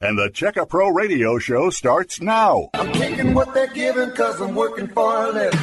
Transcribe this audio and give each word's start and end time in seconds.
And 0.00 0.16
the 0.16 0.30
Checka 0.30 0.68
Pro 0.68 0.90
radio 0.90 1.40
show 1.40 1.70
starts 1.70 2.20
now. 2.20 2.70
I'm 2.74 2.92
taking 2.92 3.34
what 3.34 3.52
they're 3.52 3.66
giving 3.66 4.10
because 4.10 4.40
I'm 4.40 4.54
working 4.54 4.86
for 4.86 5.24
a 5.24 5.32
living. 5.32 5.58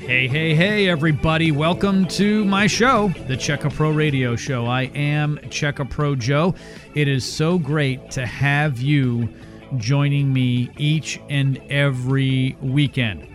Hey, 0.00 0.26
hey, 0.26 0.52
hey, 0.52 0.88
everybody. 0.88 1.52
Welcome 1.52 2.08
to 2.08 2.44
my 2.44 2.66
show, 2.66 3.10
the 3.28 3.36
Checka 3.36 3.72
Pro 3.72 3.92
Radio 3.92 4.34
Show. 4.34 4.66
I 4.66 4.90
am 4.96 5.38
Checka 5.44 5.88
Pro 5.88 6.16
Joe. 6.16 6.56
It 6.96 7.06
is 7.06 7.24
so 7.24 7.56
great 7.56 8.10
to 8.10 8.26
have 8.26 8.80
you 8.80 9.28
joining 9.76 10.32
me 10.32 10.68
each 10.76 11.20
and 11.28 11.58
every 11.70 12.56
weekend. 12.60 13.28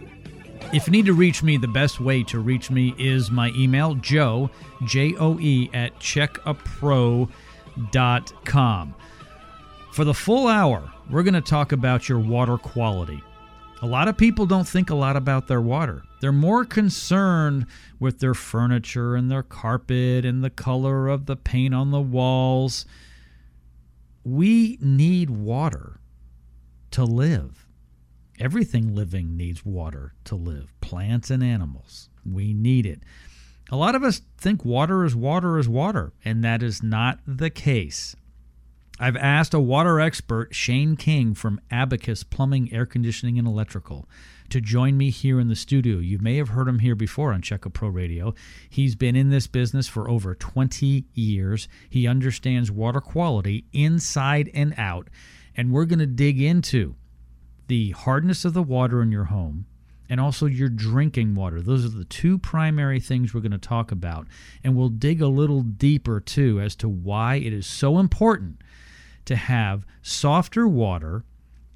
If 0.73 0.87
you 0.87 0.91
need 0.91 1.05
to 1.05 1.13
reach 1.13 1.41
me, 1.41 1.55
the 1.55 1.69
best 1.69 2.01
way 2.01 2.23
to 2.23 2.39
reach 2.41 2.69
me 2.69 2.93
is 2.99 3.31
my 3.31 3.47
email, 3.55 3.95
joe, 3.95 4.49
J 4.83 5.15
O 5.17 5.39
E, 5.39 5.69
at 5.73 5.97
checkapro.com. 6.01 7.29
For 9.91 10.05
the 10.05 10.13
full 10.13 10.47
hour, 10.47 10.89
we're 11.09 11.23
going 11.23 11.33
to 11.33 11.41
talk 11.41 11.73
about 11.73 12.07
your 12.07 12.19
water 12.19 12.57
quality. 12.57 13.21
A 13.81 13.85
lot 13.85 14.07
of 14.07 14.15
people 14.15 14.45
don't 14.45 14.67
think 14.67 14.89
a 14.89 14.95
lot 14.95 15.17
about 15.17 15.47
their 15.47 15.59
water. 15.59 16.03
They're 16.21 16.31
more 16.31 16.63
concerned 16.63 17.65
with 17.99 18.19
their 18.19 18.33
furniture 18.33 19.17
and 19.17 19.29
their 19.29 19.43
carpet 19.43 20.23
and 20.23 20.41
the 20.41 20.49
color 20.49 21.09
of 21.09 21.25
the 21.25 21.35
paint 21.35 21.73
on 21.73 21.91
the 21.91 21.99
walls. 21.99 22.85
We 24.23 24.77
need 24.79 25.29
water 25.29 25.99
to 26.91 27.03
live. 27.03 27.67
Everything 28.39 28.95
living 28.95 29.35
needs 29.35 29.65
water 29.65 30.13
to 30.23 30.35
live, 30.35 30.73
plants 30.79 31.29
and 31.29 31.43
animals. 31.43 32.07
We 32.25 32.53
need 32.53 32.85
it. 32.85 33.01
A 33.69 33.75
lot 33.75 33.95
of 33.95 34.03
us 34.03 34.21
think 34.37 34.63
water 34.63 35.03
is 35.03 35.15
water 35.17 35.57
is 35.57 35.67
water, 35.67 36.13
and 36.23 36.43
that 36.45 36.63
is 36.63 36.81
not 36.81 37.19
the 37.27 37.49
case. 37.49 38.15
I've 39.03 39.17
asked 39.17 39.55
a 39.55 39.59
water 39.59 39.99
expert, 39.99 40.53
Shane 40.53 40.95
King 40.95 41.33
from 41.33 41.59
Abacus 41.71 42.23
Plumbing, 42.23 42.71
Air 42.71 42.85
Conditioning, 42.85 43.39
and 43.39 43.47
Electrical, 43.47 44.07
to 44.49 44.61
join 44.61 44.95
me 44.95 45.09
here 45.09 45.39
in 45.39 45.47
the 45.47 45.55
studio. 45.55 45.97
You 45.97 46.19
may 46.19 46.37
have 46.37 46.49
heard 46.49 46.67
him 46.67 46.77
here 46.77 46.93
before 46.93 47.33
on 47.33 47.41
Checka 47.41 47.73
Pro 47.73 47.89
Radio. 47.89 48.35
He's 48.69 48.95
been 48.95 49.15
in 49.15 49.31
this 49.31 49.47
business 49.47 49.87
for 49.87 50.07
over 50.07 50.35
20 50.35 51.05
years. 51.15 51.67
He 51.89 52.05
understands 52.05 52.69
water 52.69 53.01
quality 53.01 53.65
inside 53.73 54.51
and 54.53 54.75
out. 54.77 55.09
And 55.57 55.71
we're 55.71 55.85
going 55.85 55.97
to 55.97 56.05
dig 56.05 56.39
into 56.39 56.93
the 57.65 57.91
hardness 57.91 58.45
of 58.45 58.53
the 58.53 58.61
water 58.61 59.01
in 59.01 59.11
your 59.11 59.25
home 59.25 59.65
and 60.11 60.19
also 60.19 60.45
your 60.45 60.69
drinking 60.69 61.33
water. 61.33 61.59
Those 61.59 61.85
are 61.85 61.97
the 61.97 62.05
two 62.05 62.37
primary 62.37 62.99
things 62.99 63.33
we're 63.33 63.41
going 63.41 63.51
to 63.51 63.57
talk 63.57 63.91
about. 63.91 64.27
And 64.63 64.75
we'll 64.75 64.89
dig 64.89 65.23
a 65.23 65.27
little 65.27 65.61
deeper 65.61 66.19
too 66.19 66.61
as 66.61 66.75
to 66.75 66.87
why 66.87 67.37
it 67.37 67.51
is 67.51 67.65
so 67.65 67.97
important 67.97 68.61
to 69.31 69.35
have 69.37 69.85
softer 70.01 70.67
water 70.67 71.23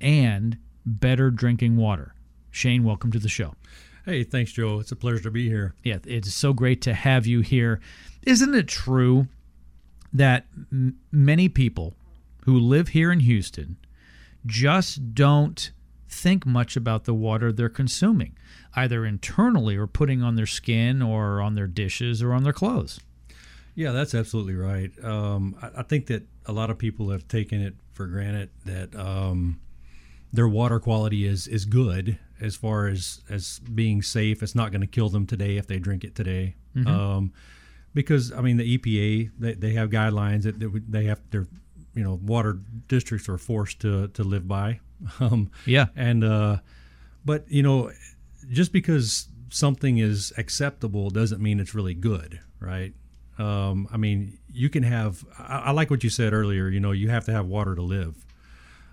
and 0.01 0.57
better 0.85 1.31
drinking 1.31 1.77
water. 1.77 2.13
Shane, 2.51 2.83
welcome 2.83 3.13
to 3.13 3.19
the 3.19 3.29
show. 3.29 3.55
Hey, 4.05 4.25
thanks, 4.25 4.51
Joe. 4.51 4.79
It's 4.81 4.91
a 4.91 4.95
pleasure 4.95 5.23
to 5.23 5.31
be 5.31 5.47
here. 5.47 5.73
Yeah, 5.81 5.99
it's 6.05 6.33
so 6.33 6.51
great 6.51 6.81
to 6.81 6.93
have 6.93 7.25
you 7.25 7.39
here. 7.39 7.79
Isn't 8.23 8.53
it 8.53 8.67
true 8.67 9.27
that 10.11 10.47
m- 10.69 10.97
many 11.13 11.47
people 11.47 11.95
who 12.43 12.59
live 12.59 12.89
here 12.89 13.09
in 13.09 13.21
Houston 13.21 13.77
just 14.45 15.15
don't 15.15 15.71
think 16.09 16.45
much 16.45 16.75
about 16.75 17.05
the 17.05 17.13
water 17.13 17.53
they're 17.53 17.69
consuming, 17.69 18.37
either 18.75 19.05
internally 19.05 19.77
or 19.77 19.87
putting 19.87 20.21
on 20.21 20.35
their 20.35 20.45
skin 20.45 21.01
or 21.01 21.39
on 21.39 21.55
their 21.55 21.67
dishes 21.67 22.21
or 22.21 22.33
on 22.33 22.43
their 22.43 22.53
clothes? 22.53 22.99
Yeah, 23.75 23.91
that's 23.91 24.15
absolutely 24.15 24.55
right. 24.55 24.91
Um, 25.03 25.55
I, 25.61 25.81
I, 25.81 25.83
think 25.83 26.07
that 26.07 26.23
a 26.45 26.53
lot 26.53 26.69
of 26.69 26.77
people 26.77 27.09
have 27.09 27.27
taken 27.27 27.61
it 27.61 27.75
for 27.91 28.07
granted 28.07 28.49
that 28.63 28.95
um, 28.95 29.59
their 30.31 30.47
water 30.47 30.79
quality 30.79 31.25
is 31.25 31.45
is 31.47 31.65
good 31.65 32.17
as 32.39 32.55
far 32.55 32.87
as 32.87 33.21
as 33.29 33.59
being 33.59 34.01
safe. 34.01 34.41
It's 34.41 34.55
not 34.55 34.71
going 34.71 34.81
to 34.81 34.87
kill 34.87 35.09
them 35.09 35.27
today 35.27 35.57
if 35.57 35.67
they 35.67 35.77
drink 35.77 36.05
it 36.05 36.15
today. 36.15 36.55
Mm-hmm. 36.75 36.87
Um, 36.87 37.33
because 37.93 38.31
I 38.31 38.41
mean, 38.41 38.57
the 38.57 38.77
EPA 38.77 39.31
they, 39.37 39.53
they 39.53 39.73
have 39.73 39.89
guidelines 39.89 40.43
that 40.43 40.59
they 40.89 41.05
have 41.05 41.21
their 41.31 41.47
you 41.93 42.03
know 42.03 42.19
water 42.23 42.59
districts 42.87 43.27
are 43.27 43.37
forced 43.37 43.81
to 43.81 44.07
to 44.09 44.23
live 44.23 44.47
by. 44.47 44.79
Um, 45.19 45.51
yeah, 45.65 45.87
and 45.97 46.23
uh, 46.23 46.59
but 47.25 47.51
you 47.51 47.61
know, 47.61 47.91
just 48.49 48.71
because 48.71 49.27
something 49.49 49.97
is 49.97 50.31
acceptable 50.37 51.09
doesn't 51.09 51.41
mean 51.41 51.59
it's 51.59 51.75
really 51.75 51.93
good, 51.93 52.39
right? 52.61 52.93
Um, 53.37 53.87
I 53.91 53.97
mean, 53.97 54.37
you 54.51 54.69
can 54.69 54.83
have. 54.83 55.25
I, 55.37 55.57
I, 55.65 55.71
like 55.71 55.89
what 55.89 56.03
you 56.03 56.09
said 56.09 56.33
earlier. 56.33 56.69
You 56.69 56.79
know, 56.79 56.91
you 56.91 57.09
have 57.09 57.25
to 57.25 57.33
have 57.33 57.45
water 57.47 57.75
to 57.75 57.81
live. 57.81 58.25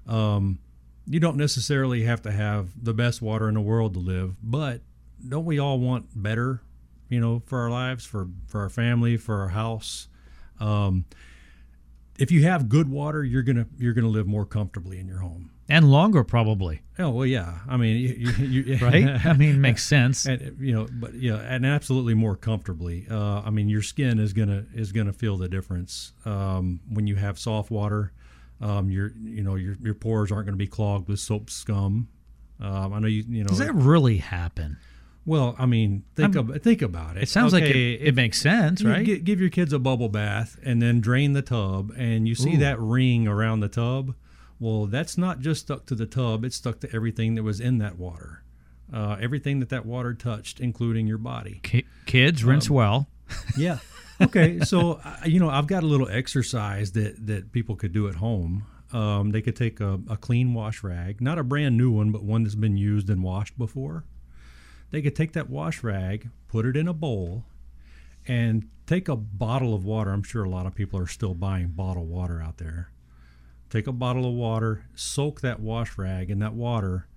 Um, 0.07 0.59
you 1.07 1.21
don't 1.21 1.37
necessarily 1.37 2.03
have 2.03 2.23
to 2.23 2.33
have 2.33 2.71
the 2.83 2.93
best 2.93 3.23
water 3.23 3.49
in 3.49 3.55
the 3.55 3.61
world 3.61 3.95
to 3.95 4.01
live, 4.01 4.35
but 4.43 4.81
don't 5.27 5.45
we 5.45 5.59
all 5.59 5.79
want 5.79 6.07
better? 6.21 6.63
You 7.09 7.21
know, 7.21 7.43
for 7.47 7.61
our 7.61 7.71
lives, 7.71 8.05
for 8.05 8.29
for 8.47 8.61
our 8.63 8.69
family, 8.69 9.17
for 9.17 9.41
our 9.41 9.49
house. 9.49 10.09
Um, 10.59 11.05
if 12.19 12.31
you 12.31 12.45
have 12.45 12.69
good 12.69 12.89
water, 12.89 13.23
you're 13.23 13.43
gonna 13.43 13.67
you're 13.79 13.95
gonna 13.95 14.09
live 14.09 14.27
more 14.27 14.45
comfortably 14.45 14.99
in 14.99 15.07
your 15.07 15.19
home 15.19 15.52
and 15.69 15.91
longer 15.91 16.25
probably. 16.25 16.83
Oh 16.99 17.11
well, 17.11 17.27
yeah. 17.27 17.61
I 17.69 17.77
mean, 17.77 17.97
you, 17.97 18.63
you, 18.63 18.77
right? 18.83 19.27
I 19.27 19.33
mean, 19.33 19.61
makes 19.61 19.85
sense. 19.87 20.27
And, 20.27 20.57
you 20.61 20.75
know, 20.75 20.87
but 20.93 21.15
yeah, 21.15 21.37
and 21.37 21.65
absolutely 21.65 22.15
more 22.15 22.37
comfortably. 22.37 23.07
Uh, 23.11 23.43
I 23.45 23.51
mean, 23.51 23.69
your 23.69 23.83
skin 23.83 24.19
is 24.19 24.33
gonna 24.33 24.67
is 24.75 24.93
gonna 24.93 25.13
feel 25.13 25.37
the 25.37 25.49
difference 25.49 26.13
um, 26.25 26.81
when 26.89 27.07
you 27.07 27.17
have 27.17 27.39
soft 27.39 27.71
water. 27.71 28.13
Um, 28.61 28.91
your 28.91 29.13
you 29.21 29.43
know 29.43 29.57
your 29.57 29.77
your 29.83 29.95
pores 29.95 30.31
aren't 30.31 30.47
going 30.47 30.55
to 30.55 30.65
be 30.65 30.69
clogged 30.69 31.09
with 31.09 31.19
soap 31.19 31.51
scum. 31.51 32.09
Um, 32.61 32.93
I 32.93 32.99
know 33.01 33.09
you 33.09 33.25
you 33.29 33.43
know. 33.43 33.49
Does 33.49 33.59
that 33.59 33.75
really 33.75 34.19
happen? 34.19 34.79
Well, 35.25 35.55
I 35.57 35.67
mean, 35.67 36.05
think 36.17 36.37
ab- 36.37 36.63
think 36.63 36.83
about 36.83 37.17
it. 37.17 37.25
It 37.25 37.29
sounds 37.29 37.55
okay, 37.55 37.65
like 37.65 37.75
it, 37.75 38.09
it, 38.09 38.15
makes 38.17 38.41
sense, 38.41 38.83
right? 38.83 39.07
Give, 39.07 39.23
give 39.23 39.41
your 39.41 39.51
kids 39.51 39.73
a 39.73 39.79
bubble 39.79 40.09
bath 40.09 40.59
and 40.65 40.83
then 40.83 41.01
drain 41.01 41.33
the 41.33 41.43
tub, 41.43 41.93
and 41.97 42.27
you 42.27 42.35
see 42.35 42.55
Ooh. 42.55 42.59
that 42.59 42.81
ring 42.81 43.29
around 43.29 43.61
the 43.61 43.69
tub 43.69 44.15
well, 44.63 44.87
that's 44.87 45.19
not 45.19 45.41
just 45.41 45.63
stuck 45.63 45.87
to 45.87 45.97
the 45.97 46.07
tub, 46.07 46.45
it's 46.45 46.55
stuck 46.55 46.79
to 46.81 46.95
everything 46.95 47.35
that 47.35 47.43
was 47.43 47.59
in 47.59 47.79
that 47.79 47.99
water. 47.99 48.45
Uh, 48.95 49.17
everything 49.21 49.59
that 49.59 49.71
that 49.71 49.85
water 49.85 50.15
touched, 50.15 50.61
including 50.61 51.09
your 51.09 51.19
body. 51.19 51.59
K- 51.65 51.85
kids, 52.07 52.45
rinse 52.45 52.71
um, 52.71 52.77
well. 52.77 53.09
yeah. 53.57 53.79
Okay. 54.21 54.61
So, 54.61 55.01
you 55.25 55.41
know, 55.41 55.49
I've 55.49 55.67
got 55.67 55.83
a 55.83 55.87
little 55.87 56.09
exercise 56.09 56.93
that, 56.93 57.27
that 57.27 57.51
people 57.51 57.75
could 57.75 57.93
do 57.93 58.07
at 58.07 58.15
home. 58.17 58.65
Um, 58.93 59.31
they 59.33 59.43
could 59.43 59.57
take 59.57 59.81
a, 59.81 59.99
a 60.09 60.17
clean 60.17 60.55
wash 60.55 60.85
rag, 60.85 61.21
not 61.21 61.39
a 61.39 61.43
brand 61.43 61.77
new 61.77 61.91
one, 61.91 62.13
but 62.13 62.23
one 62.23 62.45
that's 62.45 62.55
been 62.55 62.77
used 62.77 63.11
and 63.11 63.25
washed 63.25 63.59
before. 63.59 64.05
They 64.93 65.03
could 65.03 65.17
take 65.17 65.33
that 65.33 65.51
wash 65.51 65.83
rag, 65.83 66.29
put 66.47 66.67
it 66.67 66.77
in 66.77 66.87
a 66.87 66.93
bowl, 66.93 67.47
and 68.29 68.69
take 68.87 69.09
a 69.09 69.17
bottle 69.17 69.75
of 69.75 69.85
water. 69.85 70.13
I'm 70.13 70.23
sure 70.23 70.45
a 70.45 70.49
lot 70.49 70.67
of 70.67 70.75
people 70.77 71.01
are 71.01 71.09
still 71.09 71.35
buying 71.35 71.69
bottled 71.69 72.09
water 72.09 72.41
out 72.41 72.59
there 72.59 72.92
take 73.73 73.87
a 73.87 73.93
bottle 73.93 74.27
of 74.27 74.35
water, 74.35 74.85
soak 74.95 75.41
that 75.41 75.59
wash 75.59 75.97
rag 75.97 76.31
in 76.31 76.39
that 76.41 76.53
water, 76.53 77.09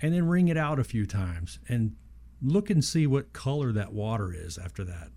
and 0.00 0.14
then 0.14 0.26
wring 0.26 0.48
it 0.48 0.56
out 0.56 0.78
a 0.78 0.84
few 0.84 1.04
times 1.04 1.58
and 1.68 1.94
look 2.40 2.70
and 2.70 2.82
see 2.82 3.06
what 3.06 3.32
color 3.34 3.72
that 3.72 3.92
water 3.92 4.32
is 4.32 4.56
after 4.56 4.84
that. 4.84 5.10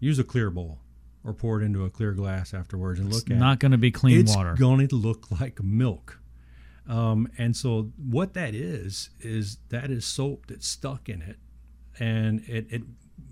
Use 0.00 0.18
a 0.18 0.24
clear 0.24 0.50
bowl 0.50 0.80
or 1.24 1.32
pour 1.32 1.60
it 1.60 1.64
into 1.64 1.84
a 1.84 1.90
clear 1.90 2.12
glass 2.12 2.52
afterwards 2.52 2.98
and 2.98 3.08
look 3.08 3.22
it's 3.22 3.30
at 3.30 3.38
not 3.38 3.60
going 3.60 3.70
to 3.70 3.78
be 3.78 3.92
clean 3.92 4.18
it's 4.18 4.34
water. 4.34 4.50
It's 4.50 4.60
going 4.60 4.88
to 4.88 4.96
look 4.96 5.30
like 5.40 5.62
milk. 5.62 6.18
Um, 6.88 7.28
and 7.38 7.56
so 7.56 7.92
what 7.96 8.34
that 8.34 8.54
is 8.54 9.10
is 9.20 9.58
that 9.68 9.90
is 9.90 10.04
soap 10.04 10.46
that's 10.48 10.66
stuck 10.66 11.08
in 11.08 11.22
it, 11.22 11.36
and 12.00 12.40
it, 12.48 12.66
it 12.70 12.82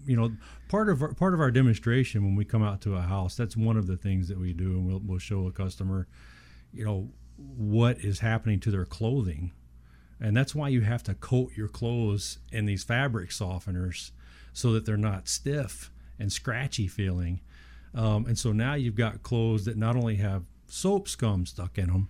you 0.06 0.16
know 0.16 0.30
part 0.68 0.88
of 0.88 1.02
our, 1.02 1.12
part 1.14 1.34
of 1.34 1.40
our 1.40 1.50
demonstration 1.50 2.22
when 2.22 2.36
we 2.36 2.44
come 2.44 2.62
out 2.62 2.80
to 2.82 2.94
a 2.94 3.00
house 3.00 3.34
that's 3.34 3.56
one 3.56 3.76
of 3.76 3.88
the 3.88 3.96
things 3.96 4.28
that 4.28 4.38
we 4.38 4.52
do 4.52 4.70
and 4.70 4.86
we'll, 4.86 5.00
we'll 5.04 5.18
show 5.18 5.48
a 5.48 5.52
customer 5.52 6.06
you 6.72 6.84
know 6.84 7.10
what 7.36 7.98
is 7.98 8.20
happening 8.20 8.60
to 8.60 8.70
their 8.70 8.84
clothing. 8.84 9.52
And 10.20 10.36
that's 10.36 10.54
why 10.54 10.68
you 10.68 10.82
have 10.82 11.02
to 11.04 11.14
coat 11.14 11.52
your 11.56 11.68
clothes 11.68 12.38
in 12.52 12.66
these 12.66 12.84
fabric 12.84 13.30
softeners 13.30 14.10
so 14.52 14.72
that 14.72 14.84
they're 14.84 14.98
not 14.98 15.28
stiff 15.28 15.90
and 16.18 16.30
scratchy 16.30 16.86
feeling. 16.86 17.40
Um, 17.94 18.26
and 18.26 18.38
so 18.38 18.52
now 18.52 18.74
you've 18.74 18.96
got 18.96 19.22
clothes 19.22 19.64
that 19.64 19.78
not 19.78 19.96
only 19.96 20.16
have 20.16 20.44
soap 20.66 21.08
scum 21.08 21.46
stuck 21.46 21.78
in 21.78 21.86
them 21.86 22.08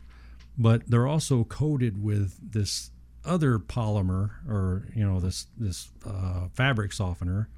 but 0.60 0.86
they're 0.86 1.06
also 1.06 1.44
coated 1.44 2.02
with 2.02 2.36
this 2.52 2.90
other 3.24 3.58
polymer 3.58 4.30
or 4.46 4.86
you 4.94 5.04
know 5.04 5.20
this 5.20 5.46
this 5.56 5.90
uh, 6.06 6.48
fabric 6.54 6.92
softener. 6.92 7.48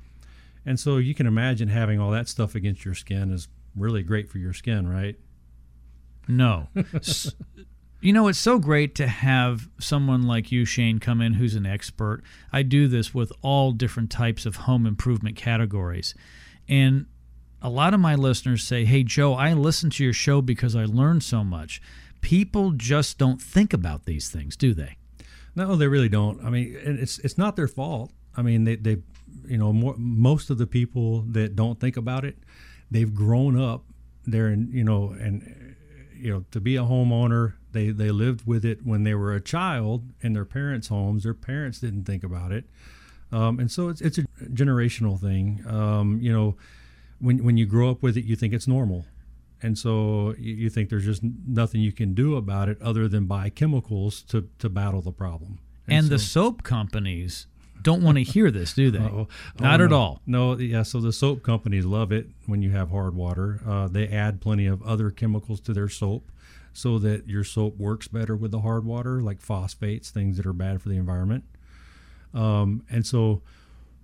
And 0.64 0.78
so 0.78 0.98
you 0.98 1.12
can 1.12 1.26
imagine 1.26 1.68
having 1.68 1.98
all 1.98 2.12
that 2.12 2.28
stuff 2.28 2.54
against 2.54 2.84
your 2.84 2.94
skin 2.94 3.32
is 3.32 3.48
really 3.74 4.04
great 4.04 4.30
for 4.30 4.38
your 4.38 4.52
skin 4.52 4.86
right 4.88 5.16
no. 6.28 6.68
you 8.00 8.12
know, 8.12 8.28
it's 8.28 8.38
so 8.38 8.58
great 8.58 8.94
to 8.96 9.06
have 9.06 9.68
someone 9.78 10.22
like 10.22 10.50
you, 10.50 10.64
Shane, 10.64 10.98
come 10.98 11.20
in 11.20 11.34
who's 11.34 11.54
an 11.54 11.66
expert. 11.66 12.22
I 12.52 12.62
do 12.62 12.88
this 12.88 13.14
with 13.14 13.32
all 13.42 13.72
different 13.72 14.10
types 14.10 14.46
of 14.46 14.56
home 14.56 14.86
improvement 14.86 15.36
categories. 15.36 16.14
And 16.68 17.06
a 17.60 17.70
lot 17.70 17.94
of 17.94 18.00
my 18.00 18.14
listeners 18.14 18.64
say, 18.64 18.84
Hey, 18.84 19.04
Joe, 19.04 19.34
I 19.34 19.52
listen 19.52 19.90
to 19.90 20.04
your 20.04 20.12
show 20.12 20.42
because 20.42 20.74
I 20.74 20.84
learned 20.84 21.22
so 21.22 21.44
much. 21.44 21.80
people 22.20 22.70
just 22.70 23.18
don't 23.18 23.42
think 23.42 23.72
about 23.72 24.06
these 24.06 24.30
things, 24.30 24.56
do 24.56 24.72
they? 24.72 24.96
No, 25.54 25.76
they 25.76 25.88
really 25.88 26.08
don't. 26.08 26.42
I 26.42 26.48
mean, 26.48 26.74
it's 26.82 27.18
it's 27.18 27.36
not 27.36 27.56
their 27.56 27.68
fault. 27.68 28.10
I 28.36 28.42
mean, 28.42 28.64
they 28.64 28.76
they 28.76 28.98
you 29.44 29.58
know 29.58 29.72
more, 29.72 29.94
most 29.98 30.48
of 30.48 30.56
the 30.56 30.66
people 30.66 31.22
that 31.28 31.54
don't 31.54 31.78
think 31.78 31.98
about 31.98 32.24
it, 32.24 32.38
they've 32.90 33.12
grown 33.12 33.60
up 33.60 33.84
there, 34.24 34.46
and 34.46 34.72
you 34.72 34.84
know, 34.84 35.14
and 35.20 35.76
you 36.22 36.32
know, 36.32 36.44
to 36.50 36.60
be 36.60 36.76
a 36.76 36.82
homeowner, 36.82 37.54
they 37.72 37.90
they 37.90 38.10
lived 38.10 38.46
with 38.46 38.64
it 38.64 38.84
when 38.84 39.04
they 39.04 39.14
were 39.14 39.34
a 39.34 39.40
child 39.40 40.10
in 40.20 40.32
their 40.32 40.44
parents' 40.44 40.88
homes. 40.88 41.24
Their 41.24 41.34
parents 41.34 41.80
didn't 41.80 42.04
think 42.04 42.24
about 42.24 42.52
it, 42.52 42.64
um, 43.30 43.58
and 43.58 43.70
so 43.70 43.88
it's 43.88 44.00
it's 44.00 44.18
a 44.18 44.22
generational 44.44 45.20
thing. 45.20 45.64
Um, 45.66 46.18
you 46.20 46.32
know, 46.32 46.56
when 47.18 47.44
when 47.44 47.56
you 47.56 47.66
grow 47.66 47.90
up 47.90 48.02
with 48.02 48.16
it, 48.16 48.24
you 48.24 48.36
think 48.36 48.54
it's 48.54 48.68
normal 48.68 49.06
and 49.62 49.78
so 49.78 50.34
you, 50.38 50.68
think 50.68 50.90
there's 50.90 51.04
just 51.04 51.22
nothing 51.22 51.80
you 51.80 51.92
can 51.92 52.14
do 52.14 52.36
about 52.36 52.68
it 52.68 52.80
other 52.82 53.06
than 53.06 53.26
buy 53.26 53.48
chemicals 53.48 54.22
to, 54.22 54.48
to 54.58 54.68
battle 54.68 55.00
the 55.00 55.12
problem. 55.12 55.60
And, 55.86 55.98
and 55.98 56.06
so, 56.06 56.10
the 56.10 56.18
soap 56.18 56.62
companies 56.64 57.46
don't 57.82 58.02
want 58.02 58.18
to 58.18 58.24
hear 58.24 58.50
this, 58.50 58.72
do 58.72 58.90
they? 58.90 58.98
oh, 58.98 59.28
Not 59.60 59.80
oh, 59.80 59.84
at 59.84 59.90
no. 59.90 59.96
all. 59.98 60.22
No, 60.26 60.58
yeah. 60.58 60.82
So 60.82 61.00
the 61.00 61.12
soap 61.12 61.42
companies 61.42 61.84
love 61.84 62.12
it 62.12 62.28
when 62.46 62.62
you 62.62 62.70
have 62.70 62.90
hard 62.90 63.14
water. 63.14 63.60
Uh, 63.66 63.88
they 63.88 64.08
add 64.08 64.40
plenty 64.40 64.66
of 64.66 64.82
other 64.82 65.10
chemicals 65.10 65.60
to 65.60 65.72
their 65.72 65.88
soap 65.88 66.30
so 66.72 66.98
that 66.98 67.28
your 67.28 67.44
soap 67.44 67.76
works 67.76 68.08
better 68.08 68.34
with 68.34 68.50
the 68.50 68.60
hard 68.60 68.84
water, 68.84 69.20
like 69.20 69.40
phosphates, 69.40 70.10
things 70.10 70.36
that 70.38 70.46
are 70.46 70.52
bad 70.52 70.80
for 70.80 70.88
the 70.88 70.96
environment. 70.96 71.44
Um, 72.32 72.82
and 72.90 73.06
so 73.06 73.42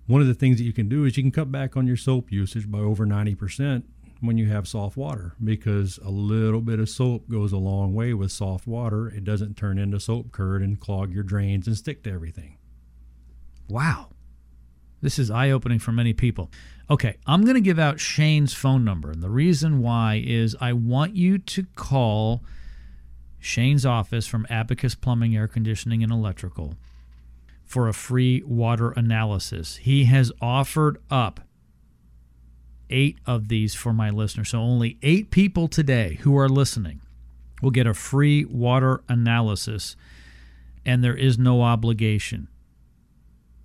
one 0.05 0.21
of 0.21 0.27
the 0.27 0.33
things 0.35 0.57
that 0.57 0.63
you 0.63 0.73
can 0.73 0.87
do 0.87 1.05
is 1.05 1.17
you 1.17 1.23
can 1.23 1.31
cut 1.31 1.51
back 1.51 1.75
on 1.75 1.87
your 1.87 1.97
soap 1.97 2.31
usage 2.31 2.69
by 2.69 2.79
over 2.79 3.05
90% 3.05 3.83
when 4.21 4.37
you 4.37 4.49
have 4.49 4.67
soft 4.67 4.97
water 4.97 5.33
because 5.43 5.97
a 6.03 6.09
little 6.09 6.61
bit 6.61 6.79
of 6.79 6.89
soap 6.89 7.29
goes 7.29 7.51
a 7.51 7.57
long 7.57 7.93
way 7.95 8.13
with 8.13 8.31
soft 8.31 8.67
water. 8.67 9.07
It 9.07 9.23
doesn't 9.23 9.57
turn 9.57 9.79
into 9.79 9.99
soap 9.99 10.31
curd 10.31 10.61
and 10.61 10.79
clog 10.79 11.11
your 11.13 11.23
drains 11.23 11.65
and 11.67 11.75
stick 11.75 12.03
to 12.03 12.11
everything. 12.11 12.57
Wow. 13.69 14.07
This 15.01 15.17
is 15.17 15.31
eye 15.31 15.51
opening 15.51 15.79
for 15.79 15.91
many 15.91 16.11
people. 16.11 16.51
Okay, 16.89 17.17
I'm 17.25 17.43
going 17.43 17.55
to 17.55 17.61
give 17.61 17.79
out 17.79 17.99
Shane's 17.99 18.53
phone 18.53 18.83
number. 18.83 19.11
And 19.11 19.21
the 19.21 19.29
reason 19.29 19.81
why 19.81 20.21
is 20.25 20.55
I 20.59 20.73
want 20.73 21.15
you 21.15 21.37
to 21.37 21.65
call 21.75 22.43
Shane's 23.39 23.85
office 23.85 24.27
from 24.27 24.45
Abacus 24.49 24.95
Plumbing, 24.95 25.35
Air 25.35 25.47
Conditioning, 25.47 26.03
and 26.03 26.11
Electrical 26.11 26.75
for 27.63 27.87
a 27.87 27.93
free 27.93 28.41
water 28.43 28.91
analysis. 28.91 29.77
He 29.77 30.05
has 30.05 30.31
offered 30.41 30.97
up 31.09 31.41
eight 32.89 33.19
of 33.25 33.47
these 33.47 33.75
for 33.75 33.93
my 33.93 34.09
listeners. 34.09 34.49
So 34.49 34.59
only 34.59 34.97
eight 35.03 35.29
people 35.29 35.67
today 35.67 36.17
who 36.21 36.35
are 36.37 36.49
listening 36.49 37.01
will 37.61 37.71
get 37.71 37.85
a 37.85 37.93
free 37.93 38.43
water 38.45 39.03
analysis, 39.07 39.95
and 40.85 41.03
there 41.03 41.15
is 41.15 41.37
no 41.37 41.61
obligation. 41.61 42.47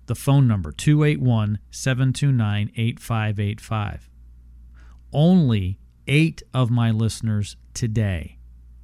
The 0.07 0.15
phone 0.15 0.47
number 0.47 0.71
281 0.71 1.59
729 1.71 2.71
8585. 2.75 4.09
Only 5.11 5.79
eight 6.07 6.43
of 6.53 6.69
my 6.69 6.91
listeners 6.91 7.57
today. 7.73 8.37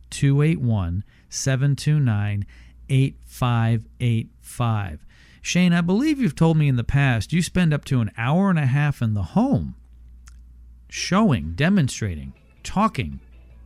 281 0.09 1.03
729 1.29 2.45
8585. 2.89 5.06
Shane, 5.44 5.73
I 5.73 5.81
believe 5.81 6.19
you've 6.19 6.35
told 6.35 6.57
me 6.57 6.68
in 6.68 6.75
the 6.75 6.83
past 6.83 7.33
you 7.33 7.41
spend 7.41 7.73
up 7.73 7.85
to 7.85 8.01
an 8.01 8.12
hour 8.18 8.50
and 8.50 8.59
a 8.59 8.65
half 8.65 9.01
in 9.01 9.13
the 9.13 9.23
home 9.23 9.75
showing, 10.88 11.53
demonstrating, 11.53 12.33
talking 12.63 13.19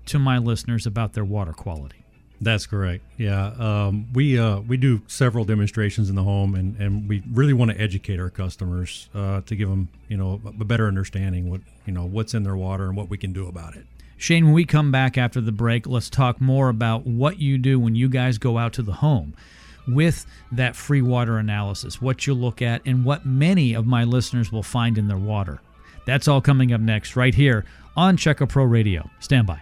to 0.06 0.20
my 0.20 0.38
listeners 0.38 0.86
about 0.86 1.14
their 1.14 1.26
water 1.26 1.54
quality. 1.54 2.05
That's 2.46 2.68
correct. 2.68 3.04
Yeah, 3.18 3.54
um, 3.58 4.06
we 4.14 4.38
uh, 4.38 4.60
we 4.60 4.78
do 4.78 5.02
several 5.08 5.46
demonstrations 5.46 6.12
in 6.12 6.16
the 6.16 6.22
home, 6.22 6.54
and, 6.54 6.80
and 6.80 7.10
we 7.10 7.24
really 7.34 7.54
want 7.54 7.72
to 7.72 7.82
educate 7.82 8.20
our 8.20 8.30
customers 8.30 9.10
uh, 9.16 9.42
to 9.48 9.56
give 9.56 9.68
them 9.68 9.90
you 10.08 10.16
know 10.16 10.40
a 10.46 10.64
better 10.64 10.88
understanding 10.88 11.50
what 11.50 11.62
you 11.88 11.92
know 11.92 12.06
what's 12.06 12.36
in 12.36 12.44
their 12.44 12.56
water 12.56 12.86
and 12.86 12.96
what 12.96 13.10
we 13.10 13.18
can 13.18 13.34
do 13.34 13.48
about 13.48 13.76
it. 13.76 13.88
Shane, 14.18 14.46
when 14.46 14.54
we 14.54 14.64
come 14.64 14.92
back 14.92 15.18
after 15.18 15.42
the 15.42 15.52
break, 15.52 15.88
let's 15.88 16.08
talk 16.08 16.40
more 16.40 16.70
about 16.70 17.08
what 17.08 17.40
you 17.40 17.58
do 17.58 17.80
when 17.80 17.96
you 17.96 18.08
guys 18.08 18.38
go 18.38 18.60
out 18.60 18.74
to 18.74 18.84
the 18.84 18.94
home 18.94 19.34
with 19.88 20.28
that 20.52 20.76
free 20.76 21.02
water 21.02 21.40
analysis, 21.40 22.00
what 22.00 22.28
you 22.28 22.36
look 22.36 22.62
at, 22.62 22.84
and 22.86 23.04
what 23.04 23.26
many 23.26 23.74
of 23.74 23.88
my 23.88 24.04
listeners 24.04 24.52
will 24.52 24.64
find 24.64 25.00
in 25.00 25.08
their 25.08 25.18
water. 25.18 25.62
That's 26.06 26.28
all 26.28 26.42
coming 26.42 26.72
up 26.72 26.80
next, 26.80 27.16
right 27.16 27.34
here 27.34 27.66
on 27.98 28.18
Checka 28.18 28.48
Pro 28.48 28.66
Radio. 28.66 29.10
Stand 29.20 29.48
by. 29.48 29.62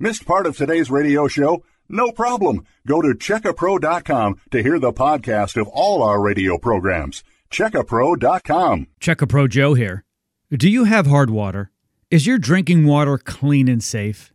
Missed 0.00 0.26
part 0.26 0.46
of 0.46 0.56
today's 0.56 0.92
radio 0.92 1.26
show? 1.26 1.64
No 1.88 2.12
problem. 2.12 2.64
Go 2.86 3.02
to 3.02 3.08
checkapro.com 3.08 4.40
to 4.52 4.62
hear 4.62 4.78
the 4.78 4.92
podcast 4.92 5.60
of 5.60 5.66
all 5.66 6.04
our 6.04 6.22
radio 6.22 6.56
programs. 6.56 7.24
Checkapro.com. 7.50 8.86
Checkapro 9.00 9.48
Joe 9.48 9.74
here. 9.74 10.04
Do 10.52 10.70
you 10.70 10.84
have 10.84 11.08
hard 11.08 11.30
water? 11.30 11.72
Is 12.12 12.28
your 12.28 12.38
drinking 12.38 12.86
water 12.86 13.18
clean 13.18 13.66
and 13.66 13.82
safe? 13.82 14.32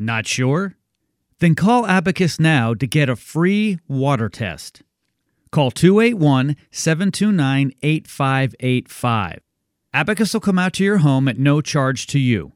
Not 0.00 0.26
sure? 0.26 0.74
Then 1.38 1.54
call 1.54 1.86
Abacus 1.86 2.40
now 2.40 2.74
to 2.74 2.84
get 2.84 3.08
a 3.08 3.14
free 3.14 3.78
water 3.86 4.28
test. 4.28 4.82
Call 5.52 5.70
281 5.70 6.56
729 6.72 7.72
8585. 7.82 9.42
Abacus 9.94 10.34
will 10.34 10.40
come 10.40 10.58
out 10.58 10.72
to 10.72 10.82
your 10.82 10.98
home 10.98 11.28
at 11.28 11.38
no 11.38 11.60
charge 11.60 12.08
to 12.08 12.18
you. 12.18 12.50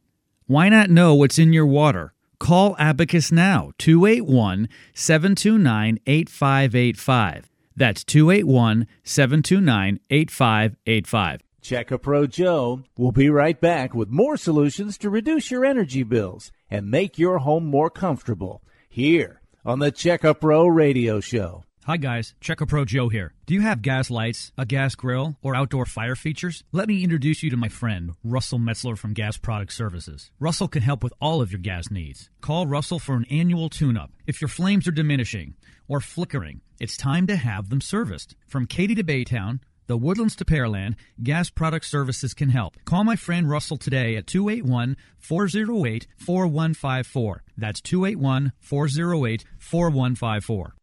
Why 0.47 0.69
not 0.69 0.91
know 0.91 1.15
what's 1.15 1.39
in 1.39 1.53
your 1.53 1.67
water? 1.67 2.12
Call 2.43 2.75
Abacus 2.77 3.31
now, 3.31 3.71
281 3.79 4.69
729 4.95 6.01
8585. 6.05 7.49
That's 7.77 8.03
281 8.03 8.89
729 9.05 10.01
8585. 10.11 11.41
Checka 11.63 12.03
Pro 12.03 12.27
Joe 12.27 12.83
We'll 12.99 13.13
be 13.13 13.31
right 13.31 13.61
back 13.61 13.95
with 13.95 14.09
more 14.09 14.37
solutions 14.37 14.99
to 14.99 15.09
reduce 15.09 15.53
your 15.53 15.65
energy 15.65 16.03
bills 16.03 16.51
and 16.69 16.91
make 16.91 17.17
your 17.17 17.39
home 17.39 17.65
more 17.65 17.91
comfortable 17.91 18.61
here 18.89 19.41
on 19.65 19.79
the 19.79 19.93
Checka 19.93 20.41
Pro 20.41 20.67
Radio 20.67 21.21
Show. 21.21 21.63
Hi 21.85 21.97
guys, 21.97 22.35
Checka 22.41 22.69
Pro 22.69 22.85
Joe 22.85 23.09
here. 23.09 23.35
Do 23.45 23.55
you 23.55 23.63
have 23.63 23.83
gas 23.83 24.09
lights, 24.09 24.53
a 24.57 24.65
gas 24.65 24.95
grill, 24.95 25.37
or 25.43 25.57
outdoor 25.57 25.85
fire 25.85 26.15
features? 26.15 26.63
Let 26.71 26.87
me 26.87 27.03
introduce 27.03 27.43
you 27.43 27.51
to 27.51 27.57
my 27.57 27.69
friend, 27.69 28.13
Russell 28.23 28.61
Metzler 28.61 28.97
from 28.97 29.15
Gas 29.15 29.37
Product 29.37 29.73
Services. 29.73 30.31
Russell 30.39 30.69
can 30.69 30.83
help 30.83 31.03
with 31.03 31.13
all 31.21 31.43
of 31.43 31.51
your 31.51 31.59
gas 31.59 31.91
needs. 31.91 32.31
Call 32.41 32.69
Russell 32.69 33.01
for 33.01 33.17
an 33.17 33.27
annual 33.33 33.69
tune-up. 33.69 34.13
If 34.29 34.41
your 34.41 34.47
flames 34.47 34.87
are 34.87 34.93
diminishing 34.93 35.57
or 35.89 35.99
flickering, 35.99 36.61
it's 36.79 36.97
time 36.97 37.27
to 37.27 37.35
have 37.35 37.69
them 37.69 37.81
serviced. 37.81 38.37
From 38.47 38.67
Katy 38.67 38.95
to 38.95 39.03
Baytown, 39.03 39.59
the 39.89 39.97
Woodlands 39.97 40.37
to 40.37 40.45
Pearland, 40.45 40.95
Gas 41.21 41.51
Product 41.51 41.85
Services 41.85 42.33
can 42.33 42.51
help. 42.51 42.77
Call 42.85 43.03
my 43.03 43.17
friend 43.17 43.51
Russell 43.51 43.77
today 43.77 44.15
at 44.15 44.29
281 44.29 44.97
408 45.19 46.07
4154. 46.17 47.43
That's 47.57 47.81
281 47.81 48.53
408 48.61 49.45
4154. 49.59 50.75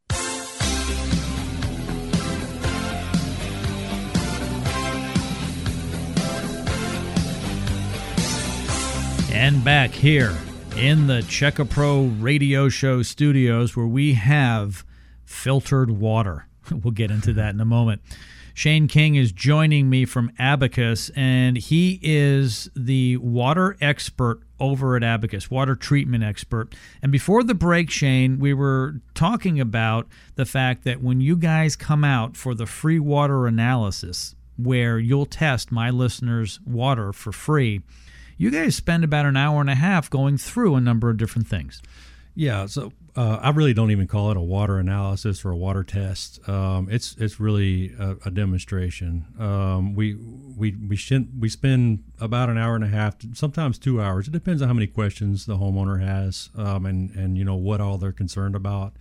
And 9.31 9.63
back 9.63 9.91
here 9.91 10.35
in 10.75 11.07
the 11.07 11.21
Checka 11.21 11.69
Pro 11.69 12.05
radio 12.05 12.67
show 12.67 13.03
studios 13.03 13.75
where 13.75 13.85
we 13.85 14.13
have 14.13 14.83
filtered 15.25 15.91
water. 15.91 16.47
We'll 16.71 16.91
get 16.91 17.09
into 17.09 17.33
that 17.33 17.53
in 17.53 17.59
a 17.59 17.65
moment. 17.65 18.01
Shane 18.53 18.87
King 18.87 19.15
is 19.15 19.31
joining 19.31 19.89
me 19.89 20.05
from 20.05 20.31
Abacus, 20.37 21.09
and 21.15 21.57
he 21.57 21.99
is 22.03 22.69
the 22.75 23.17
water 23.17 23.77
expert 23.81 24.41
over 24.59 24.95
at 24.95 25.03
Abacus, 25.03 25.49
water 25.49 25.75
treatment 25.75 26.23
expert. 26.23 26.75
And 27.01 27.11
before 27.11 27.43
the 27.43 27.55
break, 27.55 27.89
Shane, 27.89 28.37
we 28.37 28.53
were 28.53 28.99
talking 29.13 29.59
about 29.59 30.07
the 30.35 30.45
fact 30.45 30.83
that 30.83 31.01
when 31.01 31.21
you 31.21 31.37
guys 31.37 31.75
come 31.75 32.03
out 32.03 32.35
for 32.35 32.53
the 32.53 32.65
free 32.65 32.99
water 32.99 33.47
analysis, 33.47 34.35
where 34.57 34.99
you'll 34.99 35.25
test 35.25 35.71
my 35.71 35.89
listeners' 35.89 36.59
water 36.65 37.13
for 37.13 37.31
free, 37.31 37.81
you 38.39 38.49
guys 38.49 38.75
spend 38.75 39.03
about 39.03 39.25
an 39.25 39.37
hour 39.37 39.61
and 39.61 39.69
a 39.69 39.75
half 39.75 40.09
going 40.09 40.37
through 40.37 40.73
a 40.75 40.81
number 40.81 41.09
of 41.11 41.17
different 41.17 41.47
things. 41.47 41.81
Yeah, 42.35 42.67
so 42.67 42.93
uh, 43.17 43.39
I 43.41 43.49
really 43.49 43.73
don't 43.73 43.91
even 43.91 44.07
call 44.07 44.31
it 44.31 44.37
a 44.37 44.41
water 44.41 44.79
analysis 44.79 45.43
or 45.43 45.51
a 45.51 45.57
water 45.57 45.83
test. 45.83 46.47
Um, 46.47 46.87
it's 46.89 47.15
it's 47.17 47.37
really 47.37 47.93
a, 47.99 48.15
a 48.25 48.31
demonstration. 48.31 49.25
Um, 49.37 49.93
we 49.93 50.15
we 50.15 50.71
we 50.71 50.97
we 51.37 51.49
spend 51.49 52.03
about 52.21 52.49
an 52.49 52.57
hour 52.57 52.75
and 52.75 52.83
a 52.83 52.87
half, 52.87 53.17
sometimes 53.33 53.77
two 53.77 54.01
hours. 54.01 54.29
It 54.29 54.31
depends 54.31 54.61
on 54.61 54.69
how 54.69 54.73
many 54.73 54.87
questions 54.87 55.45
the 55.45 55.57
homeowner 55.57 56.01
has, 56.01 56.49
um, 56.55 56.85
and 56.85 57.13
and 57.13 57.37
you 57.37 57.43
know 57.43 57.57
what 57.57 57.81
all 57.81 57.97
they're 57.97 58.13
concerned 58.13 58.55
about. 58.55 58.93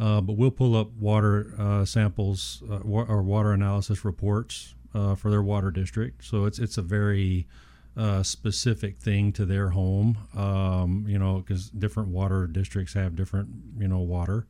Uh, 0.00 0.20
but 0.20 0.32
we'll 0.32 0.50
pull 0.50 0.74
up 0.74 0.90
water 0.98 1.54
uh, 1.56 1.84
samples 1.84 2.64
uh, 2.68 2.80
wa- 2.82 3.06
or 3.08 3.22
water 3.22 3.52
analysis 3.52 4.04
reports 4.04 4.74
uh, 4.94 5.14
for 5.14 5.30
their 5.30 5.42
water 5.42 5.70
district. 5.70 6.24
So 6.24 6.44
it's 6.46 6.58
it's 6.58 6.76
a 6.76 6.82
very 6.82 7.46
uh, 7.96 8.22
specific 8.22 8.98
thing 8.98 9.32
to 9.32 9.44
their 9.44 9.70
home. 9.70 10.18
Um, 10.36 11.04
you 11.08 11.18
know, 11.18 11.38
because 11.38 11.70
different 11.70 12.10
water 12.10 12.46
districts 12.46 12.94
have 12.94 13.16
different 13.16 13.48
you 13.78 13.88
know 13.88 14.00
water. 14.00 14.46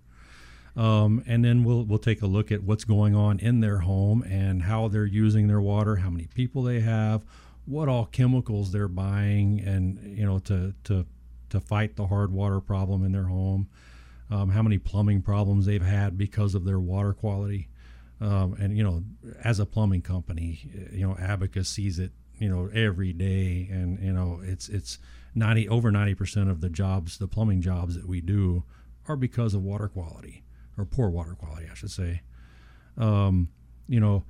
Um, 0.77 1.23
and 1.27 1.45
then 1.45 1.63
we'll 1.63 1.85
we'll 1.85 1.99
take 1.99 2.23
a 2.23 2.27
look 2.27 2.51
at 2.51 2.63
what's 2.63 2.85
going 2.85 3.15
on 3.15 3.39
in 3.39 3.61
their 3.61 3.79
home 3.79 4.23
and 4.23 4.63
how 4.63 4.89
they're 4.89 5.07
using 5.07 5.47
their 5.47 5.61
water, 5.61 5.97
how 5.97 6.11
many 6.11 6.27
people 6.35 6.63
they 6.63 6.81
have, 6.81 7.23
what 7.65 7.89
all 7.89 8.07
chemicals 8.07 8.73
they're 8.73 8.89
buying, 8.89 9.61
and 9.61 9.99
you 10.19 10.27
know 10.27 10.39
to 10.41 10.75
to 10.85 11.07
to 11.51 11.61
fight 11.61 11.97
the 11.97 12.07
hard 12.07 12.33
water 12.33 12.61
problem 12.61 13.05
in 13.05 13.13
their 13.13 13.25
home 13.25 13.69
um, 14.31 14.51
how 14.51 14.63
many 14.63 14.79
plumbing 14.79 15.23
problems 15.23 15.67
they've 15.67 15.85
had 15.85 16.17
because 16.17 16.55
of 16.55 16.65
their 16.65 16.81
water 16.81 17.13
quality. 17.13 17.69
Um, 18.21 18.55
and 18.59 18.77
you 18.77 18.83
know, 18.83 19.03
as 19.43 19.61
a 19.61 19.67
plumbing 19.67 20.03
company, 20.03 20.89
you 20.93 21.07
know, 21.07 21.17
Abacus 21.19 21.69
sees 21.69 21.99
it, 21.99 22.13
you 22.39 22.49
know, 22.49 22.69
every 22.75 23.13
day, 23.13 23.69
and 23.71 23.99
you 24.01 24.13
know, 24.13 24.41
it's 24.43 24.69
it's 24.69 24.99
ninety 25.35 25.69
over 25.69 25.91
ninety 25.91 26.15
percent 26.15 26.51
of 26.51 26.61
the 26.61 26.69
jobs, 26.69 27.19
the 27.19 27.29
plumbing 27.29 27.61
jobs 27.61 27.95
that 27.95 28.09
we 28.09 28.21
do, 28.21 28.65
are 29.09 29.17
because 29.17 29.55
of 29.55 29.63
water 29.63 29.89
quality 29.89 30.43
or 30.77 30.85
poor 30.85 31.09
water 31.09 31.35
quality, 31.35 31.67
I 31.71 31.75
should 31.75 31.91
say. 31.91 32.23
Um, 32.97 33.49
you 33.89 34.01
know, 34.01 34.25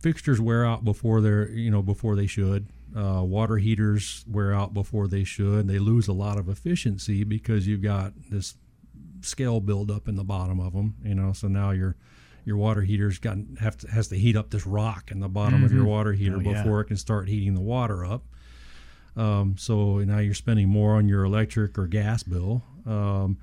fixtures 0.00 0.40
wear 0.40 0.64
out 0.64 0.84
before 0.84 1.20
they're 1.20 1.48
you 1.50 1.70
know 1.70 1.82
before 1.82 2.16
they 2.16 2.26
should. 2.26 2.66
Uh, 2.94 3.22
water 3.22 3.56
heaters 3.56 4.24
wear 4.28 4.52
out 4.52 4.74
before 4.74 5.08
they 5.08 5.24
should. 5.24 5.66
They 5.66 5.78
lose 5.78 6.08
a 6.08 6.12
lot 6.12 6.38
of 6.38 6.48
efficiency 6.48 7.24
because 7.24 7.66
you've 7.66 7.82
got 7.82 8.12
this 8.30 8.54
scale 9.22 9.60
buildup 9.60 10.08
in 10.08 10.16
the 10.16 10.24
bottom 10.24 10.60
of 10.60 10.74
them. 10.74 10.96
You 11.02 11.14
know, 11.14 11.32
so 11.32 11.48
now 11.48 11.70
your 11.70 11.96
your 12.44 12.56
water 12.56 12.82
heater's 12.82 13.18
got 13.18 13.36
have 13.60 13.76
to, 13.78 13.90
has 13.90 14.08
to 14.08 14.18
heat 14.18 14.36
up 14.36 14.50
this 14.50 14.66
rock 14.66 15.10
in 15.10 15.20
the 15.20 15.28
bottom 15.28 15.56
mm-hmm. 15.56 15.64
of 15.64 15.72
your 15.72 15.82
mm-hmm. 15.82 15.90
water 15.90 16.12
heater 16.12 16.36
oh, 16.36 16.40
before 16.40 16.78
yeah. 16.78 16.80
it 16.80 16.84
can 16.84 16.96
start 16.96 17.28
heating 17.28 17.54
the 17.54 17.60
water 17.60 18.04
up. 18.04 18.24
Um, 19.16 19.56
so 19.58 19.98
now 19.98 20.18
you're 20.18 20.34
spending 20.34 20.68
more 20.68 20.94
on 20.94 21.08
your 21.08 21.24
electric 21.24 21.78
or 21.78 21.86
gas 21.86 22.22
bill. 22.22 22.62
Um, 22.86 23.38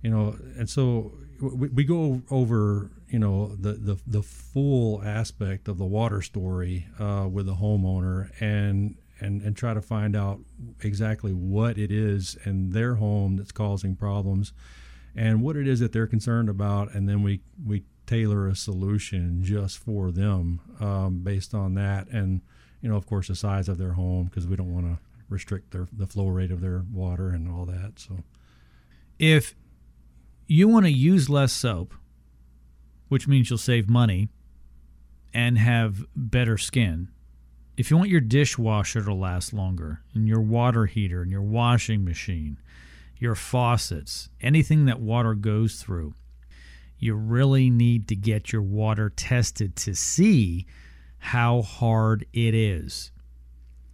you 0.00 0.10
know, 0.10 0.36
and 0.58 0.68
so 0.68 1.12
we, 1.40 1.68
we 1.68 1.84
go 1.84 2.22
over 2.30 2.90
you 3.08 3.18
know 3.18 3.54
the, 3.56 3.74
the 3.74 3.98
the 4.06 4.22
full 4.22 5.02
aspect 5.04 5.68
of 5.68 5.78
the 5.78 5.84
water 5.84 6.22
story 6.22 6.86
uh, 6.98 7.28
with 7.30 7.46
the 7.46 7.54
homeowner 7.54 8.30
and 8.40 8.96
and 9.20 9.42
and 9.42 9.56
try 9.56 9.74
to 9.74 9.82
find 9.82 10.16
out 10.16 10.40
exactly 10.80 11.32
what 11.32 11.78
it 11.78 11.92
is 11.92 12.36
in 12.44 12.70
their 12.70 12.96
home 12.96 13.36
that's 13.36 13.52
causing 13.52 13.94
problems 13.94 14.52
and 15.14 15.42
what 15.42 15.56
it 15.56 15.68
is 15.68 15.80
that 15.80 15.92
they're 15.92 16.06
concerned 16.06 16.48
about, 16.48 16.94
and 16.94 17.08
then 17.08 17.22
we 17.22 17.40
we 17.66 17.84
tailor 18.12 18.46
a 18.46 18.54
solution 18.54 19.42
just 19.42 19.78
for 19.78 20.10
them 20.10 20.60
um, 20.80 21.20
based 21.20 21.54
on 21.54 21.74
that, 21.74 22.08
and 22.08 22.42
you 22.82 22.88
know, 22.88 22.96
of 22.96 23.06
course, 23.06 23.28
the 23.28 23.34
size 23.34 23.68
of 23.68 23.78
their 23.78 23.92
home 23.92 24.26
because 24.26 24.46
we 24.46 24.54
don't 24.54 24.72
want 24.74 24.86
to 24.86 24.98
restrict 25.30 25.70
their 25.70 25.86
the 25.90 26.06
flow 26.06 26.28
rate 26.28 26.50
of 26.50 26.60
their 26.60 26.84
water 26.92 27.30
and 27.30 27.50
all 27.50 27.64
that. 27.64 27.92
So, 27.96 28.18
if 29.18 29.54
you 30.46 30.68
want 30.68 30.84
to 30.84 30.92
use 30.92 31.30
less 31.30 31.52
soap, 31.52 31.94
which 33.08 33.26
means 33.26 33.48
you'll 33.48 33.58
save 33.58 33.88
money 33.88 34.28
and 35.32 35.56
have 35.56 36.04
better 36.14 36.58
skin. 36.58 37.08
If 37.78 37.90
you 37.90 37.96
want 37.96 38.10
your 38.10 38.20
dishwasher 38.20 39.02
to 39.02 39.14
last 39.14 39.54
longer, 39.54 40.02
and 40.14 40.28
your 40.28 40.42
water 40.42 40.84
heater, 40.84 41.22
and 41.22 41.30
your 41.30 41.40
washing 41.40 42.04
machine, 42.04 42.58
your 43.16 43.34
faucets, 43.34 44.28
anything 44.42 44.84
that 44.84 45.00
water 45.00 45.34
goes 45.34 45.80
through, 45.80 46.14
you 47.02 47.14
really 47.14 47.68
need 47.68 48.06
to 48.06 48.14
get 48.14 48.52
your 48.52 48.62
water 48.62 49.10
tested 49.10 49.74
to 49.74 49.92
see 49.92 50.64
how 51.18 51.60
hard 51.60 52.24
it 52.32 52.54
is. 52.54 53.10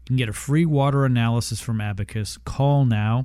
You 0.00 0.04
can 0.08 0.16
get 0.16 0.28
a 0.28 0.34
free 0.34 0.66
water 0.66 1.06
analysis 1.06 1.58
from 1.58 1.80
Abacus. 1.80 2.36
Call 2.44 2.84
now. 2.84 3.24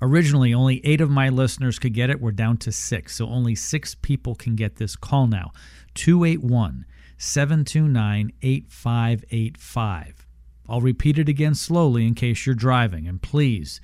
Originally, 0.00 0.54
only 0.54 0.80
eight 0.86 1.00
of 1.00 1.10
my 1.10 1.28
listeners 1.28 1.80
could 1.80 1.94
get 1.94 2.10
it. 2.10 2.20
We're 2.20 2.30
down 2.30 2.58
to 2.58 2.70
six. 2.70 3.16
So 3.16 3.26
only 3.26 3.56
six 3.56 3.96
people 3.96 4.36
can 4.36 4.54
get 4.54 4.76
this. 4.76 4.94
Call 4.94 5.26
now 5.26 5.50
281 5.94 6.84
729 7.18 8.32
8585. 8.40 10.26
I'll 10.68 10.80
repeat 10.80 11.18
it 11.18 11.28
again 11.28 11.56
slowly 11.56 12.06
in 12.06 12.14
case 12.14 12.46
you're 12.46 12.54
driving. 12.54 13.08
And 13.08 13.20
please, 13.20 13.80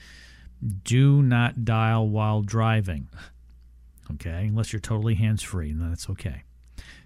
do 0.84 1.22
not 1.22 1.64
dial 1.64 2.08
while 2.08 2.42
driving. 2.42 3.08
Okay, 4.14 4.46
unless 4.48 4.72
you're 4.72 4.80
totally 4.80 5.14
hands 5.14 5.42
free, 5.42 5.72
then 5.72 5.88
that's 5.88 6.10
okay. 6.10 6.42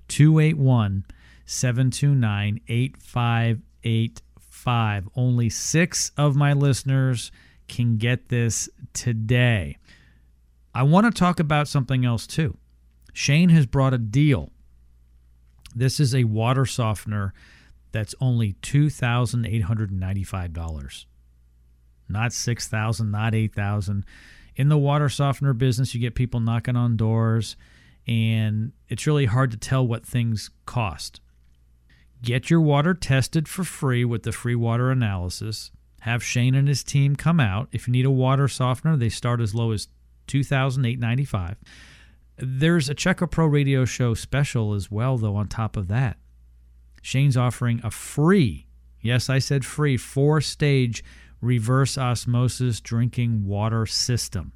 281 0.09 1.05
729 1.45 2.61
8585. 2.69 5.09
Only 5.15 5.51
six 5.51 6.11
of 6.17 6.35
my 6.37 6.53
listeners 6.53 7.31
can 7.69 7.97
get 7.97 8.29
this 8.29 8.69
today. 8.93 9.79
I 10.75 10.83
want 10.83 11.07
to 11.07 11.13
talk 11.13 11.39
about 11.41 11.69
something 11.69 12.05
else 12.05 12.27
too. 12.27 12.59
Shane 13.13 13.51
has 13.51 13.67
brought 13.67 13.95
a 13.95 13.99
deal. 13.99 14.51
This 15.75 15.99
is 16.01 16.15
a 16.15 16.25
water 16.25 16.67
softener 16.67 17.33
that's 17.93 18.15
only 18.21 18.55
$2,895 18.63 21.07
not 22.09 22.33
6,000, 22.33 23.11
not 23.11 23.35
8,000. 23.35 24.05
In 24.57 24.71
the 24.71 24.79
water 24.79 25.09
softener 25.11 25.53
business, 25.53 25.95
you 25.95 26.01
get 26.01 26.15
people 26.15 26.41
knocking 26.41 26.77
on 26.77 26.97
doors, 26.97 27.57
and 28.07 28.73
it's 28.89 29.07
really 29.07 29.27
hard 29.27 29.51
to 29.51 29.59
tell 29.59 29.87
what 29.87 30.07
things 30.07 30.51
cost. 30.65 31.21
Get 32.23 32.49
your 32.49 32.63
water 32.63 32.95
tested 32.95 33.47
for 33.49 33.65
free 33.65 34.05
with 34.05 34.23
the 34.23 34.33
free 34.33 34.55
water 34.55 34.91
analysis. 34.91 35.71
Have 36.01 36.25
Shane 36.25 36.55
and 36.55 36.67
his 36.67 36.83
team 36.83 37.17
come 37.17 37.39
out. 37.39 37.69
If 37.71 37.87
you 37.87 37.93
need 37.93 38.07
a 38.07 38.11
water 38.11 38.49
softener, 38.49 38.97
they 38.97 39.11
start 39.11 39.43
as 39.43 39.55
low 39.55 39.73
as 39.73 39.89
$2,895. 40.29 41.57
There's 42.39 42.89
a 42.89 42.95
Checka 42.95 43.31
Pro 43.31 43.47
radio 43.47 43.85
show 43.85 44.15
special 44.15 44.73
as 44.73 44.91
well, 44.91 45.19
though, 45.19 45.37
on 45.37 45.49
top 45.49 45.77
of 45.77 45.89
that. 45.89 46.17
Shane's 47.03 47.37
offering 47.37 47.81
a 47.85 47.91
free, 47.91 48.67
yes, 49.01 49.29
I 49.29 49.39
said 49.39 49.65
free, 49.65 49.97
four 49.97 50.41
stage 50.41 51.05
reverse 51.41 51.99
osmosis 51.99 52.81
drinking 52.81 53.47
water 53.47 53.87
system. 53.87 54.53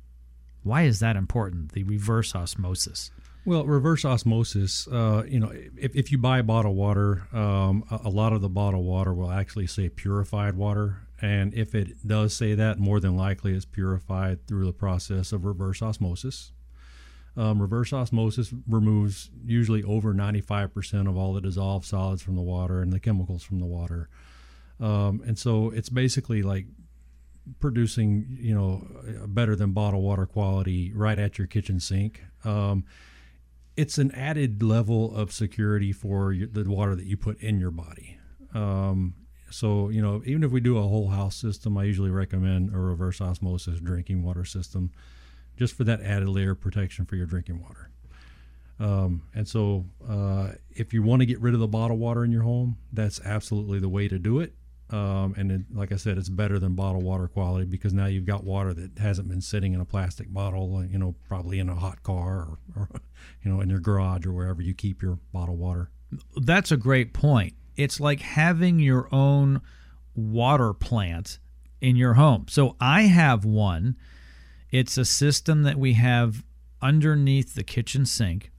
Why 0.62 0.82
is 0.82 1.00
that 1.00 1.16
important, 1.16 1.72
the 1.72 1.84
reverse 1.84 2.34
osmosis? 2.34 3.10
Well, 3.46 3.64
reverse 3.64 4.04
osmosis, 4.04 4.86
uh, 4.88 5.24
you 5.26 5.40
know, 5.40 5.50
if, 5.50 5.96
if 5.96 6.12
you 6.12 6.18
buy 6.18 6.42
bottled 6.42 6.76
water, 6.76 7.26
um, 7.32 7.84
a, 7.90 8.00
a, 8.04 8.10
lot 8.10 8.34
of 8.34 8.42
the 8.42 8.50
bottled 8.50 8.84
water 8.84 9.14
will 9.14 9.30
actually 9.30 9.66
say 9.66 9.88
purified 9.88 10.56
water. 10.56 10.98
And 11.22 11.54
if 11.54 11.74
it 11.74 12.06
does 12.06 12.34
say 12.34 12.54
that, 12.54 12.78
more 12.78 13.00
than 13.00 13.16
likely 13.16 13.54
it's 13.54 13.64
purified 13.64 14.46
through 14.46 14.66
the 14.66 14.74
process 14.74 15.32
of 15.32 15.46
reverse 15.46 15.80
osmosis. 15.80 16.52
Um, 17.36 17.62
reverse 17.62 17.92
osmosis 17.92 18.52
removes 18.68 19.30
usually 19.46 19.82
over 19.84 20.12
95% 20.12 21.08
of 21.08 21.16
all 21.16 21.32
the 21.32 21.40
dissolved 21.40 21.86
solids 21.86 22.20
from 22.20 22.36
the 22.36 22.42
water 22.42 22.82
and 22.82 22.92
the 22.92 23.00
chemicals 23.00 23.42
from 23.42 23.60
the 23.60 23.66
water. 23.66 24.10
Um, 24.80 25.22
and 25.26 25.38
so 25.38 25.70
it's 25.70 25.88
basically 25.88 26.42
like 26.42 26.66
producing, 27.58 28.38
you 28.40 28.54
know, 28.54 28.86
better 29.26 29.56
than 29.56 29.72
bottled 29.72 30.02
water 30.02 30.26
quality 30.26 30.92
right 30.94 31.18
at 31.18 31.38
your 31.38 31.46
kitchen 31.46 31.80
sink. 31.80 32.22
Um, 32.44 32.84
it's 33.76 33.98
an 33.98 34.10
added 34.12 34.62
level 34.62 35.14
of 35.14 35.32
security 35.32 35.92
for 35.92 36.32
your, 36.32 36.48
the 36.48 36.68
water 36.68 36.94
that 36.94 37.04
you 37.04 37.16
put 37.16 37.40
in 37.40 37.60
your 37.60 37.70
body. 37.70 38.18
Um, 38.54 39.14
so, 39.50 39.88
you 39.88 40.00
know, 40.00 40.22
even 40.24 40.44
if 40.44 40.50
we 40.50 40.60
do 40.60 40.78
a 40.78 40.82
whole 40.82 41.08
house 41.08 41.36
system, 41.36 41.76
I 41.76 41.84
usually 41.84 42.10
recommend 42.10 42.74
a 42.74 42.78
reverse 42.78 43.20
osmosis 43.20 43.80
drinking 43.80 44.22
water 44.22 44.44
system 44.44 44.92
just 45.56 45.74
for 45.74 45.84
that 45.84 46.00
added 46.00 46.28
layer 46.28 46.52
of 46.52 46.60
protection 46.60 47.04
for 47.04 47.16
your 47.16 47.26
drinking 47.26 47.60
water. 47.60 47.90
Um, 48.78 49.22
and 49.34 49.46
so, 49.46 49.84
uh, 50.08 50.52
if 50.70 50.94
you 50.94 51.02
want 51.02 51.20
to 51.20 51.26
get 51.26 51.40
rid 51.40 51.52
of 51.52 51.60
the 51.60 51.68
bottled 51.68 52.00
water 52.00 52.24
in 52.24 52.32
your 52.32 52.42
home, 52.42 52.78
that's 52.92 53.20
absolutely 53.20 53.78
the 53.78 53.90
way 53.90 54.08
to 54.08 54.18
do 54.18 54.40
it. 54.40 54.54
Um, 54.92 55.34
and 55.36 55.52
it, 55.52 55.60
like 55.72 55.92
I 55.92 55.96
said, 55.96 56.18
it's 56.18 56.28
better 56.28 56.58
than 56.58 56.74
bottled 56.74 57.04
water 57.04 57.28
quality 57.28 57.64
because 57.64 57.92
now 57.92 58.06
you've 58.06 58.26
got 58.26 58.42
water 58.42 58.74
that 58.74 58.98
hasn't 58.98 59.28
been 59.28 59.40
sitting 59.40 59.72
in 59.72 59.80
a 59.80 59.84
plastic 59.84 60.32
bottle, 60.32 60.84
you 60.84 60.98
know, 60.98 61.14
probably 61.28 61.60
in 61.60 61.68
a 61.68 61.76
hot 61.76 62.02
car 62.02 62.38
or, 62.38 62.58
or 62.76 62.88
you 63.44 63.52
know, 63.52 63.60
in 63.60 63.70
your 63.70 63.78
garage 63.78 64.26
or 64.26 64.32
wherever 64.32 64.60
you 64.60 64.74
keep 64.74 65.00
your 65.00 65.18
bottled 65.32 65.58
water. 65.58 65.90
That's 66.36 66.72
a 66.72 66.76
great 66.76 67.14
point. 67.14 67.54
It's 67.76 68.00
like 68.00 68.20
having 68.20 68.80
your 68.80 69.08
own 69.12 69.60
water 70.14 70.72
plant 70.72 71.38
in 71.80 71.96
your 71.96 72.14
home. 72.14 72.46
So 72.48 72.76
I 72.80 73.02
have 73.02 73.44
one. 73.44 73.96
It's 74.70 74.98
a 74.98 75.04
system 75.04 75.62
that 75.62 75.78
we 75.78 75.94
have 75.94 76.44
underneath 76.82 77.54
the 77.54 77.62
kitchen 77.62 78.06
sink. 78.06 78.50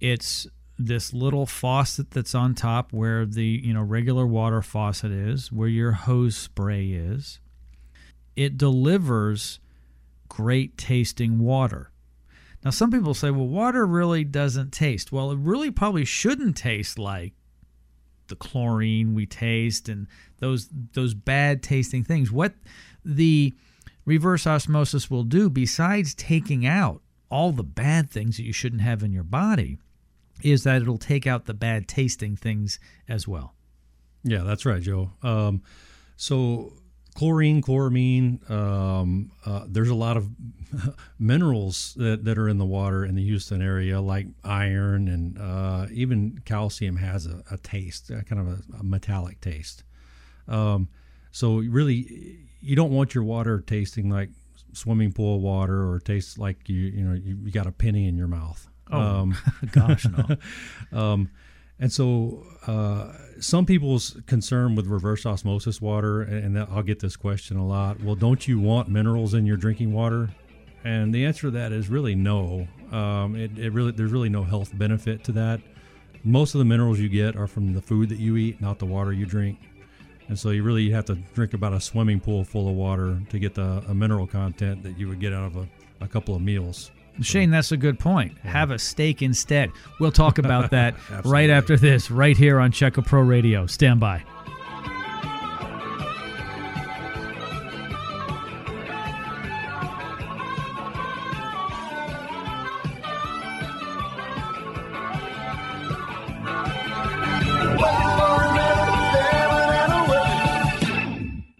It's 0.00 0.46
this 0.78 1.12
little 1.12 1.46
faucet 1.46 2.10
that's 2.10 2.34
on 2.34 2.54
top 2.54 2.92
where 2.92 3.24
the 3.26 3.60
you 3.64 3.72
know 3.72 3.82
regular 3.82 4.26
water 4.26 4.60
faucet 4.62 5.12
is 5.12 5.52
where 5.52 5.68
your 5.68 5.92
hose 5.92 6.36
spray 6.36 6.88
is 6.88 7.40
it 8.36 8.58
delivers 8.58 9.60
great 10.28 10.76
tasting 10.76 11.38
water 11.38 11.90
Now, 12.64 12.70
some 12.70 12.90
people 12.90 13.12
say, 13.14 13.30
well, 13.30 13.46
water 13.46 13.86
really 13.86 14.24
doesn't 14.24 14.72
taste. 14.72 15.12
Well, 15.12 15.30
it 15.30 15.38
really 15.38 15.70
probably 15.70 16.04
shouldn't 16.06 16.56
taste 16.56 16.98
like 16.98 17.34
the 18.28 18.36
chlorine 18.36 19.14
we 19.14 19.26
taste 19.26 19.88
and 19.88 20.06
those 20.38 20.68
those 20.94 21.12
bad 21.14 21.62
tasting 21.62 22.02
things. 22.04 22.32
What 22.32 22.54
the 23.04 23.52
reverse 24.06 24.46
osmosis 24.46 25.10
will 25.10 25.24
do, 25.24 25.50
besides 25.50 26.14
taking 26.14 26.66
out 26.66 27.02
all 27.30 27.52
the 27.52 27.62
bad 27.62 28.10
things 28.10 28.38
that 28.38 28.44
you 28.44 28.52
shouldn't 28.52 28.82
have 28.82 29.02
in 29.02 29.12
your 29.12 29.24
body, 29.24 29.78
is 30.42 30.64
that 30.64 30.82
it'll 30.82 30.98
take 30.98 31.26
out 31.26 31.46
the 31.46 31.54
bad 31.54 31.88
tasting 31.88 32.36
things 32.36 32.78
as 33.08 33.26
well. 33.28 33.54
Yeah, 34.22 34.42
that's 34.42 34.64
right, 34.64 34.82
Joe. 34.82 35.12
Um, 35.22 35.62
so 36.16 36.72
chlorine, 37.14 37.62
chloramine, 37.62 38.50
um, 38.50 39.30
uh, 39.46 39.64
there's 39.68 39.90
a 39.90 39.94
lot 39.94 40.16
of 40.16 40.28
minerals 41.18 41.94
that, 41.96 42.24
that 42.24 42.38
are 42.38 42.48
in 42.48 42.58
the 42.58 42.64
water 42.64 43.04
in 43.04 43.14
the 43.14 43.24
Houston 43.24 43.62
area, 43.62 44.00
like 44.00 44.26
iron 44.42 45.08
and 45.08 45.38
uh, 45.38 45.86
even 45.92 46.40
calcium 46.44 46.96
has 46.96 47.26
a, 47.26 47.42
a 47.50 47.58
taste, 47.58 48.10
a 48.10 48.24
kind 48.24 48.40
of 48.40 48.48
a, 48.48 48.78
a 48.80 48.84
metallic 48.84 49.40
taste. 49.40 49.84
Um, 50.48 50.88
so 51.30 51.56
really, 51.56 52.38
you 52.60 52.76
don't 52.76 52.92
want 52.92 53.14
your 53.14 53.24
water 53.24 53.60
tasting 53.60 54.10
like 54.10 54.30
swimming 54.72 55.12
pool 55.12 55.40
water 55.40 55.88
or 55.88 56.00
tastes 56.00 56.36
like 56.36 56.68
you 56.68 56.76
you 56.76 57.04
know 57.04 57.14
you, 57.14 57.36
you 57.44 57.50
got 57.52 57.66
a 57.66 57.72
penny 57.72 58.06
in 58.06 58.16
your 58.16 58.28
mouth. 58.28 58.68
Oh, 58.90 59.00
um, 59.00 59.36
gosh, 59.72 60.06
no. 60.06 60.36
um, 60.98 61.30
and 61.78 61.92
so, 61.92 62.46
uh, 62.66 63.12
some 63.40 63.66
people's 63.66 64.20
concern 64.26 64.76
with 64.76 64.86
reverse 64.86 65.26
osmosis 65.26 65.80
water, 65.80 66.22
and 66.22 66.58
I'll 66.58 66.82
get 66.82 67.00
this 67.00 67.16
question 67.16 67.56
a 67.56 67.66
lot. 67.66 68.00
Well, 68.00 68.14
don't 68.14 68.46
you 68.46 68.60
want 68.60 68.88
minerals 68.88 69.34
in 69.34 69.44
your 69.44 69.56
drinking 69.56 69.92
water? 69.92 70.30
And 70.84 71.14
the 71.14 71.24
answer 71.24 71.42
to 71.42 71.50
that 71.52 71.72
is 71.72 71.88
really 71.88 72.14
no. 72.14 72.68
Um, 72.92 73.34
it, 73.34 73.58
it 73.58 73.72
really 73.72 73.90
there's 73.90 74.12
really 74.12 74.28
no 74.28 74.44
health 74.44 74.76
benefit 74.76 75.24
to 75.24 75.32
that. 75.32 75.60
Most 76.22 76.54
of 76.54 76.58
the 76.58 76.64
minerals 76.64 77.00
you 77.00 77.08
get 77.08 77.36
are 77.36 77.46
from 77.46 77.72
the 77.72 77.82
food 77.82 78.08
that 78.10 78.18
you 78.18 78.36
eat, 78.36 78.60
not 78.60 78.78
the 78.78 78.86
water 78.86 79.12
you 79.12 79.26
drink. 79.26 79.58
And 80.28 80.38
so 80.38 80.50
you 80.50 80.62
really 80.62 80.90
have 80.90 81.04
to 81.06 81.16
drink 81.34 81.52
about 81.54 81.72
a 81.72 81.80
swimming 81.80 82.20
pool 82.20 82.44
full 82.44 82.68
of 82.68 82.74
water 82.74 83.20
to 83.28 83.38
get 83.38 83.54
the 83.54 83.82
mineral 83.92 84.26
content 84.26 84.82
that 84.82 84.98
you 84.98 85.08
would 85.08 85.20
get 85.20 85.32
out 85.32 85.44
of 85.44 85.56
a, 85.56 85.68
a 86.00 86.08
couple 86.08 86.34
of 86.34 86.40
meals. 86.40 86.90
Shane, 87.20 87.50
that's 87.50 87.72
a 87.72 87.76
good 87.76 87.98
point. 87.98 88.32
Yeah. 88.44 88.50
Have 88.50 88.70
a 88.70 88.78
steak 88.78 89.22
instead. 89.22 89.70
We'll 90.00 90.12
talk 90.12 90.38
about 90.38 90.70
that 90.70 90.94
right 91.24 91.50
after 91.50 91.76
this, 91.76 92.10
right 92.10 92.36
here 92.36 92.58
on 92.58 92.72
Checka 92.72 93.04
Pro 93.04 93.20
Radio. 93.20 93.66
Stand 93.66 94.00
by. 94.00 94.24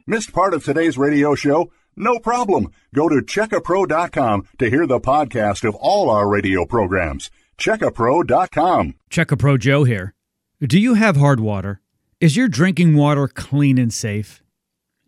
Missed 0.06 0.32
part 0.32 0.54
of 0.54 0.62
today's 0.62 0.98
radio 0.98 1.34
show? 1.34 1.72
No 1.96 2.18
problem. 2.18 2.70
Go 2.94 3.08
to 3.08 3.16
checkapro.com 3.16 4.48
to 4.58 4.70
hear 4.70 4.86
the 4.86 5.00
podcast 5.00 5.66
of 5.66 5.74
all 5.76 6.10
our 6.10 6.28
radio 6.28 6.64
programs. 6.66 7.30
Checkapro.com. 7.58 8.94
Checkapro 9.10 9.58
Joe 9.58 9.84
here. 9.84 10.14
Do 10.60 10.78
you 10.78 10.94
have 10.94 11.16
hard 11.16 11.40
water? 11.40 11.80
Is 12.20 12.36
your 12.36 12.48
drinking 12.48 12.96
water 12.96 13.28
clean 13.28 13.78
and 13.78 13.92
safe? 13.92 14.42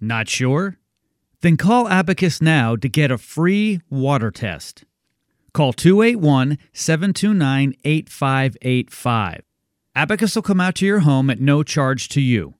Not 0.00 0.28
sure? 0.28 0.78
Then 1.40 1.57
call 1.57 1.88
Abacus 1.88 2.43
now 2.43 2.76
to 2.76 2.88
get 2.88 3.11
a 3.11 3.19
free 3.19 3.81
water 3.90 4.31
test. 4.31 4.85
Call 5.52 5.73
281 5.73 6.59
729 6.73 7.75
8585. 7.85 9.43
Abacus 9.95 10.35
will 10.35 10.43
come 10.43 10.61
out 10.61 10.75
to 10.75 10.87
your 10.87 11.00
home 11.00 11.31
at 11.31 11.40
no 11.40 11.62
charge 11.62 12.09
to 12.11 12.21
you. 12.21 12.55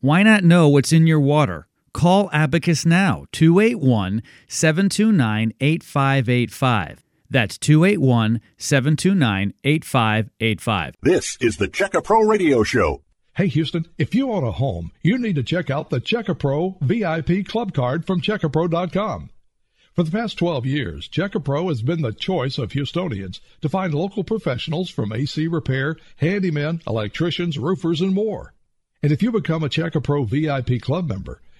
Why 0.00 0.22
not 0.22 0.44
know 0.44 0.68
what's 0.68 0.92
in 0.92 1.06
your 1.06 1.20
water? 1.20 1.68
Call 1.92 2.30
Abacus 2.32 2.86
now, 2.86 3.26
281 3.32 4.22
729 4.48 5.52
8585. 5.60 7.04
That's 7.28 7.58
281 7.58 8.40
729 8.56 9.54
8585. 9.64 10.94
This 11.02 11.36
is 11.40 11.56
the 11.56 11.68
Checka 11.68 12.02
Pro 12.02 12.22
Radio 12.22 12.62
Show. 12.62 13.02
Hey 13.34 13.46
Houston, 13.46 13.86
if 13.96 14.14
you 14.14 14.30
own 14.30 14.44
a 14.44 14.52
home, 14.52 14.90
you 15.02 15.18
need 15.18 15.36
to 15.36 15.42
check 15.42 15.70
out 15.70 15.88
the 15.88 16.00
Checka 16.00 16.38
Pro 16.38 16.76
VIP 16.82 17.46
Club 17.46 17.72
Card 17.72 18.06
from 18.06 18.20
CheckaPro.com. 18.20 19.30
For 19.94 20.02
the 20.02 20.10
past 20.10 20.38
12 20.38 20.64
years, 20.66 21.08
Checka 21.08 21.42
Pro 21.42 21.68
has 21.68 21.82
been 21.82 22.02
the 22.02 22.12
choice 22.12 22.58
of 22.58 22.72
Houstonians 22.72 23.40
to 23.60 23.68
find 23.68 23.94
local 23.94 24.24
professionals 24.24 24.90
from 24.90 25.12
AC 25.12 25.46
repair, 25.48 25.96
handymen, 26.20 26.86
electricians, 26.86 27.58
roofers, 27.58 28.00
and 28.00 28.14
more. 28.14 28.54
And 29.02 29.12
if 29.12 29.22
you 29.22 29.32
become 29.32 29.62
a 29.62 29.68
Checka 29.68 30.02
Pro 30.02 30.24
VIP 30.24 30.80
Club 30.80 31.08
member, 31.08 31.40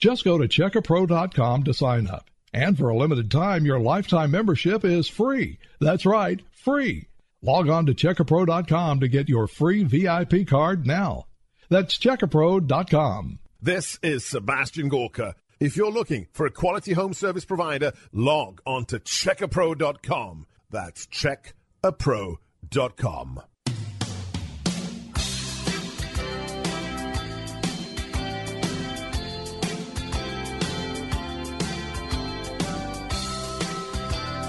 Just 0.00 0.24
go 0.24 0.38
to 0.38 0.48
checkapro.com 0.48 1.64
to 1.64 1.74
sign 1.74 2.08
up. 2.08 2.30
And 2.52 2.76
for 2.76 2.88
a 2.88 2.96
limited 2.96 3.30
time, 3.30 3.64
your 3.64 3.78
lifetime 3.78 4.32
membership 4.32 4.84
is 4.84 5.06
free. 5.08 5.58
That's 5.80 6.04
right, 6.06 6.40
free. 6.52 7.06
Log 7.42 7.68
on 7.68 7.86
to 7.86 7.94
checkapro.com 7.94 9.00
to 9.00 9.08
get 9.08 9.28
your 9.28 9.46
free 9.46 9.84
VIP 9.84 10.48
card 10.48 10.86
now. 10.86 11.26
That's 11.68 11.98
checkapro.com. 11.98 13.38
This 13.62 13.98
is 14.02 14.24
Sebastian 14.24 14.88
Gorka. 14.88 15.36
If 15.60 15.76
you're 15.76 15.92
looking 15.92 16.26
for 16.32 16.46
a 16.46 16.50
quality 16.50 16.94
home 16.94 17.12
service 17.12 17.44
provider, 17.44 17.92
log 18.12 18.62
on 18.66 18.86
to 18.86 18.98
checkapro.com. 18.98 20.46
That's 20.70 21.06
checkapro.com. 21.06 23.40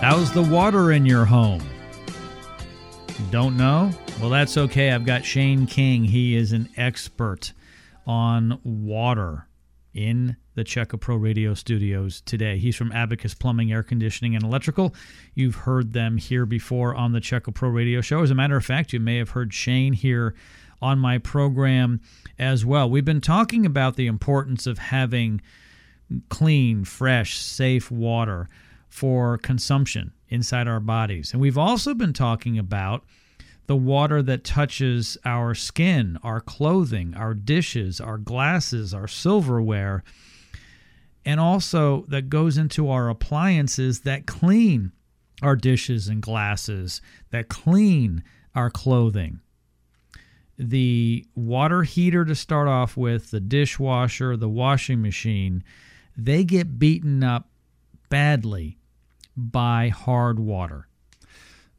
How's 0.02 0.32
the 0.32 0.42
water 0.42 0.94
in 0.94 1.06
your 1.06 1.26
home? 1.26 1.62
Don't 3.30 3.56
know? 3.56 3.92
Well, 4.20 4.32
that's 4.32 4.58
okay. 4.58 4.90
I've 4.90 5.06
got 5.06 5.24
Shane 5.24 5.68
King. 5.68 6.04
He 6.04 6.36
is 6.36 6.54
an 6.54 6.70
expert 6.76 7.54
on 8.08 8.60
water 8.64 9.48
in 9.94 10.38
the 10.56 10.64
Checka 10.64 11.00
Pro 11.00 11.18
Radio 11.18 11.54
studios 11.54 12.22
today. 12.22 12.58
He's 12.58 12.76
from 12.76 12.92
Abacus 12.92 13.36
Plumbing, 13.36 13.72
Air 13.72 13.84
Conditioning, 13.84 14.34
and 14.34 14.44
Electrical. 14.44 14.96
You've 15.36 15.54
heard 15.54 15.94
them 15.94 16.18
here 16.18 16.48
before 16.48 16.96
on 16.96 17.12
the 17.12 17.22
Checka 17.22 17.54
Pro 17.54 17.70
Radio 17.70 18.02
show. 18.02 18.24
As 18.24 18.32
a 18.32 18.36
matter 18.36 18.58
of 18.58 18.66
fact, 18.66 18.94
you 18.94 19.00
may 19.00 19.18
have 19.18 19.30
heard 19.30 19.54
Shane 19.54 19.94
here 19.94 20.34
on 20.82 20.98
my 20.98 21.20
program 21.20 22.02
as 22.40 22.66
well. 22.66 22.90
We've 22.90 23.06
been 23.06 23.22
talking 23.22 23.68
about 23.68 23.98
the 23.98 24.08
importance 24.08 24.66
of 24.66 24.80
having 24.80 25.42
clean, 26.30 26.86
fresh, 26.86 27.38
safe 27.38 27.92
water 27.92 28.50
for 28.92 29.38
consumption 29.38 30.12
inside 30.28 30.68
our 30.68 30.82
bodies. 30.82 31.32
And 31.32 31.42
we've 31.42 31.58
also 31.58 31.94
been 31.94 32.14
talking 32.14 32.60
about 32.60 33.06
the 33.66 33.76
water 33.76 34.22
that 34.22 34.44
touches 34.44 35.18
our 35.24 35.56
skin, 35.56 36.20
our 36.24 36.42
clothing, 36.42 37.16
our 37.16 37.34
dishes, 37.34 38.02
our 38.02 38.18
glasses, 38.18 38.94
our 38.94 39.08
silverware, 39.08 40.04
and 41.24 41.40
also 41.40 42.06
that 42.10 42.30
goes 42.30 42.58
into 42.58 42.90
our 42.90 43.10
appliances 43.10 44.02
that 44.02 44.26
clean 44.26 44.92
our 45.42 45.56
dishes 45.56 46.10
and 46.10 46.22
glasses, 46.22 47.02
that 47.30 47.48
clean 47.48 48.24
our 48.54 48.70
clothing. 48.70 49.40
The 50.58 51.26
water 51.34 51.84
heater 51.84 52.26
to 52.26 52.36
start 52.36 52.68
off 52.68 52.98
with, 52.98 53.32
the 53.32 53.40
dishwasher, 53.40 54.36
the 54.36 54.50
washing 54.50 55.02
machine, 55.02 55.64
they 56.18 56.44
get 56.44 56.78
beaten 56.78 57.24
up 57.24 57.48
badly 58.10 58.78
by 59.36 59.90
hard 59.90 60.40
water. 60.40 60.88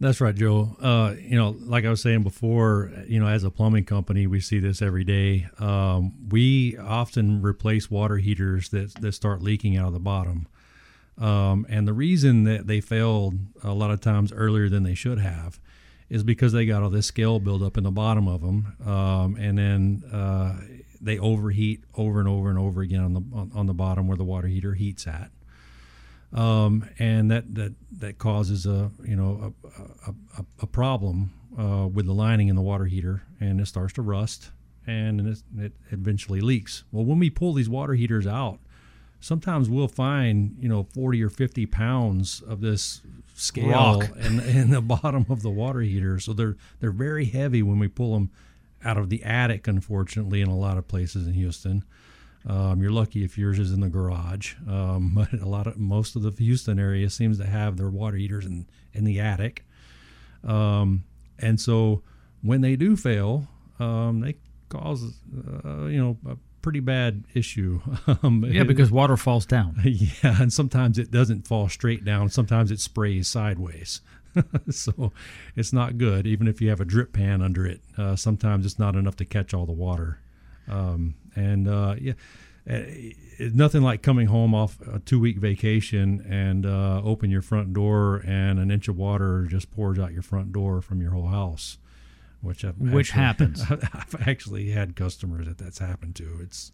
That's 0.00 0.20
right, 0.20 0.34
Joe. 0.34 0.76
Uh, 0.82 1.14
you 1.20 1.36
know, 1.36 1.54
like 1.60 1.84
I 1.84 1.90
was 1.90 2.02
saying 2.02 2.24
before, 2.24 2.90
you 3.06 3.20
know, 3.20 3.28
as 3.28 3.44
a 3.44 3.50
plumbing 3.50 3.84
company, 3.84 4.26
we 4.26 4.40
see 4.40 4.58
this 4.58 4.82
every 4.82 5.04
day. 5.04 5.46
Um, 5.60 6.14
we 6.28 6.76
often 6.76 7.40
replace 7.40 7.88
water 7.88 8.16
heaters 8.16 8.70
that, 8.70 8.94
that 9.00 9.12
start 9.12 9.42
leaking 9.42 9.76
out 9.76 9.86
of 9.86 9.92
the 9.92 10.00
bottom. 10.00 10.48
Um, 11.18 11.66
and 11.68 11.86
the 11.86 11.92
reason 11.92 12.42
that 12.44 12.66
they 12.66 12.80
failed 12.80 13.34
a 13.62 13.74
lot 13.74 13.92
of 13.92 14.00
times 14.00 14.32
earlier 14.32 14.68
than 14.68 14.82
they 14.82 14.94
should 14.94 15.18
have 15.18 15.60
is 16.08 16.24
because 16.24 16.52
they 16.52 16.66
got 16.66 16.82
all 16.82 16.90
this 16.90 17.06
scale 17.06 17.38
buildup 17.38 17.78
in 17.78 17.84
the 17.84 17.90
bottom 17.90 18.26
of 18.26 18.40
them, 18.40 18.76
um, 18.84 19.36
and 19.36 19.56
then 19.56 20.02
uh, 20.12 20.60
they 21.00 21.18
overheat 21.18 21.84
over 21.94 22.18
and 22.18 22.28
over 22.28 22.50
and 22.50 22.58
over 22.58 22.82
again 22.82 23.02
on 23.02 23.14
the 23.14 23.22
on, 23.32 23.50
on 23.54 23.66
the 23.66 23.72
bottom 23.72 24.08
where 24.08 24.16
the 24.16 24.24
water 24.24 24.48
heater 24.48 24.74
heats 24.74 25.06
at. 25.06 25.30
Um, 26.34 26.88
and 26.98 27.30
that, 27.30 27.54
that 27.54 27.74
that 27.98 28.18
causes 28.18 28.64
a 28.64 28.90
you 29.04 29.16
know 29.16 29.54
a, 29.64 30.10
a, 30.10 30.44
a 30.62 30.66
problem 30.66 31.32
uh, 31.58 31.86
with 31.86 32.06
the 32.06 32.14
lining 32.14 32.48
in 32.48 32.56
the 32.56 32.62
water 32.62 32.86
heater, 32.86 33.22
and 33.38 33.60
it 33.60 33.66
starts 33.66 33.92
to 33.94 34.02
rust, 34.02 34.50
and 34.86 35.20
it, 35.20 35.42
it 35.58 35.72
eventually 35.90 36.40
leaks. 36.40 36.84
Well, 36.90 37.04
when 37.04 37.18
we 37.18 37.28
pull 37.28 37.52
these 37.52 37.68
water 37.68 37.94
heaters 37.94 38.26
out, 38.26 38.60
sometimes 39.20 39.68
we'll 39.68 39.88
find 39.88 40.56
you 40.58 40.68
know 40.68 40.84
40 40.94 41.22
or 41.22 41.28
50 41.28 41.66
pounds 41.66 42.40
of 42.40 42.60
this 42.60 43.02
scale 43.34 44.02
in, 44.18 44.40
in 44.40 44.70
the 44.70 44.80
bottom 44.82 45.26
of 45.28 45.42
the 45.42 45.50
water 45.50 45.80
heater. 45.80 46.18
So 46.18 46.32
they're 46.32 46.56
they're 46.80 46.92
very 46.92 47.26
heavy 47.26 47.62
when 47.62 47.78
we 47.78 47.88
pull 47.88 48.14
them 48.14 48.30
out 48.84 48.96
of 48.96 49.10
the 49.10 49.22
attic. 49.22 49.66
Unfortunately, 49.68 50.40
in 50.40 50.48
a 50.48 50.56
lot 50.56 50.78
of 50.78 50.88
places 50.88 51.26
in 51.26 51.34
Houston. 51.34 51.84
Um, 52.46 52.82
you're 52.82 52.90
lucky 52.90 53.24
if 53.24 53.38
yours 53.38 53.58
is 53.58 53.72
in 53.72 53.80
the 53.80 53.88
garage, 53.88 54.54
um, 54.68 55.12
but 55.14 55.32
a 55.40 55.48
lot 55.48 55.66
of 55.66 55.76
most 55.76 56.16
of 56.16 56.22
the 56.22 56.30
Houston 56.30 56.78
area 56.78 57.08
seems 57.10 57.38
to 57.38 57.46
have 57.46 57.76
their 57.76 57.90
water 57.90 58.16
heaters 58.16 58.46
in 58.46 58.66
in 58.92 59.04
the 59.04 59.20
attic, 59.20 59.64
um, 60.44 61.04
and 61.38 61.60
so 61.60 62.02
when 62.42 62.60
they 62.60 62.76
do 62.76 62.96
fail, 62.96 63.46
um, 63.78 64.20
they 64.20 64.36
cause 64.68 65.04
uh, 65.64 65.84
you 65.84 66.02
know 66.02 66.16
a 66.28 66.36
pretty 66.62 66.80
bad 66.80 67.24
issue. 67.34 67.80
Um, 68.22 68.44
yeah, 68.44 68.62
because 68.62 68.90
water 68.90 69.16
falls 69.16 69.46
down. 69.46 69.80
Yeah, 69.84 70.40
and 70.40 70.52
sometimes 70.52 70.98
it 70.98 71.10
doesn't 71.10 71.46
fall 71.46 71.68
straight 71.68 72.04
down. 72.04 72.28
Sometimes 72.28 72.70
it 72.70 72.78
sprays 72.78 73.26
sideways. 73.26 74.00
so 74.70 75.12
it's 75.56 75.72
not 75.72 75.98
good, 75.98 76.26
even 76.26 76.46
if 76.46 76.60
you 76.60 76.68
have 76.68 76.80
a 76.80 76.84
drip 76.84 77.12
pan 77.12 77.42
under 77.42 77.66
it. 77.66 77.80
Uh, 77.98 78.16
sometimes 78.16 78.64
it's 78.64 78.78
not 78.78 78.94
enough 78.96 79.16
to 79.16 79.24
catch 79.24 79.54
all 79.54 79.66
the 79.66 79.72
water. 79.72 80.18
Um, 80.68 81.14
and 81.34 81.68
uh, 81.68 81.96
yeah, 82.00 82.12
eh, 82.66 83.12
it's 83.38 83.54
nothing 83.54 83.82
like 83.82 84.02
coming 84.02 84.26
home 84.26 84.54
off 84.54 84.78
a 84.86 84.98
two 85.00 85.18
week 85.18 85.38
vacation 85.38 86.24
and 86.28 86.66
uh, 86.66 87.02
open 87.02 87.30
your 87.30 87.42
front 87.42 87.72
door 87.72 88.22
and 88.26 88.58
an 88.58 88.70
inch 88.70 88.88
of 88.88 88.96
water 88.96 89.46
just 89.48 89.70
pours 89.70 89.98
out 89.98 90.12
your 90.12 90.22
front 90.22 90.52
door 90.52 90.80
from 90.80 91.00
your 91.00 91.12
whole 91.12 91.28
house. 91.28 91.78
Which, 92.40 92.64
I've 92.64 92.76
which 92.76 93.16
actually, 93.16 93.22
happens. 93.22 93.62
I've 93.70 94.28
actually 94.28 94.70
had 94.70 94.96
customers 94.96 95.46
that 95.46 95.58
that's 95.58 95.78
happened 95.78 96.16
to. 96.16 96.38
It's 96.42 96.72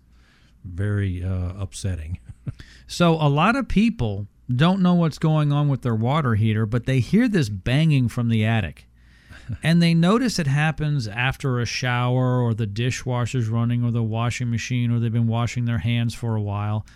very 0.64 1.22
uh, 1.22 1.53
upsetting. 1.59 2.18
so 2.87 3.14
a 3.14 3.29
lot 3.29 3.57
of 3.57 3.68
people 3.68 4.27
don't 4.55 4.81
know 4.81 4.94
what's 4.94 5.18
going 5.18 5.53
on 5.53 5.68
with 5.68 5.83
their 5.83 5.94
water 5.94 6.35
heater, 6.35 6.64
but 6.64 6.87
they 6.87 7.01
hear 7.01 7.29
this 7.29 7.48
banging 7.48 8.09
from 8.09 8.29
the 8.29 8.44
attic. 8.44 8.88
and 9.62 9.82
they 9.82 9.94
notice 9.94 10.38
it 10.38 10.46
happens 10.46 11.08
after 11.08 11.61
a 11.61 11.66
shower 11.66 12.40
or 12.40 12.54
the 12.54 12.66
dishwasher's 12.66 13.48
running 13.48 13.84
or 13.84 13.90
the 13.90 14.02
washing 14.02 14.50
machine 14.50 14.90
or 14.90 14.98
they've 14.98 15.12
been 15.12 15.26
washing 15.26 15.64
their 15.64 15.78
hands 15.78 16.14
for 16.14 16.37
a 16.37 16.42
while. 16.42 16.87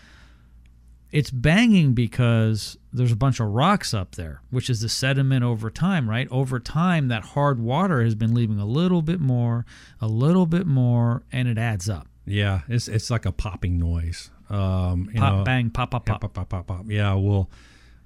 It's 1.10 1.30
banging 1.30 1.92
because 1.92 2.78
there's 2.90 3.12
a 3.12 3.16
bunch 3.16 3.38
of 3.38 3.48
rocks 3.48 3.92
up 3.92 4.14
there, 4.14 4.40
which 4.50 4.70
is 4.70 4.80
the 4.80 4.88
sediment 4.88 5.44
over 5.44 5.68
time, 5.68 6.08
right? 6.08 6.26
Over 6.30 6.58
time, 6.58 7.08
that 7.08 7.22
hard 7.22 7.60
water 7.60 8.02
has 8.02 8.14
been 8.14 8.32
leaving 8.32 8.58
a 8.58 8.64
little 8.64 9.02
bit 9.02 9.20
more, 9.20 9.66
a 10.00 10.06
little 10.06 10.46
bit 10.46 10.66
more, 10.66 11.22
and 11.30 11.48
it 11.48 11.58
adds 11.58 11.90
up. 11.90 12.08
Yeah, 12.24 12.60
it's 12.66 12.88
it's 12.88 13.10
like 13.10 13.26
a 13.26 13.32
popping 13.32 13.78
noise. 13.78 14.30
Um, 14.48 15.10
pop, 15.14 15.34
know, 15.34 15.44
bang, 15.44 15.70
pop, 15.70 15.90
pop, 15.90 16.06
pop, 16.06 16.20
pop, 16.20 16.34
pop, 16.34 16.48
pop, 16.48 16.66
pop. 16.66 16.84
Yeah, 16.88 17.14
well, 17.14 17.50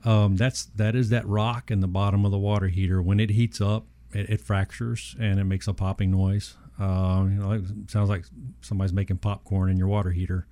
um, 0.05 0.37
that's 0.37 0.67
that 0.77 0.95
is 0.95 1.11
that 1.11 1.27
rock 1.27 1.71
in 1.71 1.81
the 1.81 1.89
bottom 1.89 2.25
of 2.25 2.31
the 2.31 2.39
water 2.39 2.69
heater. 2.69 3.03
When 3.03 3.21
it 3.21 3.31
heats 3.31 3.61
up, 3.61 3.85
it, 4.17 4.31
it 4.31 4.41
fractures 4.41 5.17
and 5.21 5.39
it 5.39 5.45
makes 5.45 5.69
a 5.69 5.75
popping 5.75 6.11
noise. 6.11 6.55
Um, 6.79 7.33
you 7.33 7.43
know, 7.43 7.53
it 7.53 7.91
sounds 7.91 8.09
like 8.09 8.25
somebody's 8.61 8.93
making 8.93 9.19
popcorn 9.19 9.71
in 9.71 9.77
your 9.77 9.89
water 9.89 10.11
heater. 10.11 10.47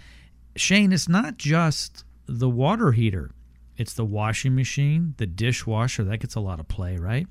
Shane, 0.56 0.92
it's 0.92 1.08
not 1.08 1.36
just 1.36 2.04
the 2.26 2.48
water 2.48 2.92
heater, 2.92 3.32
it's 3.76 3.92
the 3.92 4.04
washing 4.04 4.54
machine, 4.54 5.14
the 5.16 5.26
dishwasher. 5.26 6.04
That 6.04 6.18
gets 6.18 6.36
a 6.36 6.40
lot 6.40 6.60
of 6.60 6.68
play, 6.68 6.96
right? 6.96 7.26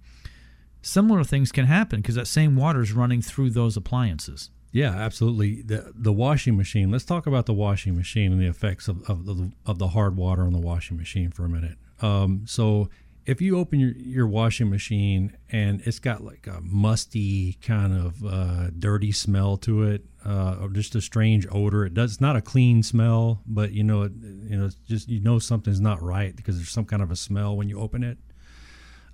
Similar 0.84 1.24
things 1.24 1.52
can 1.52 1.65
happen 1.65 2.02
because 2.02 2.15
that 2.15 2.28
same 2.28 2.56
water 2.56 2.82
is 2.82 2.91
running 2.91 3.22
through 3.22 3.52
those 3.52 3.76
appliances. 3.78 4.50
Yeah, 4.72 4.89
absolutely. 4.89 5.62
The 5.62 5.93
the 5.96 6.12
washing 6.12 6.58
machine. 6.58 6.91
Let's 6.91 7.06
talk 7.06 7.26
about 7.26 7.46
the 7.46 7.54
washing 7.54 7.96
machine 7.96 8.32
and 8.32 8.41
the 8.41 8.48
effects 8.48 8.88
of, 8.88 9.08
of, 9.10 9.26
the, 9.26 9.52
of 9.65 9.80
the 9.80 9.89
hard 9.89 10.17
water 10.17 10.43
on 10.43 10.52
the 10.52 10.60
washing 10.60 10.98
machine 10.98 11.32
for 11.32 11.46
a 11.46 11.50
minute. 11.50 11.78
Um, 12.02 12.43
so 12.46 12.89
if 13.26 13.41
you 13.41 13.58
open 13.58 13.80
your, 13.80 13.91
your 13.91 14.28
washing 14.28 14.69
machine 14.69 15.38
and 15.50 15.82
it's 15.86 16.00
got 16.00 16.24
like 16.24 16.48
a 16.48 16.60
musty 16.62 17.54
kind 17.62 17.93
of 17.93 18.26
uh, 18.26 18.69
dirty 18.78 19.12
smell 19.12 19.58
to 19.58 19.84
it, 19.84 20.04
uh, 20.26 20.58
or 20.60 20.69
just 20.69 20.96
a 20.96 21.02
strange 21.02 21.48
odor, 21.52 21.86
it 21.86 21.93
does. 21.93 22.13
It's 22.13 22.22
not 22.22 22.36
a 22.36 22.41
clean 22.41 22.84
smell, 22.84 23.41
but 23.46 23.72
you 23.72 23.84
know, 23.84 24.04
it, 24.04 24.12
you 24.22 24.58
know, 24.58 24.65
it's 24.65 24.76
just 24.88 25.08
you 25.08 25.19
know 25.19 25.39
something's 25.39 25.80
not 25.80 26.02
right 26.02 26.36
because 26.36 26.58
there's 26.58 26.69
some 26.69 26.86
kind 26.86 27.02
of 27.02 27.12
a 27.12 27.15
smell 27.15 27.56
when 27.56 27.69
you 27.69 27.80
open 27.80 28.04
it. 28.04 28.17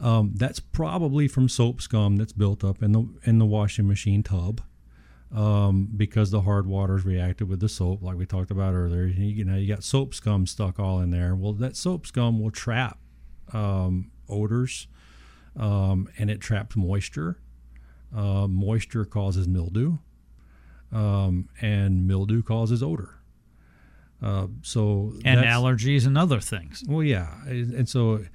Um, 0.02 0.32
that's 0.36 0.60
probably 0.60 1.28
from 1.28 1.50
soap 1.50 1.82
scum 1.82 2.16
that's 2.16 2.32
built 2.32 2.64
up 2.64 2.82
in 2.82 2.94
the 2.94 3.08
in 3.24 3.38
the 3.38 3.46
washing 3.46 3.88
machine 3.88 4.24
tub. 4.24 4.62
Um, 5.32 5.90
because 5.96 6.32
the 6.32 6.42
hard 6.42 6.66
water's 6.66 7.06
reacted 7.06 7.50
with 7.50 7.60
the 7.60 7.70
soap, 7.70 8.02
like 8.02 8.18
we 8.18 8.26
talked 8.26 8.50
about 8.50 8.74
earlier. 8.74 9.06
You, 9.06 9.46
know, 9.46 9.58
you 9.58 9.68
got 9.68 9.84
soap 9.84 10.16
scum 10.16 10.48
stuck 10.48 10.80
all 10.80 11.02
in 11.02 11.12
there. 11.12 11.36
Well, 11.36 11.54
that 11.54 11.76
soap 11.76 12.08
scum 12.08 12.42
will 12.42 12.50
trap 12.50 12.98
um, 13.54 14.10
odors, 14.28 14.88
um, 15.56 16.10
and 16.18 16.32
it 16.32 16.42
traps 16.42 16.76
moisture. 16.76 17.38
Uh, 18.16 18.48
moisture 18.48 19.06
causes 19.06 19.48
mildew, 19.48 20.00
um, 20.92 21.48
and 21.62 22.08
mildew 22.08 22.42
causes 22.42 22.82
odor. 22.82 23.20
Uh, 24.22 24.48
so 24.64 25.14
and 25.24 25.42
allergies 25.42 26.08
and 26.08 26.18
other 26.18 26.40
things. 26.40 26.84
Well, 26.88 27.04
yeah, 27.04 27.36
and 27.46 27.88
so 27.88 28.26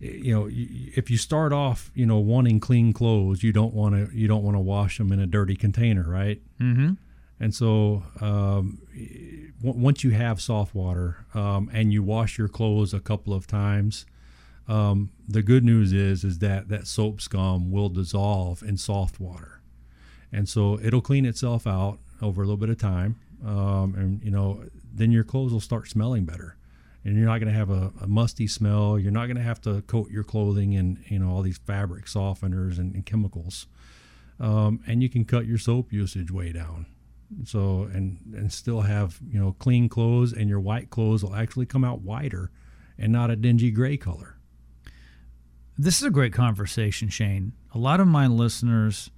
you 0.00 0.34
know 0.34 0.48
if 0.50 1.10
you 1.10 1.16
start 1.18 1.52
off 1.52 1.90
you 1.94 2.06
know 2.06 2.18
wanting 2.18 2.58
clean 2.58 2.92
clothes 2.92 3.42
you 3.42 3.52
don't 3.52 3.74
want 3.74 3.94
to 3.94 4.16
you 4.16 4.26
don't 4.26 4.42
want 4.42 4.56
to 4.56 4.60
wash 4.60 4.98
them 4.98 5.12
in 5.12 5.20
a 5.20 5.26
dirty 5.26 5.54
container 5.54 6.04
right? 6.08 6.40
Mm-hmm. 6.60 6.92
and 7.38 7.54
so 7.54 8.02
um, 8.20 8.78
w- 9.62 9.78
once 9.78 10.02
you 10.02 10.10
have 10.10 10.40
soft 10.40 10.74
water 10.74 11.24
um, 11.34 11.70
and 11.72 11.92
you 11.92 12.02
wash 12.02 12.38
your 12.38 12.48
clothes 12.48 12.94
a 12.94 13.00
couple 13.00 13.34
of 13.34 13.46
times 13.46 14.06
um, 14.68 15.10
the 15.28 15.42
good 15.42 15.64
news 15.64 15.92
is 15.92 16.24
is 16.24 16.38
that 16.38 16.68
that 16.68 16.86
soap 16.86 17.20
scum 17.20 17.70
will 17.70 17.88
dissolve 17.88 18.62
in 18.62 18.76
soft 18.76 19.18
water. 19.20 19.60
And 20.32 20.48
so 20.48 20.78
it'll 20.80 21.00
clean 21.00 21.26
itself 21.26 21.66
out 21.66 21.98
over 22.22 22.42
a 22.42 22.44
little 22.44 22.56
bit 22.56 22.68
of 22.70 22.78
time 22.78 23.16
um, 23.44 23.94
and 23.96 24.22
you 24.22 24.30
know 24.30 24.62
then 24.92 25.10
your 25.10 25.24
clothes 25.24 25.52
will 25.52 25.60
start 25.60 25.88
smelling 25.88 26.24
better 26.24 26.56
and 27.04 27.16
you're 27.16 27.26
not 27.26 27.38
going 27.38 27.52
to 27.52 27.58
have 27.58 27.70
a, 27.70 27.92
a, 28.02 28.06
musty 28.06 28.46
smell. 28.46 28.98
You're 28.98 29.12
not 29.12 29.26
going 29.26 29.36
to 29.36 29.42
have 29.42 29.60
to 29.62 29.82
coat 29.82 30.10
your 30.10 30.24
clothing 30.24 30.74
in 30.74 31.02
you 31.08 31.18
know 31.18 31.30
all 31.30 31.42
these 31.42 31.58
fabric 31.58 32.06
softeners 32.06 32.78
and, 32.78 32.94
and 32.94 33.06
chemicals, 33.06 33.66
um, 34.38 34.80
and 34.86 35.02
you 35.02 35.08
can 35.08 35.24
cut 35.24 35.46
your 35.46 35.58
soap 35.58 35.92
usage 35.92 36.30
way 36.30 36.52
down. 36.52 36.86
So 37.44 37.88
and 37.92 38.18
and 38.34 38.52
still 38.52 38.82
have 38.82 39.18
you 39.28 39.40
know 39.40 39.56
clean 39.58 39.88
clothes, 39.88 40.32
and 40.32 40.48
your 40.48 40.60
white 40.60 40.90
clothes 40.90 41.24
will 41.24 41.34
actually 41.34 41.66
come 41.66 41.84
out 41.84 42.02
whiter, 42.02 42.50
and 42.98 43.12
not 43.12 43.30
a 43.30 43.36
dingy 43.36 43.70
gray 43.70 43.96
color. 43.96 44.36
This 45.78 45.96
is 45.96 46.02
a 46.02 46.10
great 46.10 46.34
conversation, 46.34 47.08
Shane. 47.08 47.54
A 47.74 47.78
lot 47.78 48.00
of 48.00 48.06
my 48.06 48.26
listeners 48.26 49.10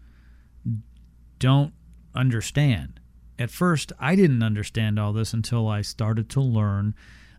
don't 1.41 1.73
understand. 2.15 3.01
At 3.37 3.51
first, 3.51 3.93
I 3.99 4.15
didn't 4.15 4.45
understand 4.45 5.01
all 5.01 5.13
this 5.13 5.33
until 5.33 5.67
I 5.67 5.83
started 5.83 6.29
to 6.31 6.41
learn 6.41 6.95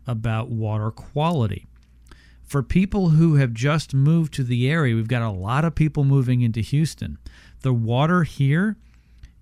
about 0.06 0.48
water 0.48 0.90
quality. 0.90 1.66
For 2.44 2.62
people 2.62 3.10
who 3.10 3.36
have 3.36 3.54
just 3.54 3.94
moved 3.94 4.34
to 4.34 4.44
the 4.44 4.70
area, 4.70 4.94
we've 4.94 5.08
got 5.08 5.22
a 5.22 5.30
lot 5.30 5.64
of 5.64 5.74
people 5.74 6.04
moving 6.04 6.42
into 6.42 6.60
Houston. 6.60 7.18
The 7.62 7.72
water 7.72 8.22
here 8.22 8.76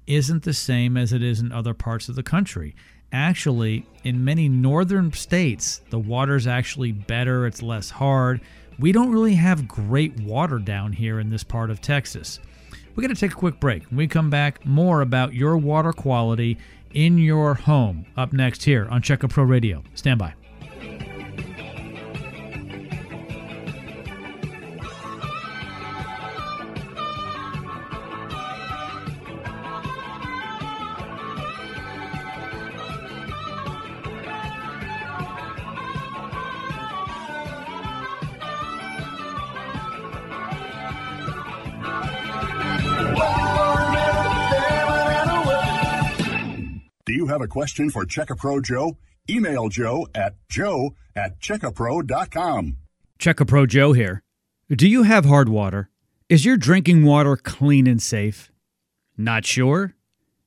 isn't 0.07 0.45
the 0.45 0.55
same 0.55 0.97
as 0.97 1.13
it 1.13 1.23
is 1.23 1.41
in 1.41 1.53
other 1.53 1.75
parts 1.75 2.09
of 2.09 2.15
the 2.15 2.23
country. 2.23 2.75
Actually, 3.13 3.85
in 4.05 4.25
many 4.25 4.49
northern 4.49 5.13
states, 5.13 5.83
the 5.91 5.99
water's 5.99 6.47
actually 6.47 6.93
better, 6.93 7.47
it's 7.47 7.63
less 7.63 7.91
hard. 7.91 8.41
We 8.79 8.93
don't 8.93 9.13
really 9.13 9.35
have 9.35 9.69
great 9.69 10.19
water 10.21 10.59
down 10.59 10.93
here 10.93 11.21
in 11.21 11.29
this 11.29 11.45
part 11.45 11.71
of 11.71 11.81
Texas. 11.81 12.41
We're 12.95 13.03
going 13.03 13.15
to 13.15 13.21
take 13.21 13.33
a 13.33 13.37
quick 13.37 13.61
break. 13.61 13.85
When 13.87 13.99
we 13.99 14.07
come 14.07 14.31
back, 14.31 14.65
more 14.65 15.03
about 15.03 15.35
your 15.35 15.57
water 15.57 15.93
quality 15.93 16.59
in 16.95 17.19
your 17.19 17.55
home 17.55 18.07
up 18.17 18.33
next 18.33 18.65
here 18.65 18.87
on 18.91 19.03
Checka 19.03 19.29
Pro 19.29 19.45
Radio. 19.45 19.83
Stand 19.95 20.19
by. 20.19 20.35
Question 47.53 47.91
for 47.91 48.07
Checkapro 48.07 48.63
Joe? 48.63 48.97
Email 49.29 49.69
Joe 49.69 50.09
at 50.15 50.37
joe 50.49 50.95
at 51.15 51.39
checkapro.com. 51.39 52.79
Checka 53.19 53.47
Pro 53.47 53.67
Joe 53.67 53.93
here. 53.93 54.23
Do 54.71 54.89
you 54.89 55.03
have 55.03 55.27
hard 55.27 55.51
water? 55.51 55.91
Is 56.31 56.47
your 56.47 56.57
drinking 56.57 57.05
water 57.05 57.37
clean 57.37 57.87
and 57.87 58.03
safe? 58.03 58.51
Not 59.19 59.45
sure? 59.45 59.95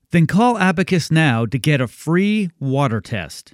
Then 0.10 0.26
call 0.26 0.58
Abacus 0.58 1.12
now 1.12 1.46
to 1.46 1.60
get 1.60 1.80
a 1.80 1.88
free 1.88 2.50
water 2.60 3.02
test. 3.02 3.54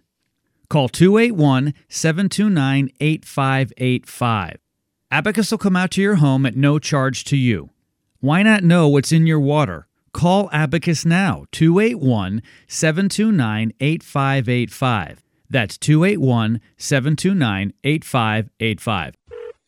Call 0.69 0.87
281 0.87 1.73
729 1.89 2.89
8585. 3.01 4.57
Abacus 5.11 5.51
will 5.51 5.57
come 5.57 5.75
out 5.75 5.91
to 5.91 6.01
your 6.01 6.15
home 6.15 6.45
at 6.45 6.55
no 6.55 6.79
charge 6.79 7.25
to 7.25 7.35
you. 7.35 7.69
Why 8.21 8.43
not 8.43 8.63
know 8.63 8.87
what's 8.87 9.11
in 9.11 9.27
your 9.27 9.41
water? 9.41 9.87
Call 10.13 10.49
Abacus 10.51 11.05
now, 11.05 11.45
281 11.51 12.41
729 12.67 13.73
8585. 13.79 15.23
That's 15.49 15.77
281 15.77 16.61
729 16.77 17.73
8585. 17.83 19.15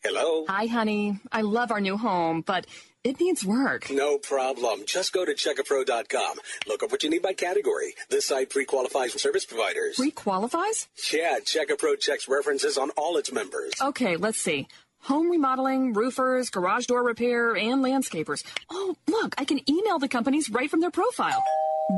Hello? 0.03 0.45
Hi, 0.49 0.65
honey. 0.65 1.19
I 1.31 1.41
love 1.41 1.71
our 1.71 1.79
new 1.79 1.95
home, 1.97 2.41
but 2.41 2.67
it 3.05 3.21
needs 3.21 3.45
work. 3.45 3.89
No 3.89 4.17
problem. 4.17 4.81
Just 4.85 5.13
go 5.13 5.23
to 5.25 5.33
checkapro.com. 5.33 6.37
Look 6.67 6.83
up 6.83 6.91
what 6.91 7.03
you 7.03 7.09
need 7.09 7.21
by 7.21 7.33
category. 7.33 7.95
This 8.09 8.27
site 8.27 8.49
pre-qualifies 8.49 9.21
service 9.21 9.45
providers. 9.45 9.95
Pre-qualifies? 9.95 10.87
Yeah, 11.13 11.39
Checkapro 11.39 11.97
checks 11.99 12.27
references 12.27 12.77
on 12.77 12.89
all 12.91 13.15
its 13.17 13.31
members. 13.31 13.73
Okay, 13.81 14.17
let's 14.17 14.39
see. 14.39 14.67
Home 15.03 15.29
remodeling, 15.29 15.91
roofers, 15.91 16.49
garage 16.49 16.85
door 16.85 17.03
repair, 17.03 17.55
and 17.57 17.83
landscapers. 17.83 18.43
Oh, 18.69 18.95
look, 19.07 19.35
I 19.37 19.43
can 19.43 19.59
email 19.69 19.99
the 19.99 20.07
companies 20.07 20.49
right 20.49 20.69
from 20.69 20.79
their 20.79 20.91
profile. 20.91 21.43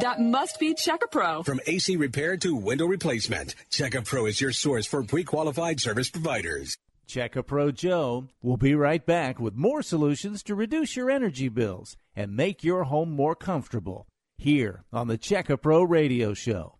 That 0.02 0.20
must 0.20 0.60
be 0.60 0.74
Checkapro. 0.74 1.46
From 1.46 1.60
AC 1.68 1.98
repair 1.98 2.36
to 2.38 2.56
window 2.56 2.88
replacement, 2.88 3.54
Checkapro 3.70 4.28
is 4.28 4.41
your 4.41 4.52
source 4.52 4.88
for 4.88 5.04
pre-qualified 5.04 5.80
service 5.80 6.10
providers. 6.10 6.78
Checka 7.08 7.46
Pro 7.46 7.72
Joe 7.72 8.26
will 8.41 8.58
be 8.58 8.74
right 8.74 9.06
back 9.06 9.39
with 9.39 9.54
more 9.54 9.84
solutions 9.84 10.41
to 10.41 10.56
reduce 10.56 10.96
your 10.96 11.12
energy 11.12 11.50
bills 11.50 11.96
and 12.15 12.36
make 12.36 12.63
your 12.63 12.86
home 12.86 13.12
more 13.12 13.36
comfortable 13.36 14.08
here 14.39 14.84
on 14.91 15.08
the 15.08 15.18
Checka 15.20 15.62
Pro 15.62 15.84
Radio 15.84 16.34
Show. 16.34 16.80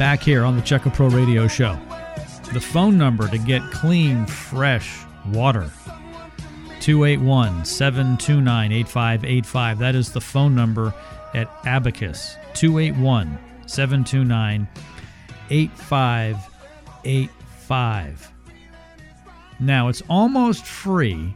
Back 0.00 0.22
here 0.22 0.44
on 0.44 0.56
the 0.56 0.62
Checka 0.62 0.92
Pro 0.94 1.10
Radio 1.10 1.46
Show. 1.46 1.78
The 2.54 2.60
phone 2.60 2.96
number 2.96 3.28
to 3.28 3.36
get 3.36 3.60
clean, 3.70 4.24
fresh 4.24 5.04
water 5.26 5.70
281 6.80 7.66
729 7.66 8.72
8585. 8.72 9.78
That 9.78 9.94
is 9.94 10.10
the 10.10 10.22
phone 10.22 10.54
number 10.54 10.94
at 11.34 11.50
Abacus 11.66 12.36
281 12.54 13.38
729 13.66 14.66
8585. 15.50 18.32
Now, 19.60 19.88
it's 19.88 20.02
almost 20.08 20.64
free 20.64 21.34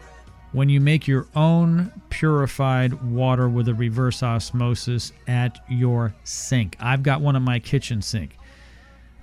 when 0.53 0.71
you 0.71 0.81
make 0.81 1.07
your 1.07 1.27
own 1.37 1.93
purified 2.09 2.95
water 3.03 3.51
with 3.51 3.69
a 3.69 3.75
reverse 3.75 4.23
osmosis 4.23 5.13
at 5.29 5.63
your 5.69 6.15
sink. 6.25 6.79
I've 6.81 7.03
got 7.03 7.21
one 7.21 7.37
in 7.37 7.43
my 7.43 7.59
kitchen 7.59 8.01
sink. 8.01 8.39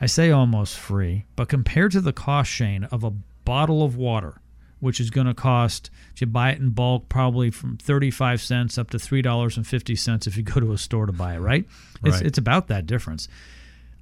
I 0.01 0.07
say 0.07 0.31
almost 0.31 0.77
free, 0.77 1.25
but 1.35 1.47
compared 1.47 1.91
to 1.91 2.01
the 2.01 2.11
cost, 2.11 2.49
Shane, 2.51 2.85
of 2.85 3.03
a 3.03 3.11
bottle 3.45 3.83
of 3.83 3.95
water, 3.95 4.41
which 4.79 4.99
is 4.99 5.11
going 5.11 5.27
to 5.27 5.33
cost, 5.35 5.91
if 6.15 6.21
you 6.21 6.27
buy 6.27 6.49
it 6.51 6.59
in 6.59 6.71
bulk, 6.71 7.07
probably 7.07 7.51
from 7.51 7.77
35 7.77 8.41
cents 8.41 8.77
up 8.79 8.89
to 8.89 8.97
$3.50 8.97 10.27
if 10.27 10.35
you 10.37 10.43
go 10.43 10.59
to 10.59 10.71
a 10.71 10.77
store 10.77 11.05
to 11.05 11.11
buy 11.13 11.35
it, 11.35 11.39
right? 11.39 11.65
It's, 12.03 12.15
Right. 12.17 12.25
it's 12.25 12.39
about 12.39 12.67
that 12.67 12.87
difference. 12.87 13.27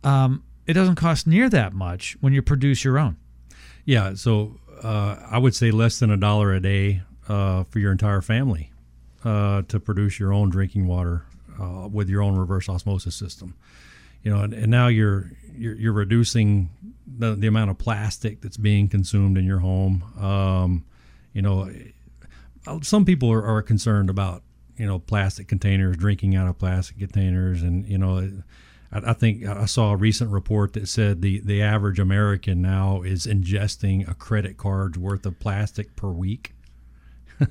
Um, 0.03 0.43
it 0.65 0.73
doesn't 0.73 0.95
cost 0.95 1.27
near 1.27 1.49
that 1.49 1.73
much 1.73 2.15
when 2.21 2.31
you 2.31 2.41
produce 2.41 2.83
your 2.85 2.97
own. 2.97 3.17
Yeah, 3.85 4.13
so 4.13 4.57
uh, 4.81 5.17
I 5.29 5.37
would 5.37 5.53
say 5.55 5.71
less 5.71 5.99
than 5.99 6.11
a 6.11 6.17
dollar 6.17 6.53
a 6.53 6.61
day 6.61 7.01
uh, 7.27 7.63
for 7.65 7.79
your 7.79 7.91
entire 7.91 8.21
family 8.21 8.71
uh, 9.25 9.63
to 9.63 9.79
produce 9.81 10.17
your 10.19 10.31
own 10.31 10.49
drinking 10.49 10.87
water 10.87 11.25
uh, 11.59 11.89
with 11.91 12.07
your 12.07 12.21
own 12.21 12.37
reverse 12.37 12.69
osmosis 12.69 13.15
system. 13.15 13.55
You 14.23 14.33
know, 14.33 14.43
and, 14.43 14.53
and 14.53 14.69
now 14.69 14.87
you're, 14.87 15.31
you're 15.55 15.75
you're 15.75 15.93
reducing 15.93 16.69
the, 17.17 17.35
the 17.35 17.47
amount 17.47 17.69
of 17.69 17.77
plastic 17.77 18.41
that's 18.41 18.57
being 18.57 18.87
consumed 18.87 19.37
in 19.37 19.45
your 19.45 19.59
home. 19.59 20.03
Um, 20.19 20.85
you 21.33 21.41
know, 21.41 21.71
uh, 22.67 22.79
some 22.81 23.05
people 23.05 23.31
are, 23.31 23.45
are 23.45 23.61
concerned 23.61 24.09
about 24.09 24.43
you 24.77 24.85
know 24.85 24.99
plastic 24.99 25.47
containers, 25.47 25.97
drinking 25.97 26.35
out 26.35 26.47
of 26.47 26.57
plastic 26.57 26.99
containers, 26.99 27.61
and 27.61 27.85
you 27.85 27.97
know. 27.97 28.17
I 28.91 29.11
I 29.11 29.13
think 29.13 29.45
I 29.45 29.65
saw 29.65 29.91
a 29.91 29.95
recent 29.95 30.31
report 30.31 30.73
that 30.73 30.87
said 30.87 31.21
the, 31.21 31.41
the 31.41 31.61
average 31.61 31.99
American 31.99 32.59
now 32.59 33.03
is 33.03 33.27
ingesting 33.27 34.09
a 34.09 34.15
credit 34.15 34.57
card's 34.57 34.97
worth 34.97 35.27
of 35.27 35.39
plastic 35.39 35.95
per 35.95 36.09
week. 36.09 36.53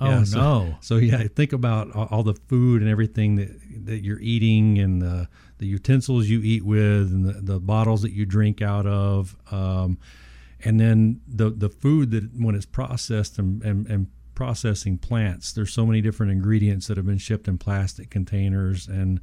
Oh, 0.00 0.24
so, 0.24 0.38
no. 0.38 0.76
So 0.80 0.96
yeah, 0.96 1.24
think 1.34 1.52
about 1.52 1.94
all, 1.94 2.08
all 2.10 2.22
the 2.22 2.34
food 2.34 2.82
and 2.82 2.90
everything 2.90 3.36
that, 3.36 3.50
that 3.86 4.02
you're 4.04 4.20
eating 4.20 4.78
and 4.78 5.02
the, 5.02 5.28
the 5.58 5.66
utensils 5.66 6.28
you 6.28 6.40
eat 6.42 6.64
with 6.64 7.12
and 7.12 7.24
the, 7.24 7.32
the 7.40 7.60
bottles 7.60 8.02
that 8.02 8.12
you 8.12 8.24
drink 8.26 8.62
out 8.62 8.86
of. 8.86 9.36
Um, 9.50 9.98
and 10.64 10.80
then 10.80 11.20
the, 11.26 11.50
the 11.50 11.68
food 11.68 12.10
that 12.10 12.30
when 12.36 12.54
it's 12.54 12.66
processed 12.66 13.38
and, 13.38 13.62
and, 13.62 13.86
and 13.86 14.06
processing 14.34 14.98
plants, 14.98 15.52
there's 15.52 15.72
so 15.72 15.86
many 15.86 16.00
different 16.00 16.32
ingredients 16.32 16.86
that 16.86 16.96
have 16.96 17.06
been 17.06 17.18
shipped 17.18 17.48
in 17.48 17.58
plastic 17.58 18.10
containers 18.10 18.88
and 18.88 19.20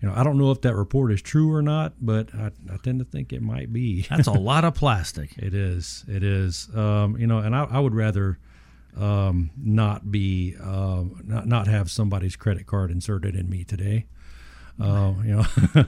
you 0.00 0.08
know, 0.08 0.14
I 0.14 0.22
don't 0.22 0.38
know 0.38 0.52
if 0.52 0.60
that 0.60 0.76
report 0.76 1.12
is 1.12 1.20
true 1.20 1.52
or 1.52 1.60
not, 1.60 1.94
but 2.00 2.32
I, 2.34 2.52
I 2.72 2.76
tend 2.82 3.00
to 3.00 3.04
think 3.04 3.32
it 3.32 3.42
might 3.42 3.72
be. 3.72 4.02
That's 4.10 4.28
a 4.28 4.32
lot 4.32 4.64
of 4.64 4.74
plastic. 4.74 5.36
It 5.38 5.54
is. 5.54 6.04
It 6.06 6.22
is. 6.22 6.68
Um, 6.74 7.16
you 7.18 7.26
know, 7.26 7.38
and 7.38 7.54
I, 7.54 7.64
I 7.64 7.80
would 7.80 7.94
rather 7.94 8.38
um, 8.96 9.50
not 9.56 10.10
be 10.10 10.54
uh, 10.62 11.04
not 11.24 11.46
not 11.46 11.66
have 11.66 11.90
somebody's 11.90 12.36
credit 12.36 12.66
card 12.66 12.90
inserted 12.90 13.34
in 13.34 13.48
me 13.50 13.64
today. 13.64 14.06
Uh, 14.80 15.14
you 15.24 15.36
know, 15.36 15.84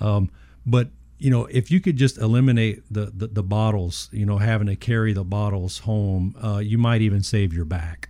um, 0.00 0.30
but 0.66 0.88
you 1.18 1.30
know, 1.30 1.44
if 1.46 1.70
you 1.70 1.80
could 1.80 1.96
just 1.96 2.18
eliminate 2.18 2.82
the, 2.90 3.12
the, 3.14 3.26
the 3.26 3.42
bottles, 3.42 4.08
you 4.10 4.24
know, 4.24 4.38
having 4.38 4.66
to 4.68 4.76
carry 4.76 5.12
the 5.12 5.24
bottles 5.24 5.80
home, 5.80 6.34
uh, 6.42 6.58
you 6.58 6.78
might 6.78 7.02
even 7.02 7.22
save 7.22 7.52
your 7.52 7.66
back. 7.66 8.08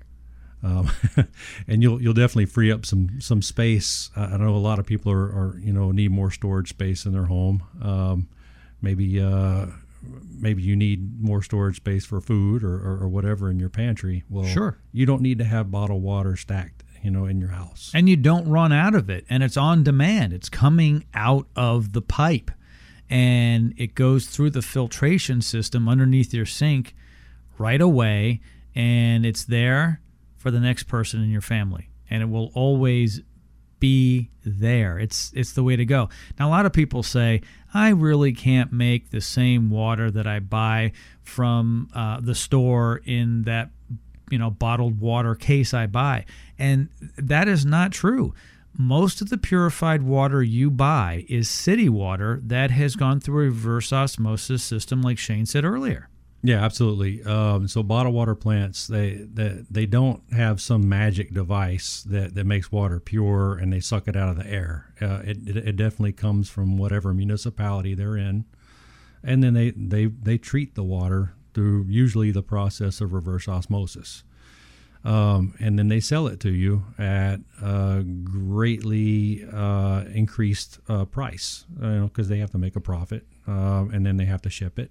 Um, 0.63 0.91
and 1.69 1.83
you'll 1.83 2.03
you'll 2.03 2.15
definitely 2.15 2.47
free 2.47 2.71
up 2.71 2.85
some 2.85 3.21
some 3.21 3.41
space. 3.41 4.11
I 4.15 4.37
know 4.37 4.55
a 4.55 4.59
lot 4.59 4.79
of 4.79 4.87
people 4.87 5.11
are, 5.11 5.25
are 5.25 5.59
you 5.59 5.73
know 5.73 5.91
need 5.91 6.11
more 6.11 6.31
storage 6.31 6.69
space 6.69 7.07
in 7.07 7.13
their 7.13 7.25
home. 7.25 7.63
Um, 7.83 8.29
maybe 8.83 9.19
uh, 9.21 9.67
maybe 10.39 10.63
you 10.63 10.77
need 10.77 11.23
more 11.23 11.43
storage 11.43 11.77
space 11.77 12.05
for 12.05 12.21
food 12.21 12.63
or, 12.63 12.75
or, 12.75 13.03
or, 13.03 13.09
whatever 13.09 13.51
in 13.51 13.59
your 13.59 13.69
pantry. 13.69 14.25
Well, 14.29 14.45
sure, 14.45 14.79
you 14.93 15.07
don't 15.07 15.23
need 15.23 15.39
to 15.39 15.45
have 15.45 15.71
bottled 15.71 16.03
water 16.03 16.37
stacked 16.37 16.85
you 17.03 17.11
know 17.11 17.27
in 17.27 17.41
your 17.41 17.51
house, 17.51 17.91
and 17.95 18.09
you 18.09 18.17
don't 18.17 18.49
run 18.49 18.73
out 18.73 18.95
of 18.95 19.11
it, 19.11 19.25
and 19.29 19.43
it's 19.43 19.57
on 19.57 19.83
demand. 19.83 20.33
It's 20.33 20.49
coming 20.49 21.05
out 21.15 21.47
of 21.57 21.93
the 21.93 22.03
pipe, 22.03 22.51
and 23.09 23.75
it 23.77 23.95
goes 23.95 24.27
through 24.27 24.51
the 24.51 24.63
filtration 24.63 25.43
system 25.43 25.89
underneath 25.89 26.33
your 26.33 26.47
sink 26.47 26.95
right 27.59 27.81
away, 27.81 28.41
and 28.75 29.27
it's 29.27 29.45
there 29.45 30.01
for 30.37 30.51
the 30.51 30.61
next 30.61 30.85
person 30.85 31.23
in 31.23 31.31
your 31.31 31.41
family, 31.41 31.91
and 32.09 32.23
it 32.23 32.27
will 32.31 32.51
always 32.55 33.21
be 33.81 34.31
there. 34.45 34.99
It's 34.99 35.33
it's 35.35 35.53
the 35.53 35.65
way 35.65 35.75
to 35.75 35.85
go. 35.85 36.09
Now 36.39 36.49
a 36.49 36.51
lot 36.51 36.67
of 36.67 36.73
people 36.73 37.03
say 37.03 37.41
I 37.75 37.89
really 37.89 38.33
can't 38.33 38.73
make 38.73 39.11
the 39.11 39.21
same 39.21 39.71
water 39.71 40.11
that 40.11 40.27
I 40.27 40.39
buy 40.39 40.93
from 41.23 41.89
uh, 41.95 42.21
the 42.21 42.35
store 42.35 43.01
in 43.05 43.43
that 43.45 43.71
you 44.31 44.39
know 44.39 44.51
bottled 44.51 45.01
water 45.01 45.35
case 45.35 45.75
I 45.75 45.87
buy, 45.87 46.25
and 46.59 46.89
that 47.17 47.49
is 47.49 47.65
not 47.65 47.93
true. 47.93 48.35
Most 48.79 49.21
of 49.21 49.31
the 49.31 49.39
purified 49.39 50.03
water 50.03 50.43
you 50.43 50.71
buy 50.71 51.27
is 51.29 51.49
city 51.49 51.89
water 51.89 52.41
that 52.45 52.71
has 52.71 52.95
gone 52.95 53.21
through 53.21 53.43
a 53.43 53.47
reverse 53.47 53.93
osmosis 53.93 54.63
system, 54.63 55.03
like 55.03 55.19
Shane 55.19 55.47
said 55.47 55.65
earlier. 55.65 56.09
Yeah, 56.43 56.65
absolutely. 56.65 57.23
Um, 57.25 57.69
so 57.69 57.83
bottled 57.83 58.15
water 58.15 58.35
plants, 58.35 58.87
they, 58.87 59.27
they 59.31 59.63
they 59.71 59.87
don't 59.87 60.23
have 60.33 60.61
some 60.61 60.89
magic 60.89 61.35
device 61.35 62.03
that, 62.05 62.35
that 62.35 62.47
makes 62.47 62.73
water 62.73 62.99
pure 62.99 63.55
and 63.55 63.73
they 63.73 63.81
suck 63.81 64.09
it 64.09 64.17
out 64.17 64.31
of 64.31 64.37
the 64.37 64.47
air. 64.47 64.95
Uh, 65.03 65.21
it, 65.25 65.47
it, 65.47 65.57
it 65.57 65.77
definitely 65.77 66.13
comes 66.13 66.49
from 66.49 66.79
whatever 66.79 67.13
municipality 67.13 67.95
they're 67.95 68.17
in, 68.17 68.47
and 69.23 69.43
then 69.45 69.53
they 69.53 69.73
they 69.73 70.07
they 70.07 70.39
treat 70.39 70.75
the 70.75 70.83
water 70.83 71.35
through 71.55 71.87
usually 71.89 72.31
the 72.31 72.43
process 72.43 73.01
of 73.01 73.13
reverse 73.13 73.49
osmosis, 73.49 74.25
um, 75.05 75.55
and 75.59 75.79
then 75.79 75.89
they 75.89 76.01
sell 76.01 76.27
it 76.27 76.41
to 76.41 76.51
you 76.51 76.85
at 76.99 77.41
a 77.63 78.03
greatly 78.03 79.45
uh, 79.53 80.05
increased 80.13 80.79
uh, 80.89 81.05
price, 81.05 81.65
you 81.81 81.89
know, 81.89 82.07
because 82.09 82.29
they 82.29 82.39
have 82.39 82.51
to 82.51 82.59
make 82.59 82.77
a 82.77 82.81
profit, 82.81 83.27
um, 83.47 83.91
and 83.93 84.05
then 84.05 84.17
they 84.17 84.27
have 84.27 84.43
to 84.43 84.51
ship 84.51 84.79
it, 84.79 84.91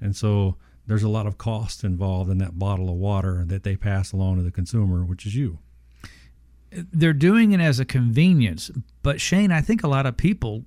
and 0.00 0.14
so 0.14 0.56
there's 0.86 1.02
a 1.02 1.08
lot 1.08 1.26
of 1.26 1.36
cost 1.36 1.84
involved 1.84 2.30
in 2.30 2.38
that 2.38 2.58
bottle 2.58 2.88
of 2.88 2.94
water 2.94 3.44
that 3.46 3.64
they 3.64 3.76
pass 3.76 4.12
along 4.12 4.36
to 4.36 4.42
the 4.42 4.52
consumer, 4.52 5.04
which 5.04 5.26
is 5.26 5.34
you. 5.34 5.58
They're 6.70 7.12
doing 7.12 7.52
it 7.52 7.60
as 7.60 7.80
a 7.80 7.84
convenience, 7.84 8.70
but 9.02 9.20
Shane, 9.20 9.50
I 9.50 9.60
think 9.60 9.82
a 9.82 9.88
lot 9.88 10.06
of 10.06 10.16
people 10.16 10.64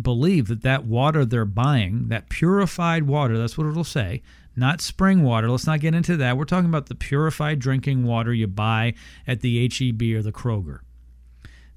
believe 0.00 0.48
that 0.48 0.62
that 0.62 0.84
water 0.84 1.24
they're 1.24 1.44
buying, 1.44 2.08
that 2.08 2.28
purified 2.28 3.04
water, 3.04 3.36
that's 3.36 3.58
what 3.58 3.66
it'll 3.66 3.84
say, 3.84 4.22
not 4.56 4.80
spring 4.80 5.22
water. 5.22 5.50
Let's 5.50 5.66
not 5.66 5.80
get 5.80 5.94
into 5.94 6.16
that. 6.18 6.36
We're 6.36 6.44
talking 6.44 6.68
about 6.68 6.86
the 6.86 6.94
purified 6.94 7.58
drinking 7.58 8.04
water 8.04 8.32
you 8.32 8.46
buy 8.46 8.94
at 9.26 9.40
the 9.40 9.68
HEB 9.68 10.02
or 10.16 10.22
the 10.22 10.32
Kroger. 10.32 10.80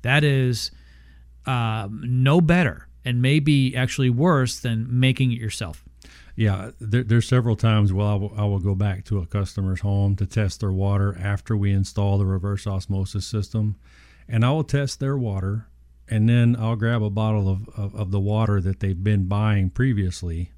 That 0.02 0.24
is 0.24 0.72
um, 1.46 2.02
no 2.06 2.42
better 2.42 2.88
and 3.06 3.22
maybe 3.22 3.76
actually 3.76 4.10
worse 4.10 4.60
than 4.60 4.88
making 5.00 5.32
it 5.32 5.40
yourself. 5.40 5.84
Yeah, 6.36 6.72
there, 6.80 7.04
there's 7.04 7.28
several 7.28 7.56
times 7.56 7.94
where 7.94 8.08
I 8.08 8.16
will, 8.16 8.34
I 8.36 8.46
will 8.46 8.60
go 8.60 8.76
back 8.76 9.06
to 9.06 9.20
a 9.20 9.26
customer's 9.26 9.82
home 9.82 10.16
to 10.16 10.26
test 10.26 10.62
their 10.62 10.72
water 10.72 11.16
after 11.20 11.56
we 11.56 11.72
install 11.72 12.18
the 12.18 12.26
reverse 12.26 12.66
osmosis 12.66 13.26
system, 13.26 13.76
and 14.28 14.44
I 14.44 14.52
will 14.52 14.64
test 14.64 15.00
their 15.00 15.18
water, 15.18 15.68
and 16.08 16.28
then 16.28 16.56
I'll 16.58 16.76
grab 16.76 17.04
a 17.04 17.10
bottle 17.10 17.50
of, 17.50 17.70
of, 17.78 17.96
of 17.96 18.12
the 18.12 18.20
water 18.20 18.60
that 18.62 18.80
they've 18.80 19.04
been 19.04 19.26
buying 19.26 19.70
previously, 19.70 20.52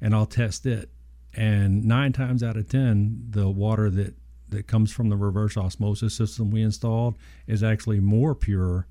and 0.00 0.14
I'll 0.14 0.26
test 0.26 0.66
it. 0.66 0.90
And 1.34 1.84
nine 1.84 2.12
times 2.12 2.42
out 2.42 2.56
of 2.56 2.68
ten, 2.68 3.26
the 3.30 3.48
water 3.48 3.90
that 3.90 4.14
that 4.48 4.66
comes 4.66 4.92
from 4.92 5.08
the 5.08 5.16
reverse 5.16 5.56
osmosis 5.56 6.14
system 6.14 6.50
we 6.50 6.62
installed 6.62 7.16
is 7.46 7.62
actually 7.62 8.00
more 8.00 8.34
pure 8.34 8.86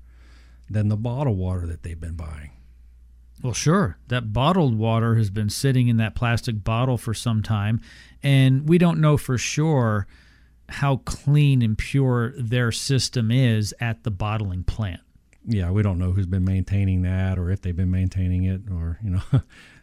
than 0.68 0.88
the 0.88 0.96
bottled 0.96 1.38
water 1.38 1.66
that 1.66 1.84
they've 1.84 2.00
been 2.00 2.16
buying. 2.16 2.50
Well, 3.42 3.52
sure. 3.52 3.96
That 4.08 4.32
bottled 4.32 4.76
water 4.76 5.16
has 5.16 5.30
been 5.30 5.50
sitting 5.50 5.88
in 5.88 5.96
that 5.96 6.14
plastic 6.14 6.62
bottle 6.62 6.98
for 6.98 7.14
some 7.14 7.42
time, 7.42 7.80
and 8.22 8.68
we 8.68 8.78
don't 8.78 9.00
know 9.00 9.16
for 9.16 9.38
sure 9.38 10.06
how 10.68 10.96
clean 11.04 11.62
and 11.62 11.76
pure 11.76 12.32
their 12.36 12.72
system 12.72 13.30
is 13.30 13.74
at 13.80 14.04
the 14.04 14.10
bottling 14.10 14.64
plant. 14.64 15.00
Yeah, 15.44 15.70
we 15.70 15.82
don't 15.82 15.98
know 15.98 16.12
who's 16.12 16.26
been 16.26 16.44
maintaining 16.44 17.02
that 17.02 17.38
or 17.38 17.50
if 17.50 17.60
they've 17.62 17.76
been 17.76 17.90
maintaining 17.90 18.44
it 18.44 18.62
or, 18.70 18.98
you 19.02 19.10
know, 19.10 19.22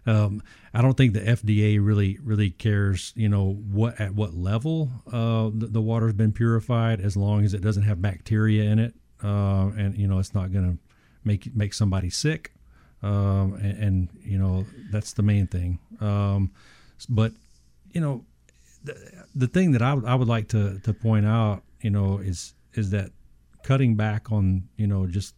um, 0.10 0.42
I 0.74 0.82
don't 0.82 0.96
think 0.96 1.14
the 1.14 1.22
FDA 1.22 1.80
really 1.84 2.18
really 2.24 2.50
cares, 2.50 3.14
you 3.16 3.30
know, 3.30 3.54
what 3.54 4.00
at 4.00 4.14
what 4.16 4.34
level 4.34 4.90
uh, 5.08 5.50
the, 5.54 5.68
the 5.68 5.82
water's 5.82 6.14
been 6.14 6.32
purified 6.32 7.02
as 7.02 7.16
long 7.16 7.46
as 7.46 7.54
it 7.54 7.62
doesn't 7.62 7.84
have 7.84 8.02
bacteria 8.02 8.64
in 8.64 8.80
it 8.80 8.94
uh, 9.24 9.70
and 9.78 9.98
you 9.98 10.08
know 10.08 10.20
it's 10.20 10.34
not 10.34 10.52
going 10.52 10.72
to 10.72 10.78
make 11.24 11.56
make 11.56 11.74
somebody 11.74 12.10
sick 12.10 12.52
um, 13.02 13.54
and, 13.62 13.84
and, 13.84 14.10
you 14.24 14.38
know 14.38 14.66
that's 14.92 15.14
the 15.14 15.24
main 15.24 15.48
thing. 15.48 15.80
Um, 16.02 16.52
but 17.08 17.32
you 17.94 18.02
know, 18.02 18.26
the, 18.84 19.26
the 19.34 19.48
thing 19.48 19.72
that 19.72 19.82
I, 19.82 19.94
I 19.94 20.16
would 20.16 20.28
like 20.28 20.50
to 20.50 20.80
to 20.80 20.94
point 20.94 21.26
out, 21.26 21.64
you 21.82 21.92
know, 21.92 22.18
is 22.18 22.54
is 22.74 22.90
that 22.90 23.12
cutting 23.64 23.96
back 23.96 24.32
on 24.32 24.68
you 24.76 24.88
know 24.88 25.08
just 25.08 25.36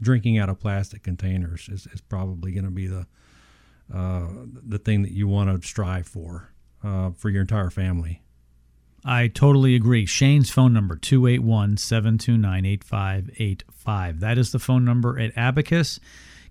drinking 0.00 0.38
out 0.38 0.48
of 0.48 0.58
plastic 0.58 1.04
containers 1.04 1.68
is, 1.68 1.86
is 1.86 2.00
probably 2.00 2.50
going 2.50 2.64
to 2.64 2.70
be 2.70 2.88
the 2.88 3.06
uh, 3.92 4.26
the 4.66 4.78
thing 4.78 5.02
that 5.02 5.12
you 5.12 5.28
want 5.28 5.50
to 5.50 5.66
strive 5.66 6.06
for 6.06 6.52
uh, 6.82 7.10
for 7.16 7.30
your 7.30 7.42
entire 7.42 7.70
family. 7.70 8.22
I 9.04 9.28
totally 9.28 9.74
agree. 9.74 10.06
Shane's 10.06 10.50
phone 10.50 10.72
number 10.72 10.96
281 10.96 11.76
729 11.76 12.64
8585. 12.64 14.20
That 14.20 14.38
is 14.38 14.52
the 14.52 14.58
phone 14.58 14.84
number 14.84 15.18
at 15.18 15.36
Abacus. 15.36 16.00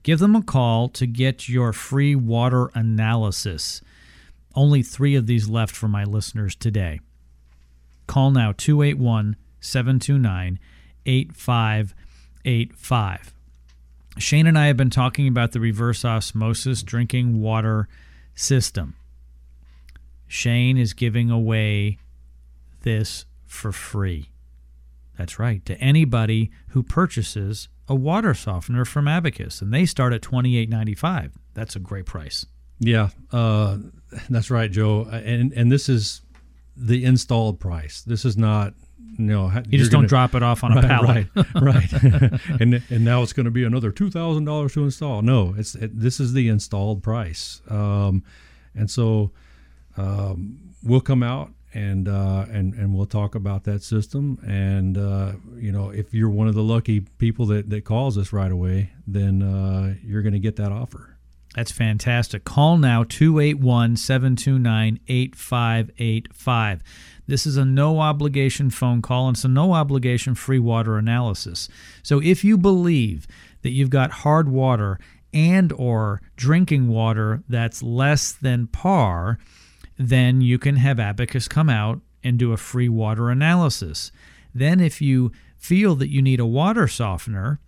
Give 0.04 0.20
them 0.20 0.36
a 0.36 0.44
call 0.44 0.90
to 0.90 1.08
get 1.08 1.50
your 1.50 1.74
free 1.74 2.14
water 2.14 2.70
analysis. 2.76 3.82
Only 4.54 4.84
three 4.84 5.16
of 5.16 5.26
these 5.26 5.50
left 5.50 5.76
for 5.76 5.88
my 5.88 6.04
listeners 6.04 6.56
today. 6.56 7.00
Call 8.06 8.30
now 8.30 8.54
281 8.56 9.36
729 9.60 10.60
8585. 11.06 13.34
Shane 14.18 14.48
and 14.48 14.58
I 14.58 14.68
have 14.68 14.78
been 14.78 14.90
talking 14.90 15.28
about 15.28 15.52
the 15.52 15.60
reverse 15.60 16.06
osmosis 16.06 16.84
drinking 16.84 17.42
water 17.42 17.88
system. 18.36 18.96
Shane 20.28 20.78
is 20.78 20.94
giving 20.94 21.30
away 21.30 21.98
this 22.82 23.26
for 23.46 23.72
free. 23.72 24.30
That's 25.18 25.38
right, 25.38 25.64
to 25.66 25.78
anybody 25.78 26.52
who 26.70 26.82
purchases 26.82 27.70
a 27.88 27.96
water 27.96 28.34
softener 28.34 28.86
from 28.86 29.08
Abacus, 29.08 29.62
and 29.62 29.74
they 29.74 29.86
start 29.86 30.14
at 30.14 30.22
twenty 30.22 30.58
eight 30.58 30.70
ninety 30.70 30.96
five. 30.96 31.34
That's 31.54 31.76
a 31.76 31.80
great 31.80 32.06
price. 32.06 32.46
Yeah, 32.80 33.10
uh, 33.32 33.78
that's 34.30 34.50
right, 34.50 34.72
Joe. 34.72 35.04
And 35.04 35.54
and 35.54 35.72
this 35.72 35.90
is 35.90 36.22
the 36.76 37.06
installed 37.06 37.60
price. 37.60 38.02
This 38.02 38.26
is 38.26 38.38
not 38.38 38.74
know 39.18 39.52
you 39.68 39.78
just 39.78 39.92
don't 39.92 40.08
drop 40.08 40.36
it 40.36 40.44
off 40.44 40.64
on 40.64 40.74
right, 40.76 40.84
a 40.84 40.88
pallet, 40.88 41.28
right? 41.56 41.92
right. 41.94 42.42
and 42.62 42.82
and 42.90 43.06
now 43.06 43.22
it's 43.22 43.34
going 43.34 43.46
to 43.46 43.52
be 43.52 43.64
another 43.64 43.92
two 43.92 44.10
thousand 44.10 44.46
dollars 44.46 44.74
to 44.74 44.84
install. 44.84 45.22
No, 45.22 45.54
it's 45.58 45.76
it, 45.76 46.00
this 46.00 46.20
is 46.20 46.34
the 46.34 46.50
installed 46.50 47.04
price. 47.04 47.62
Um, 47.70 48.24
and 48.76 48.90
so 48.90 49.32
um, 49.98 50.60
we'll 50.84 51.02
come 51.02 51.24
out 51.24 51.52
and 51.74 52.08
uh, 52.08 52.46
and 52.52 52.74
and 52.74 52.96
we'll 52.96 53.06
talk 53.06 53.36
about 53.36 53.64
that 53.66 53.84
system. 53.84 54.40
And 54.46 54.98
uh, 54.98 55.34
you 55.56 55.72
know, 55.72 55.90
if 55.90 56.14
you're 56.14 56.30
one 56.30 56.48
of 56.48 56.56
the 56.56 56.64
lucky 56.64 57.02
people 57.02 57.46
that 57.48 57.70
that 57.70 57.86
calls 57.86 58.18
us 58.18 58.34
right 58.34 58.52
away, 58.52 58.92
then 59.08 59.42
uh, 59.42 59.96
you're 60.04 60.22
going 60.22 60.34
to 60.34 60.40
get 60.40 60.56
that 60.58 60.72
offer. 60.72 61.14
That's 61.56 61.72
fantastic. 61.72 62.46
Call 62.46 62.78
now 62.78 63.04
281 63.04 63.98
729 63.98 65.00
8585. 65.08 66.84
This 67.28 67.46
is 67.46 67.58
a 67.58 67.66
no 67.66 68.00
obligation 68.00 68.70
phone 68.70 69.02
call 69.02 69.28
and 69.28 69.36
it's 69.36 69.46
a 69.46 69.50
no 69.50 69.74
obligation 69.74 70.36
free 70.36 70.60
water 70.60 70.98
analysis. 70.98 71.70
So 72.02 72.22
if 72.22 72.44
you 72.44 72.58
believe 72.58 73.28
that 73.62 73.72
you've 73.72 73.90
got 73.90 74.12
hard 74.12 74.50
water 74.50 75.00
and 75.34 75.72
or 75.74 76.22
drinking 76.36 76.90
water 76.90 77.44
that's 77.48 77.82
less 77.82 78.32
than 78.32 78.68
par, 78.68 79.38
then 79.98 80.42
you 80.42 80.60
can 80.60 80.76
have 80.76 81.00
Abacus 81.00 81.48
come 81.48 81.70
out 81.70 82.02
and 82.24 82.38
do 82.38 82.52
a 82.52 82.58
free 82.58 82.90
water 82.90 83.30
analysis. 83.30 84.12
Then 84.54 84.80
if 84.80 85.02
you 85.02 85.32
feel 85.58 85.96
that 85.96 86.10
you 86.10 86.22
need 86.22 86.40
a 86.40 86.46
water 86.46 86.88
softener, 86.88 87.60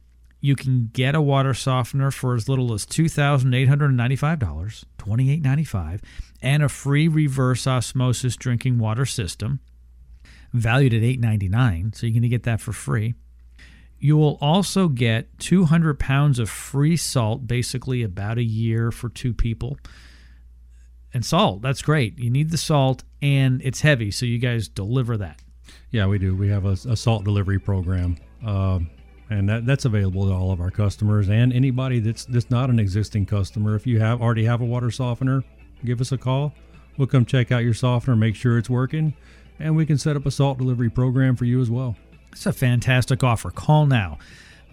you 0.41 0.55
can 0.55 0.89
get 0.93 1.15
a 1.15 1.21
water 1.21 1.53
softener 1.53 2.11
for 2.11 2.35
as 2.35 2.47
little 2.47 2.73
as 2.73 2.85
$2,895, 2.85 4.85
$28.95, 4.97 5.99
and 6.41 6.63
a 6.63 6.69
free 6.69 7.07
reverse 7.07 7.67
osmosis 7.67 8.35
drinking 8.35 8.79
water 8.79 9.05
system 9.05 9.59
valued 10.53 10.93
at 10.93 11.01
$8.99. 11.01 11.95
So 11.95 12.05
you're 12.05 12.13
going 12.13 12.23
to 12.23 12.29
get 12.29 12.43
that 12.43 12.61
for 12.61 12.73
free. 12.73 13.15
You 13.99 14.17
will 14.17 14.37
also 14.41 14.87
get 14.87 15.39
200 15.39 15.99
pounds 15.99 16.39
of 16.39 16.49
free 16.49 16.97
salt, 16.97 17.47
basically 17.47 18.03
about 18.03 18.37
a 18.37 18.43
year 18.43 18.91
for 18.91 19.09
two 19.09 19.33
people. 19.33 19.77
And 21.13 21.25
salt, 21.25 21.61
that's 21.61 21.81
great. 21.81 22.19
You 22.19 22.29
need 22.29 22.51
the 22.51 22.57
salt, 22.57 23.03
and 23.21 23.61
it's 23.63 23.81
heavy, 23.81 24.11
so 24.11 24.25
you 24.25 24.37
guys 24.37 24.67
deliver 24.67 25.17
that. 25.17 25.41
Yeah, 25.89 26.07
we 26.07 26.19
do. 26.19 26.35
We 26.35 26.49
have 26.49 26.65
a, 26.65 26.71
a 26.71 26.97
salt 26.97 27.23
delivery 27.23 27.57
program, 27.57 28.17
uh, 28.45 28.79
and 29.29 29.47
that, 29.47 29.65
that's 29.65 29.85
available 29.85 30.27
to 30.27 30.33
all 30.33 30.51
of 30.51 30.59
our 30.59 30.71
customers 30.71 31.29
and 31.29 31.51
anybody 31.53 31.99
that's 31.99 32.25
that's 32.25 32.51
not 32.51 32.69
an 32.69 32.79
existing 32.79 33.25
customer. 33.25 33.75
If 33.75 33.87
you 33.87 33.99
have 33.99 34.21
already 34.21 34.43
have 34.43 34.61
a 34.61 34.65
water 34.65 34.91
softener, 34.91 35.43
give 35.85 36.01
us 36.01 36.11
a 36.11 36.17
call. 36.17 36.53
We'll 36.97 37.07
come 37.07 37.25
check 37.25 37.51
out 37.51 37.63
your 37.63 37.73
softener, 37.73 38.15
make 38.15 38.35
sure 38.35 38.57
it's 38.57 38.69
working, 38.69 39.13
and 39.59 39.75
we 39.75 39.85
can 39.85 39.97
set 39.97 40.15
up 40.15 40.25
a 40.25 40.31
salt 40.31 40.57
delivery 40.57 40.89
program 40.89 41.35
for 41.35 41.45
you 41.45 41.61
as 41.61 41.69
well. 41.69 41.95
It's 42.31 42.45
a 42.45 42.53
fantastic 42.53 43.23
offer. 43.23 43.51
Call 43.51 43.85
now. 43.85 44.17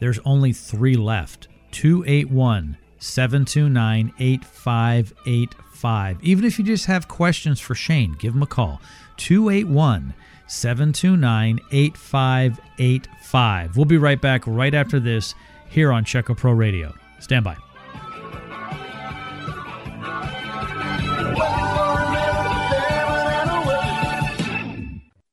There's 0.00 0.18
only 0.24 0.52
three 0.52 0.96
left 0.96 1.48
281 1.70 2.76
729 2.98 4.12
8585. 4.18 6.18
Even 6.22 6.44
if 6.44 6.58
you 6.58 6.64
just 6.64 6.86
have 6.86 7.08
questions 7.08 7.60
for 7.60 7.74
Shane, 7.74 8.16
give 8.18 8.34
him 8.34 8.42
a 8.42 8.46
call 8.46 8.80
281 9.16 10.14
729 10.46 11.60
8585. 11.70 13.76
We'll 13.76 13.84
be 13.84 13.98
right 13.98 14.20
back 14.20 14.42
right 14.46 14.74
after 14.74 15.00
this 15.00 15.34
here 15.68 15.92
on 15.92 16.04
Check 16.04 16.28
A 16.28 16.34
Pro 16.34 16.52
Radio. 16.52 16.94
Stand 17.20 17.44
by. 17.44 17.56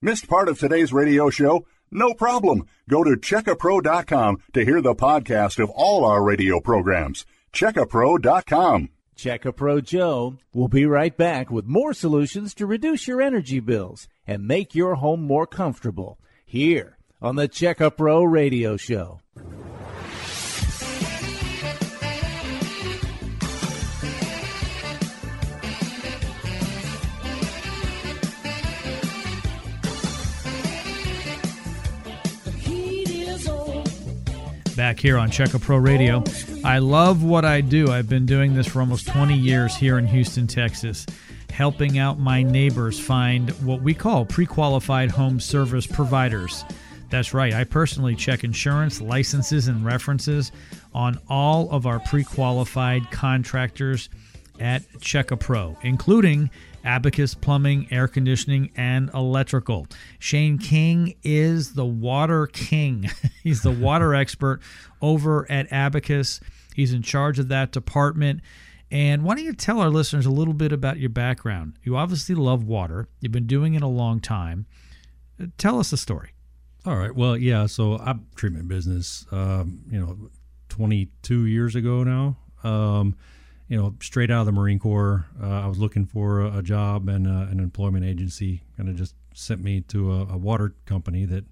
Missed 0.02 0.30
part 0.30 0.48
of 0.48 0.58
today's 0.58 0.94
radio 0.94 1.30
show? 1.30 1.66
No 1.92 2.14
problem. 2.14 2.66
Go 2.88 3.04
to 3.04 3.18
checkapro.com 3.18 4.38
to 4.54 4.64
hear 4.64 4.82
the 4.82 4.96
podcast 4.96 5.62
of 5.62 5.70
all 5.72 6.06
our 6.06 6.24
radio 6.24 6.62
programs. 6.62 7.26
Checkapro.com. 7.52 8.90
Checkapro 9.18 9.84
Joe 9.84 10.38
will 10.54 10.70
be 10.70 10.86
right 10.86 11.18
back 11.18 11.52
with 11.52 11.66
more 11.66 11.94
solutions 11.94 12.54
to 12.54 12.66
reduce 12.66 13.10
your 13.10 13.22
energy 13.22 13.60
bills 13.60 14.08
and 14.26 14.48
make 14.48 14.74
your 14.74 14.96
home 14.96 15.22
more 15.24 15.46
comfortable 15.46 16.18
here 16.46 16.98
on 17.22 17.36
the 17.36 17.50
Checkapro 17.50 18.26
Radio 18.32 18.78
Show. 18.78 19.20
Back 34.80 34.98
here 34.98 35.18
on 35.18 35.30
Check 35.30 35.54
A 35.56 35.60
Pro 35.60 35.76
Radio. 35.76 36.24
I 36.64 36.80
love 36.80 37.22
what 37.22 37.44
I 37.44 37.60
do. 37.60 37.92
I've 37.92 38.08
been 38.08 38.26
doing 38.26 38.54
this 38.54 38.66
for 38.66 38.80
almost 38.80 39.10
20 39.10 39.38
years 39.38 39.76
here 39.76 39.98
in 39.98 40.08
Houston, 40.08 40.48
Texas, 40.48 41.06
helping 41.52 42.00
out 42.00 42.18
my 42.18 42.44
neighbors 42.44 42.98
find 42.98 43.50
what 43.66 43.82
we 43.82 43.94
call 43.94 44.24
pre 44.24 44.46
qualified 44.46 45.12
home 45.12 45.42
service 45.42 45.86
providers. 45.86 46.64
That's 47.10 47.34
right, 47.34 47.54
I 47.54 47.66
personally 47.66 48.16
check 48.16 48.46
insurance, 48.46 49.02
licenses, 49.02 49.68
and 49.68 49.86
references 49.86 50.54
on 50.94 51.20
all 51.28 51.70
of 51.72 51.86
our 51.86 52.00
pre 52.00 52.24
qualified 52.24 53.12
contractors 53.12 54.08
at 54.62 54.84
Check 55.02 55.32
A 55.32 55.38
Pro, 55.38 55.78
including 55.84 56.50
Abacus 56.84 57.34
Plumbing, 57.34 57.88
Air 57.92 58.08
Conditioning, 58.08 58.72
and 58.76 59.10
Electrical. 59.14 59.88
Shane 60.20 60.58
King 60.58 61.16
is 61.24 61.74
the 61.74 61.86
water 61.86 62.48
king. 62.48 63.10
He's 63.44 63.62
the 63.62 63.72
water 63.72 64.14
expert 64.16 64.62
over 65.02 65.50
at 65.52 65.72
Abacus. 65.72 66.40
He's 66.76 66.94
in 66.94 67.02
charge 67.02 67.40
of 67.40 67.48
that 67.50 67.72
department. 67.72 68.42
And 68.92 69.24
why 69.24 69.36
don't 69.36 69.46
you 69.46 69.54
tell 69.54 69.80
our 69.80 69.90
listeners 69.90 70.26
a 70.26 70.32
little 70.32 70.54
bit 70.54 70.72
about 70.72 70.98
your 70.98 71.10
background? 71.10 71.74
You 71.84 71.96
obviously 71.96 72.36
love 72.36 72.64
water, 72.64 73.08
you've 73.20 73.32
been 73.32 73.48
doing 73.48 73.76
it 73.76 73.84
a 73.84 73.88
long 73.88 74.20
time. 74.20 74.66
Tell 75.58 75.80
us 75.80 75.92
the 75.92 75.98
story. 75.98 76.32
All 76.86 76.96
right. 76.96 77.14
Well, 77.14 77.38
yeah. 77.38 77.66
So 77.66 77.98
I'm 77.98 78.28
treatment 78.36 78.68
business. 78.68 79.26
Um, 79.32 79.82
you 79.92 80.00
know, 80.00 80.30
22 80.70 81.46
years 81.46 81.76
ago 81.76 82.04
now. 82.04 82.38
Um, 82.64 83.16
you 83.70 83.78
know, 83.78 83.96
straight 84.02 84.32
out 84.32 84.42
of 84.42 84.46
the 84.48 84.52
Marine 84.52 84.80
Corps, 84.80 85.28
uh, 85.42 85.62
I 85.62 85.68
was 85.68 85.78
looking 85.78 86.08
for 86.08 86.42
a, 86.42 86.58
a 86.58 86.64
job, 86.64 87.08
and 87.08 87.28
uh, 87.28 87.52
an 87.52 87.60
employment 87.60 88.04
agency 88.04 88.64
kind 88.76 88.90
of 88.90 88.96
just 88.96 89.14
sent 89.36 89.64
me 89.64 89.82
to 89.82 90.12
a, 90.12 90.26
a, 90.34 90.38
water 90.38 90.74
company 90.86 91.24
that 91.26 91.46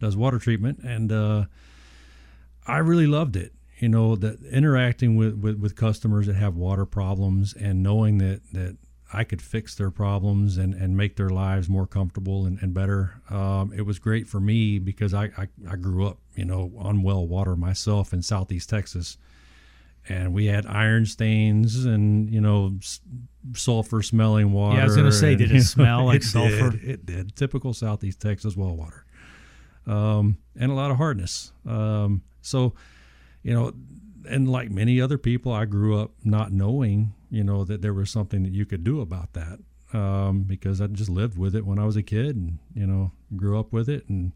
does 0.00 0.16
water 0.16 0.38
treatment, 0.38 0.78
and 0.78 1.12
uh, 1.12 1.44
I 2.66 2.78
really 2.78 3.06
loved 3.06 3.36
it. 3.36 3.52
You 3.78 3.90
know, 3.90 4.16
that 4.16 4.42
interacting 4.44 5.16
with, 5.16 5.34
with, 5.38 5.58
with 5.58 5.76
customers 5.76 6.26
that 6.26 6.36
have 6.36 6.56
water 6.56 6.86
problems 6.86 7.54
and 7.54 7.82
knowing 7.82 8.18
that 8.18 8.40
that 8.52 8.76
I 9.12 9.24
could 9.24 9.42
fix 9.42 9.74
their 9.74 9.90
problems 9.90 10.56
and, 10.56 10.72
and 10.72 10.96
make 10.96 11.16
their 11.16 11.30
lives 11.30 11.68
more 11.68 11.86
comfortable 11.86 12.46
and, 12.46 12.58
and 12.62 12.72
better. 12.72 13.20
Um, 13.28 13.72
it 13.74 13.82
was 13.82 13.98
great 13.98 14.28
for 14.28 14.38
me 14.38 14.78
because 14.78 15.12
I, 15.14 15.24
I, 15.36 15.48
I, 15.68 15.76
grew 15.76 16.06
up, 16.06 16.18
you 16.36 16.44
know, 16.44 16.70
on 16.78 17.02
well 17.02 17.26
water 17.26 17.56
myself 17.56 18.12
in 18.12 18.22
Southeast 18.22 18.68
Texas 18.68 19.18
and 20.10 20.34
we 20.34 20.46
had 20.46 20.66
iron 20.66 21.06
stains 21.06 21.84
and 21.84 22.28
you 22.30 22.40
know 22.40 22.74
sulfur 23.54 24.02
smelling 24.02 24.52
water. 24.52 24.76
Yeah, 24.76 24.82
I 24.82 24.86
was 24.86 24.96
going 24.96 25.08
to 25.08 25.12
say, 25.12 25.36
did 25.36 25.52
it 25.52 25.62
smell 25.76 26.06
like 26.06 26.22
it 26.22 26.24
sulfur? 26.24 26.70
Did, 26.70 26.84
it 26.84 27.06
did. 27.06 27.36
Typical 27.36 27.72
Southeast 27.72 28.20
Texas 28.20 28.56
well 28.56 28.76
water, 28.76 29.04
um, 29.86 30.38
and 30.58 30.72
a 30.72 30.74
lot 30.74 30.90
of 30.90 30.96
hardness. 30.96 31.52
Um, 31.66 32.22
so, 32.42 32.74
you 33.42 33.54
know, 33.54 33.72
and 34.28 34.50
like 34.50 34.70
many 34.70 35.00
other 35.00 35.16
people, 35.16 35.52
I 35.52 35.64
grew 35.64 35.98
up 35.98 36.10
not 36.24 36.52
knowing, 36.52 37.14
you 37.30 37.44
know, 37.44 37.64
that 37.64 37.80
there 37.80 37.94
was 37.94 38.10
something 38.10 38.42
that 38.42 38.52
you 38.52 38.66
could 38.66 38.82
do 38.82 39.00
about 39.00 39.32
that 39.34 39.60
um, 39.96 40.42
because 40.42 40.80
I 40.80 40.88
just 40.88 41.10
lived 41.10 41.38
with 41.38 41.54
it 41.54 41.64
when 41.64 41.78
I 41.78 41.84
was 41.84 41.96
a 41.96 42.02
kid, 42.02 42.34
and 42.34 42.58
you 42.74 42.86
know, 42.86 43.12
grew 43.36 43.60
up 43.60 43.72
with 43.72 43.88
it, 43.88 44.08
and 44.08 44.32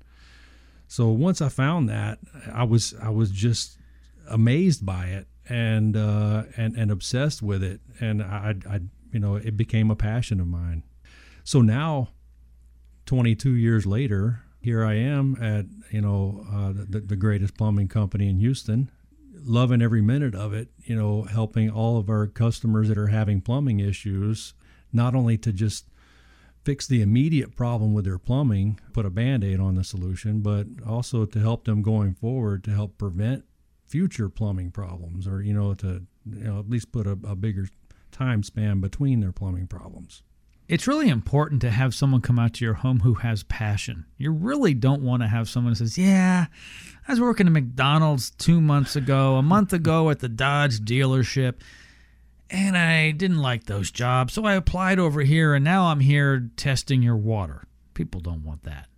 so 0.87 1.09
once 1.09 1.43
I 1.43 1.49
found 1.49 1.89
that, 1.89 2.21
I 2.53 2.63
was 2.63 2.95
I 3.03 3.09
was 3.09 3.33
just 3.33 3.77
amazed 4.31 4.87
by 4.87 5.07
it 5.07 5.27
and 5.49 5.97
uh, 5.97 6.45
and 6.57 6.77
and 6.77 6.91
obsessed 6.91 7.43
with 7.43 7.63
it, 7.63 7.81
and 8.01 8.23
I, 8.23 8.55
I, 8.69 8.81
you 9.13 9.21
know, 9.21 9.37
it 9.37 9.57
became 9.57 9.91
a 9.91 9.97
passion 9.97 10.41
of 10.41 10.47
mine. 10.47 10.83
So 11.43 11.61
now, 11.61 12.09
22 13.07 13.51
years 13.51 13.87
later, 13.87 14.43
here 14.61 14.85
I 14.85 14.95
am 14.95 15.37
at 15.41 15.67
you 15.91 16.01
know 16.01 16.47
uh, 16.51 16.73
the, 16.75 17.01
the 17.01 17.17
greatest 17.17 17.57
plumbing 17.57 17.89
company 17.89 18.29
in 18.29 18.39
Houston, 18.39 18.91
loving 19.35 19.83
every 19.83 20.03
minute 20.03 20.35
of 20.35 20.53
it. 20.53 20.69
You 20.85 20.97
know, 20.97 21.23
helping 21.23 21.71
all 21.71 21.99
of 21.99 22.09
our 22.09 22.27
customers 22.27 22.89
that 22.89 22.99
are 22.99 23.09
having 23.09 23.41
plumbing 23.41 23.81
issues, 23.81 24.55
not 24.93 25.15
only 25.15 25.37
to 25.39 25.53
just 25.53 25.89
fix 26.65 26.87
the 26.87 27.03
immediate 27.03 27.55
problem 27.55 27.93
with 27.93 28.07
their 28.07 28.19
plumbing, 28.19 28.81
put 28.95 29.05
a 29.05 29.11
band 29.11 29.45
aid 29.45 29.61
on 29.61 29.75
the 29.75 29.85
solution, 29.85 30.41
but 30.41 30.67
also 30.87 31.27
to 31.27 31.39
help 31.39 31.65
them 31.67 31.83
going 31.83 32.15
forward 32.15 32.65
to 32.65 32.71
help 32.71 32.97
prevent 32.97 33.45
future 33.95 34.29
plumbing 34.29 34.73
problems 34.73 35.29
or, 35.29 35.41
you 35.41 35.55
know, 35.55 35.73
to 35.73 36.03
you 36.29 36.45
know, 36.45 36.59
at 36.59 36.69
least 36.69 36.91
put 36.91 37.07
a, 37.07 37.13
a 37.13 37.37
bigger 37.37 37.69
time 38.11 38.43
span 38.43 38.81
between 38.81 39.21
their 39.21 39.31
plumbing 39.31 39.69
problems. 39.69 40.25
It's 40.67 40.89
really 40.89 41.09
important 41.09 41.61
to 41.61 41.71
have 41.71 41.95
someone 41.95 42.21
come 42.21 42.37
out 42.37 42.55
to 42.55 42.65
your 42.65 42.75
home 42.75 42.99
who 42.99 43.15
has 43.15 43.45
passion. 43.45 44.05
You 44.17 44.33
really 44.33 44.75
don't 44.75 45.03
want 45.03 45.23
to 45.23 45.29
have 45.29 45.49
someone 45.49 45.71
who 45.71 45.77
says, 45.77 45.97
Yeah, 45.97 46.47
I 47.07 47.13
was 47.13 47.21
working 47.21 47.47
at 47.47 47.53
McDonald's 47.53 48.31
two 48.31 48.61
months 48.61 48.97
ago, 48.97 49.37
a 49.37 49.43
month 49.43 49.73
ago 49.81 50.11
at 50.11 50.19
the 50.19 50.29
Dodge 50.29 50.81
dealership, 50.81 51.61
and 52.51 52.77
I 52.77 53.13
didn't 53.13 53.43
like 53.43 53.67
those 53.67 53.93
jobs. 53.93 54.35
So 54.35 54.45
I 54.45 54.55
applied 54.55 54.99
over 54.99 55.21
here, 55.21 55.55
and 55.55 55.65
now 55.65 55.85
I'm 55.85 56.01
here 56.01 56.51
testing 56.57 57.01
your 57.01 57.17
water. 57.17 57.63
People 57.93 58.21
don't 58.21 58.43
want 58.43 58.65
that. 58.65 58.89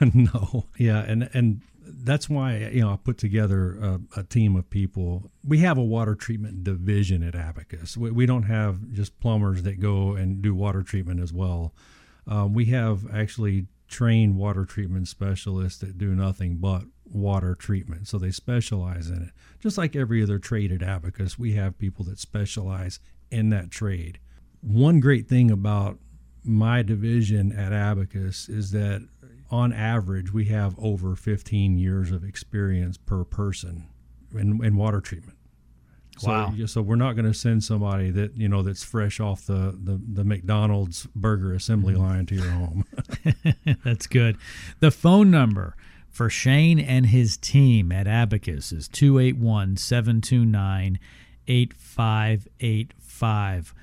no. 0.14 0.66
Yeah. 0.78 1.00
And, 1.00 1.28
and 1.32 1.62
that's 1.88 2.28
why 2.28 2.70
you 2.72 2.80
know 2.80 2.90
I 2.90 2.96
put 2.96 3.18
together 3.18 3.78
a, 3.80 4.20
a, 4.20 4.22
team 4.24 4.56
of 4.56 4.68
people. 4.70 5.30
We 5.44 5.58
have 5.58 5.78
a 5.78 5.84
water 5.84 6.14
treatment 6.14 6.64
division 6.64 7.22
at 7.22 7.34
Abacus. 7.34 7.96
We, 7.96 8.10
we 8.10 8.26
don't 8.26 8.44
have 8.44 8.92
just 8.92 9.18
plumbers 9.20 9.62
that 9.62 9.80
go 9.80 10.12
and 10.12 10.42
do 10.42 10.54
water 10.54 10.82
treatment 10.82 11.20
as 11.20 11.32
well. 11.32 11.74
Um, 12.26 12.52
we 12.54 12.66
have 12.66 13.06
actually 13.12 13.66
trained 13.88 14.36
water 14.36 14.64
treatment 14.64 15.08
specialists 15.08 15.78
that 15.80 15.96
do 15.96 16.14
nothing 16.14 16.56
but 16.56 16.82
water 17.04 17.54
treatment. 17.54 18.08
So 18.08 18.18
they 18.18 18.30
specialize 18.32 19.08
in 19.08 19.22
it. 19.22 19.30
Just 19.60 19.78
like 19.78 19.94
every 19.94 20.22
other 20.22 20.38
trade 20.38 20.72
at 20.72 20.82
Abacus, 20.82 21.38
we 21.38 21.52
have 21.52 21.78
people 21.78 22.04
that 22.06 22.18
specialize 22.18 22.98
in 23.30 23.50
that 23.50 23.70
trade. 23.70 24.18
One 24.60 25.00
great 25.00 25.28
thing 25.28 25.50
about 25.50 25.98
my 26.42 26.82
division 26.82 27.52
at 27.52 27.72
Abacus 27.72 28.48
is 28.48 28.70
that 28.72 29.06
on 29.50 29.72
average, 29.72 30.32
we 30.32 30.46
have 30.46 30.74
over 30.78 31.16
15 31.16 31.78
years 31.78 32.10
of 32.10 32.24
experience 32.24 32.96
per 32.96 33.24
person 33.24 33.88
in, 34.34 34.64
in 34.64 34.76
water 34.76 35.00
treatment. 35.00 35.38
So, 36.18 36.30
Wow. 36.30 36.54
So 36.66 36.80
we're 36.80 36.96
not 36.96 37.14
going 37.14 37.26
to 37.26 37.34
send 37.34 37.62
somebody 37.62 38.10
that 38.10 38.36
you 38.36 38.48
know 38.48 38.62
that's 38.62 38.82
fresh 38.82 39.20
off 39.20 39.44
the 39.44 39.78
the, 39.82 40.00
the 40.12 40.24
McDonald's 40.24 41.06
burger 41.14 41.52
assembly 41.52 41.94
mm-hmm. 41.94 42.02
line 42.02 42.26
to 42.26 42.34
your 42.34 42.50
home. 42.50 42.84
That's 43.84 44.06
good. 44.06 44.38
The 44.80 44.90
phone 44.90 45.30
number 45.30 45.76
for 46.08 46.30
Shane 46.30 46.80
and 46.80 47.06
his 47.06 47.36
team 47.36 47.92
at 47.92 48.06
Abacus 48.06 48.72
is 48.72 48.88
281 48.88 49.76
729 49.76 50.98
8585. 51.46 53.74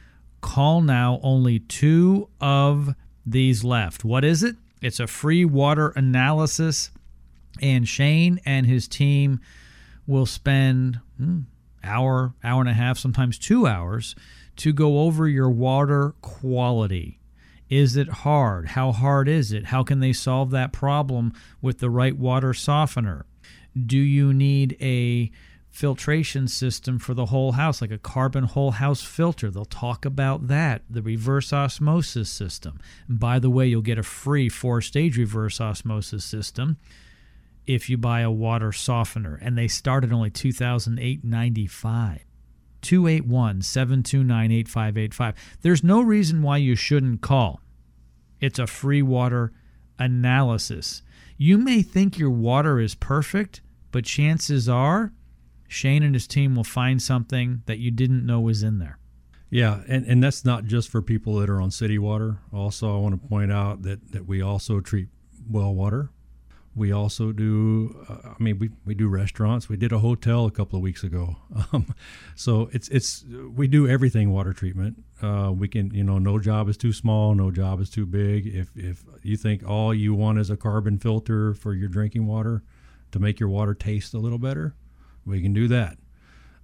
Call 0.41 0.81
now, 0.81 1.19
only 1.23 1.59
two 1.59 2.29
of 2.41 2.95
these 3.25 3.63
left. 3.63 4.03
What 4.03 4.25
is 4.25 4.43
it? 4.43 4.57
It's 4.83 4.99
a 4.99 5.07
free 5.07 5.45
water 5.45 5.93
analysis, 5.95 6.91
and 7.61 7.87
Shane 7.87 8.41
and 8.45 8.65
his 8.65 8.85
team 8.85 9.39
will 10.05 10.25
spend 10.25 10.99
hmm, 11.17 11.43
hour, 11.85 12.33
hour 12.43 12.59
and 12.59 12.69
a 12.69 12.73
half, 12.73 12.97
sometimes 12.97 13.39
two 13.39 13.65
hours 13.65 14.13
to 14.57 14.73
go 14.73 14.99
over 14.99 15.25
your 15.25 15.49
water 15.49 16.15
quality. 16.19 17.21
Is 17.69 17.95
it 17.95 18.09
hard? 18.09 18.67
How 18.67 18.91
hard 18.91 19.29
is 19.29 19.53
it? 19.53 19.67
How 19.67 19.83
can 19.83 20.01
they 20.01 20.11
solve 20.11 20.51
that 20.51 20.73
problem 20.73 21.31
with 21.61 21.79
the 21.79 21.89
right 21.89 22.17
water 22.17 22.53
softener? 22.53 23.25
Do 23.87 23.97
you 23.97 24.33
need 24.33 24.75
a 24.81 25.31
filtration 25.73 26.47
system 26.47 26.99
for 26.99 27.15
the 27.15 27.25
whole 27.25 27.53
house, 27.53 27.81
like 27.81 27.91
a 27.91 27.97
carbon 27.97 28.43
whole 28.43 28.71
house 28.71 29.01
filter? 29.01 29.49
They'll 29.49 29.65
talk 29.65 30.05
about 30.05 30.47
that, 30.47 30.83
the 30.89 31.01
reverse 31.01 31.51
osmosis 31.51 32.29
system. 32.29 32.79
And 33.07 33.19
by 33.19 33.39
the 33.39 33.49
way, 33.49 33.67
you'll 33.67 33.81
get 33.81 33.97
a 33.97 34.03
free 34.03 34.47
four 34.47 34.79
stage 34.81 35.17
reverse 35.17 35.59
osmosis 35.59 36.23
system 36.23 36.77
if 37.65 37.89
you 37.89 37.97
buy 37.97 38.21
a 38.21 38.31
water 38.31 38.71
softener, 38.71 39.39
and 39.41 39.57
they 39.57 39.67
start 39.67 40.03
at 40.03 40.13
only 40.13 40.29
two 40.29 40.53
thousand 40.53 40.99
eight 40.99 41.23
ninety 41.25 41.67
five. 41.67 42.23
281 42.81 43.61
729 43.61 44.51
8585. 44.51 45.57
There's 45.61 45.85
no 45.85 46.01
reason 46.01 46.41
why 46.41 46.57
you 46.57 46.75
shouldn't 46.75 47.21
call. 47.21 47.61
It's 48.41 48.59
a 48.59 48.67
free 48.67 49.01
water 49.01 49.53
analysis. 49.97 51.01
You 51.37 51.57
may 51.57 51.81
think 51.81 52.17
your 52.17 52.29
water 52.29 52.81
is 52.81 52.93
perfect, 52.93 53.61
but 53.91 54.03
chances 54.03 54.67
are 54.67 55.13
Shane 55.73 56.03
and 56.03 56.13
his 56.13 56.27
team 56.27 56.55
will 56.55 56.63
find 56.63 57.01
something 57.01 57.63
that 57.65 57.79
you 57.79 57.91
didn't 57.91 58.25
know 58.25 58.39
was 58.39 58.63
in 58.63 58.79
there. 58.79 58.99
Yeah, 59.49 59.81
and, 59.87 60.05
and 60.05 60.23
that's 60.23 60.43
not 60.43 60.65
just 60.65 60.89
for 60.89 61.01
people 61.01 61.35
that 61.35 61.49
are 61.49 61.61
on 61.61 61.69
city 61.69 61.99
water. 61.99 62.39
Also, 62.51 62.95
I 62.95 62.99
want 62.99 63.21
to 63.21 63.27
point 63.27 63.51
out 63.51 63.83
that, 63.83 64.11
that 64.11 64.25
we 64.25 64.41
also 64.41 64.79
treat 64.79 65.09
well 65.49 65.73
water. 65.73 66.09
We 66.75 66.91
also 66.91 67.31
do. 67.31 68.03
Uh, 68.09 68.29
I 68.29 68.43
mean, 68.43 68.57
we, 68.57 68.71
we 68.83 68.95
do 68.95 69.07
restaurants. 69.07 69.69
We 69.69 69.77
did 69.77 69.91
a 69.91 69.99
hotel 69.99 70.45
a 70.45 70.51
couple 70.51 70.77
of 70.77 70.83
weeks 70.83 71.03
ago. 71.03 71.37
Um, 71.71 71.93
so 72.35 72.69
it's 72.73 72.87
it's 72.89 73.23
we 73.55 73.67
do 73.67 73.87
everything 73.87 74.31
water 74.31 74.53
treatment. 74.53 75.03
Uh, 75.21 75.51
we 75.55 75.67
can 75.67 75.91
you 75.93 76.03
know 76.03 76.19
no 76.19 76.39
job 76.39 76.67
is 76.67 76.77
too 76.77 76.91
small, 76.93 77.33
no 77.35 77.51
job 77.51 77.79
is 77.79 77.89
too 77.89 78.05
big. 78.05 78.47
If 78.47 78.71
if 78.75 79.03
you 79.21 79.37
think 79.37 79.67
all 79.67 79.93
you 79.93 80.13
want 80.13 80.39
is 80.39 80.49
a 80.49 80.57
carbon 80.57 80.97
filter 80.97 81.53
for 81.53 81.73
your 81.73 81.89
drinking 81.89 82.27
water 82.27 82.63
to 83.11 83.19
make 83.19 83.39
your 83.39 83.49
water 83.49 83.73
taste 83.73 84.13
a 84.13 84.19
little 84.19 84.39
better, 84.39 84.75
we 85.25 85.41
can 85.41 85.53
do 85.53 85.67
that. 85.69 85.97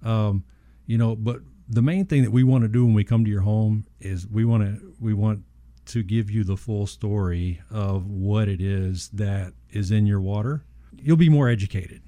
Um, 0.02 0.44
you 0.86 0.98
know, 0.98 1.14
but 1.16 1.40
the 1.68 1.82
main 1.82 2.06
thing 2.06 2.22
that 2.22 2.30
we 2.32 2.42
want 2.42 2.62
to 2.62 2.68
do 2.68 2.84
when 2.84 2.94
we 2.94 3.04
come 3.04 3.24
to 3.24 3.30
your 3.30 3.42
home 3.42 3.86
is 4.00 4.26
we 4.26 4.44
want 4.44 4.64
to 4.64 4.94
we 5.00 5.14
want 5.14 5.44
to 5.86 6.02
give 6.02 6.30
you 6.30 6.44
the 6.44 6.56
full 6.56 6.86
story 6.86 7.60
of 7.70 8.06
what 8.06 8.48
it 8.48 8.60
is 8.60 9.08
that 9.10 9.52
is 9.70 9.90
in 9.90 10.06
your 10.06 10.20
water. 10.20 10.64
You'll 10.98 11.16
be 11.16 11.28
more 11.28 11.48
educated. 11.48 12.02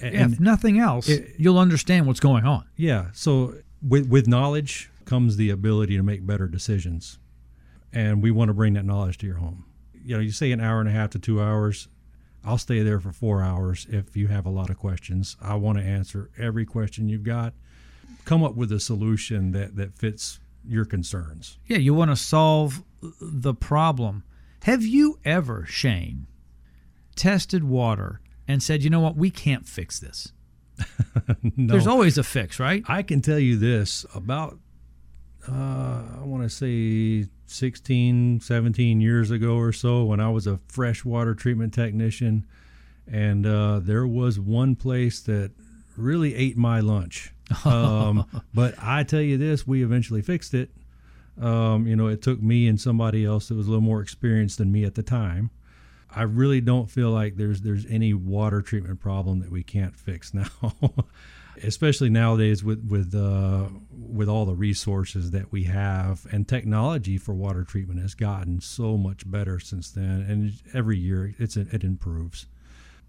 And, 0.00 0.32
if 0.34 0.40
nothing 0.40 0.78
else, 0.78 1.08
it- 1.08 1.34
you'll 1.38 1.58
understand 1.58 2.06
what's 2.06 2.20
going 2.20 2.44
on. 2.44 2.64
yeah, 2.76 3.08
so 3.12 3.54
with 3.82 4.08
with 4.08 4.26
knowledge 4.26 4.90
comes 5.04 5.36
the 5.36 5.50
ability 5.50 5.96
to 5.96 6.02
make 6.02 6.24
better 6.26 6.46
decisions. 6.48 7.18
And 7.92 8.22
we 8.22 8.30
want 8.30 8.48
to 8.48 8.54
bring 8.54 8.74
that 8.74 8.84
knowledge 8.84 9.18
to 9.18 9.26
your 9.26 9.36
home. 9.38 9.64
You 10.04 10.14
know, 10.14 10.20
you 10.22 10.30
say 10.30 10.52
an 10.52 10.60
hour 10.60 10.78
and 10.80 10.88
a 10.88 10.92
half 10.92 11.10
to 11.10 11.18
2 11.18 11.40
hours. 11.42 11.88
I'll 12.44 12.58
stay 12.58 12.82
there 12.82 13.00
for 13.00 13.12
4 13.12 13.42
hours 13.42 13.86
if 13.90 14.16
you 14.16 14.28
have 14.28 14.46
a 14.46 14.50
lot 14.50 14.70
of 14.70 14.78
questions. 14.78 15.36
I 15.40 15.54
want 15.56 15.78
to 15.78 15.84
answer 15.84 16.30
every 16.38 16.64
question 16.64 17.08
you've 17.08 17.22
got. 17.24 17.52
Come 18.24 18.42
up 18.42 18.54
with 18.54 18.72
a 18.72 18.80
solution 18.80 19.52
that 19.52 19.76
that 19.76 19.94
fits 19.94 20.40
your 20.66 20.84
concerns. 20.84 21.58
Yeah, 21.66 21.78
you 21.78 21.94
want 21.94 22.10
to 22.10 22.16
solve 22.16 22.82
the 23.20 23.54
problem. 23.54 24.24
Have 24.64 24.84
you 24.84 25.18
ever, 25.24 25.64
Shane, 25.66 26.26
tested 27.16 27.64
water 27.64 28.20
and 28.46 28.62
said, 28.62 28.82
you 28.82 28.90
know 28.90 29.00
what, 29.00 29.16
we 29.16 29.30
can't 29.30 29.66
fix 29.68 29.98
this? 29.98 30.32
No. 31.42 31.72
There's 31.72 31.86
always 31.86 32.18
a 32.18 32.22
fix, 32.22 32.58
right? 32.60 32.82
I 32.88 33.02
can 33.02 33.20
tell 33.22 33.38
you 33.38 33.56
this 33.56 34.04
about, 34.14 34.58
uh, 35.48 35.52
I 35.52 36.22
want 36.24 36.42
to 36.42 36.50
say 36.50 37.28
16, 37.50 38.40
17 38.40 39.00
years 39.00 39.30
ago 39.30 39.56
or 39.56 39.72
so 39.72 40.04
when 40.04 40.20
I 40.20 40.30
was 40.30 40.46
a 40.46 40.60
freshwater 40.68 41.34
treatment 41.34 41.74
technician. 41.74 42.46
And 43.10 43.46
uh, 43.46 43.80
there 43.80 44.06
was 44.06 44.38
one 44.38 44.76
place 44.76 45.20
that 45.20 45.52
really 45.96 46.34
ate 46.34 46.56
my 46.56 46.80
lunch. 46.80 47.32
Um, 47.64 48.26
but 48.54 48.76
I 48.80 49.02
tell 49.02 49.20
you 49.20 49.36
this, 49.36 49.66
we 49.66 49.82
eventually 49.82 50.22
fixed 50.22 50.54
it. 50.54 50.70
Um, 51.40 51.84
you 51.88 51.96
know, 51.96 52.06
it 52.06 52.22
took 52.22 52.40
me 52.40 52.68
and 52.68 52.80
somebody 52.80 53.24
else 53.24 53.48
that 53.48 53.56
was 53.56 53.66
a 53.66 53.70
little 53.70 53.82
more 53.82 54.00
experienced 54.00 54.58
than 54.58 54.70
me 54.70 54.84
at 54.84 54.94
the 54.94 55.02
time. 55.02 55.50
I 56.14 56.22
really 56.22 56.60
don't 56.60 56.88
feel 56.88 57.10
like 57.10 57.36
there's 57.36 57.62
there's 57.62 57.86
any 57.86 58.14
water 58.14 58.62
treatment 58.62 59.00
problem 59.00 59.40
that 59.40 59.50
we 59.50 59.64
can't 59.64 59.96
fix 59.96 60.32
now, 60.34 60.46
especially 61.64 62.10
nowadays 62.10 62.62
with 62.64 62.84
with 62.88 63.14
uh, 63.14 63.68
with 63.92 64.28
all 64.28 64.44
the 64.44 64.54
resources 64.54 65.30
that 65.30 65.52
we 65.52 65.64
have 65.64 66.26
and 66.32 66.48
technology 66.48 67.18
for 67.18 67.34
water 67.34 67.64
treatment 67.64 68.00
has 68.00 68.14
gotten 68.14 68.60
so 68.60 68.96
much 68.96 69.28
better 69.30 69.58
since 69.58 69.90
then, 69.90 70.26
and 70.28 70.52
every 70.74 70.98
year 70.98 71.34
it's 71.38 71.56
it 71.56 71.84
improves. 71.84 72.46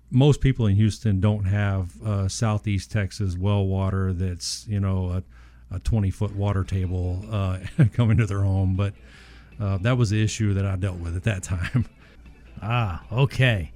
Most 0.10 0.42
people 0.42 0.68
in 0.68 0.76
Houston 0.76 1.22
don't 1.22 1.46
have 1.46 2.02
uh, 2.02 2.28
Southeast 2.28 2.92
Texas 2.92 3.38
well 3.38 3.66
water 3.66 4.14
that's 4.14 4.68
you 4.68 4.80
know 4.80 5.24
a, 5.72 5.76
a 5.76 5.80
20 5.80 6.10
foot 6.12 6.36
water 6.36 6.64
table 6.64 7.24
uh, 7.32 7.60
coming 7.94 8.18
to 8.18 8.26
their 8.26 8.42
home, 8.42 8.76
but 8.76 8.94
uh, 9.60 9.78
that 9.78 9.98
was 9.98 10.10
the 10.10 10.22
issue 10.22 10.54
that 10.54 10.66
I 10.66 10.76
dealt 10.76 10.98
with 10.98 11.16
at 11.16 11.24
that 11.24 11.44
time. 11.44 11.86
Ah, 12.64 13.04
okay. 13.12 13.72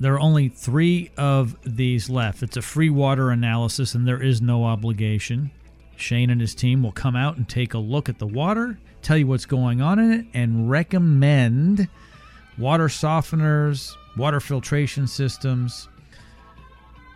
There 0.00 0.14
are 0.14 0.20
only 0.20 0.48
three 0.48 1.10
of 1.18 1.56
these 1.62 2.08
left. 2.08 2.42
It's 2.42 2.56
a 2.56 2.62
free 2.62 2.88
water 2.88 3.30
analysis, 3.30 3.94
and 3.94 4.08
there 4.08 4.22
is 4.22 4.40
no 4.40 4.64
obligation. 4.64 5.50
Shane 5.96 6.30
and 6.30 6.40
his 6.40 6.54
team 6.54 6.82
will 6.82 6.92
come 6.92 7.14
out 7.14 7.36
and 7.36 7.46
take 7.46 7.74
a 7.74 7.78
look 7.78 8.08
at 8.08 8.18
the 8.18 8.26
water, 8.26 8.78
tell 9.02 9.18
you 9.18 9.26
what's 9.26 9.44
going 9.44 9.82
on 9.82 9.98
in 9.98 10.12
it, 10.12 10.26
and 10.32 10.70
recommend 10.70 11.86
water 12.56 12.88
softeners, 12.88 13.94
water 14.16 14.40
filtration 14.40 15.06
systems. 15.06 15.88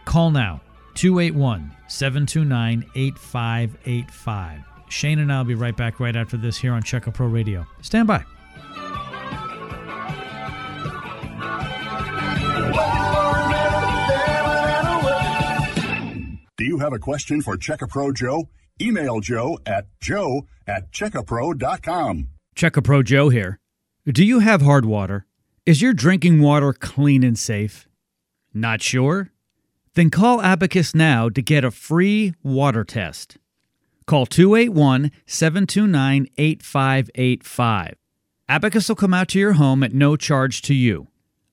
Call 0.05 0.31
now 0.31 0.61
281 0.93 1.75
729 1.89 2.85
8585. 2.95 4.61
Shane 4.91 5.19
and 5.19 5.33
I 5.33 5.39
will 5.39 5.45
be 5.47 5.55
right 5.55 5.77
back 5.77 6.01
right 6.01 6.15
after 6.15 6.37
this 6.37 6.59
here 6.59 6.75
on 6.75 6.83
Check 6.83 7.11
Pro 7.15 7.27
Radio. 7.27 7.67
Stand 7.81 8.07
by. 8.07 8.25
You 16.75 16.81
have 16.81 16.93
a 16.93 16.99
question 16.99 17.41
for 17.41 17.57
Checkapro 17.57 18.13
Joe? 18.13 18.49
Email 18.81 19.21
Joe 19.21 19.61
at 19.65 19.87
joe 20.01 20.47
at 20.67 20.91
checkapro.com. 20.91 22.29
Check 22.57 22.77
a 22.77 22.83
Pro 22.83 23.05
Joe 23.05 23.29
here. 23.29 23.61
Do 24.05 24.25
you 24.25 24.41
have 24.41 24.61
hard 24.61 24.85
water? 24.85 25.25
Is 25.65 25.81
your 25.81 25.93
drinking 25.93 26.41
water 26.41 26.73
clean 26.73 27.23
and 27.23 27.39
safe? 27.39 27.87
Not 28.53 28.83
sure? 28.83 29.31
Then 29.95 30.11
call 30.11 30.43
Abacus 30.43 30.97
now 30.97 31.29
to 31.29 31.41
get 31.41 31.65
a 31.65 31.71
free 31.71 32.35
water 32.43 32.83
test. 32.83 33.37
Call 34.07 34.27
281 34.27 35.13
729 35.27 36.27
8585. 36.37 37.95
Abacus 38.49 38.89
will 38.89 38.97
come 38.97 39.15
out 39.15 39.29
to 39.29 39.39
your 39.39 39.53
home 39.53 39.85
at 39.85 39.93
no 39.93 40.17
charge 40.17 40.61
to 40.63 40.75
you. 40.75 41.07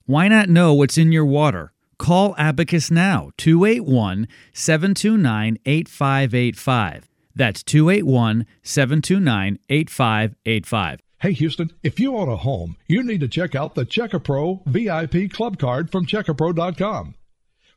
Why 0.04 0.26
not 0.26 0.48
know 0.48 0.74
what's 0.74 0.98
in 0.98 1.12
your 1.12 1.24
water? 1.24 1.72
Call 2.02 2.34
Abacus 2.36 2.90
now, 2.90 3.30
281 3.36 4.26
729 4.52 5.56
8585. 5.64 7.08
That's 7.36 7.62
281 7.62 8.44
729 8.64 9.58
8585. 9.68 11.00
Hey 11.20 11.32
Houston, 11.34 11.70
if 11.84 12.00
you 12.00 12.16
own 12.16 12.28
a 12.28 12.34
home, 12.34 12.74
you 12.88 13.04
need 13.04 13.20
to 13.20 13.28
check 13.28 13.54
out 13.54 13.76
the 13.76 13.86
Checkapro 13.86 14.66
VIP 14.66 15.32
Club 15.32 15.60
Card 15.60 15.92
from 15.92 16.04
Checkapro.com. 16.04 17.14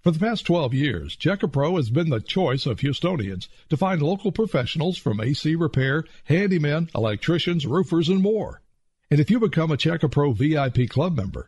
For 0.01 0.09
the 0.09 0.17
past 0.17 0.43
12 0.47 0.73
years, 0.73 1.15
Check 1.15 1.43
A 1.43 1.47
Pro 1.47 1.75
has 1.75 1.91
been 1.91 2.09
the 2.09 2.19
choice 2.19 2.65
of 2.65 2.79
Houstonians 2.79 3.47
to 3.69 3.77
find 3.77 4.01
local 4.01 4.31
professionals 4.31 4.97
from 4.97 5.21
AC 5.21 5.53
repair, 5.53 6.03
handymen, 6.27 6.89
electricians, 6.95 7.67
roofers, 7.67 8.09
and 8.09 8.23
more. 8.23 8.63
And 9.11 9.19
if 9.19 9.29
you 9.29 9.39
become 9.39 9.69
a 9.69 9.77
Check 9.77 10.01
A 10.01 10.09
Pro 10.09 10.31
VIP 10.31 10.89
club 10.89 11.15
member, 11.15 11.47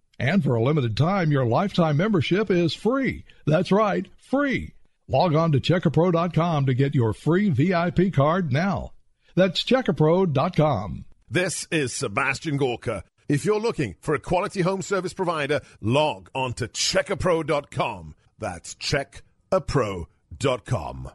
And 0.19 0.43
for 0.43 0.55
a 0.55 0.63
limited 0.63 0.97
time, 0.97 1.31
your 1.31 1.45
lifetime 1.45 1.97
membership 1.97 2.49
is 2.51 2.73
free. 2.73 3.23
That's 3.45 3.71
right, 3.71 4.07
free. 4.17 4.73
Log 5.07 5.35
on 5.35 5.51
to 5.53 5.59
checkapro.com 5.59 6.65
to 6.67 6.73
get 6.73 6.95
your 6.95 7.13
free 7.13 7.49
VIP 7.49 8.13
card 8.13 8.51
now. 8.53 8.91
That's 9.35 9.63
checkapro.com. 9.63 11.05
This 11.29 11.67
is 11.71 11.93
Sebastian 11.93 12.57
Gorka. 12.57 13.03
If 13.29 13.45
you're 13.45 13.59
looking 13.59 13.95
for 14.01 14.13
a 14.13 14.19
quality 14.19 14.61
home 14.61 14.81
service 14.81 15.13
provider, 15.13 15.61
log 15.79 16.29
on 16.35 16.51
to 16.53 16.67
checkapro.com. 16.67 18.15
That's 18.39 18.75
checkapro.com. 18.75 21.11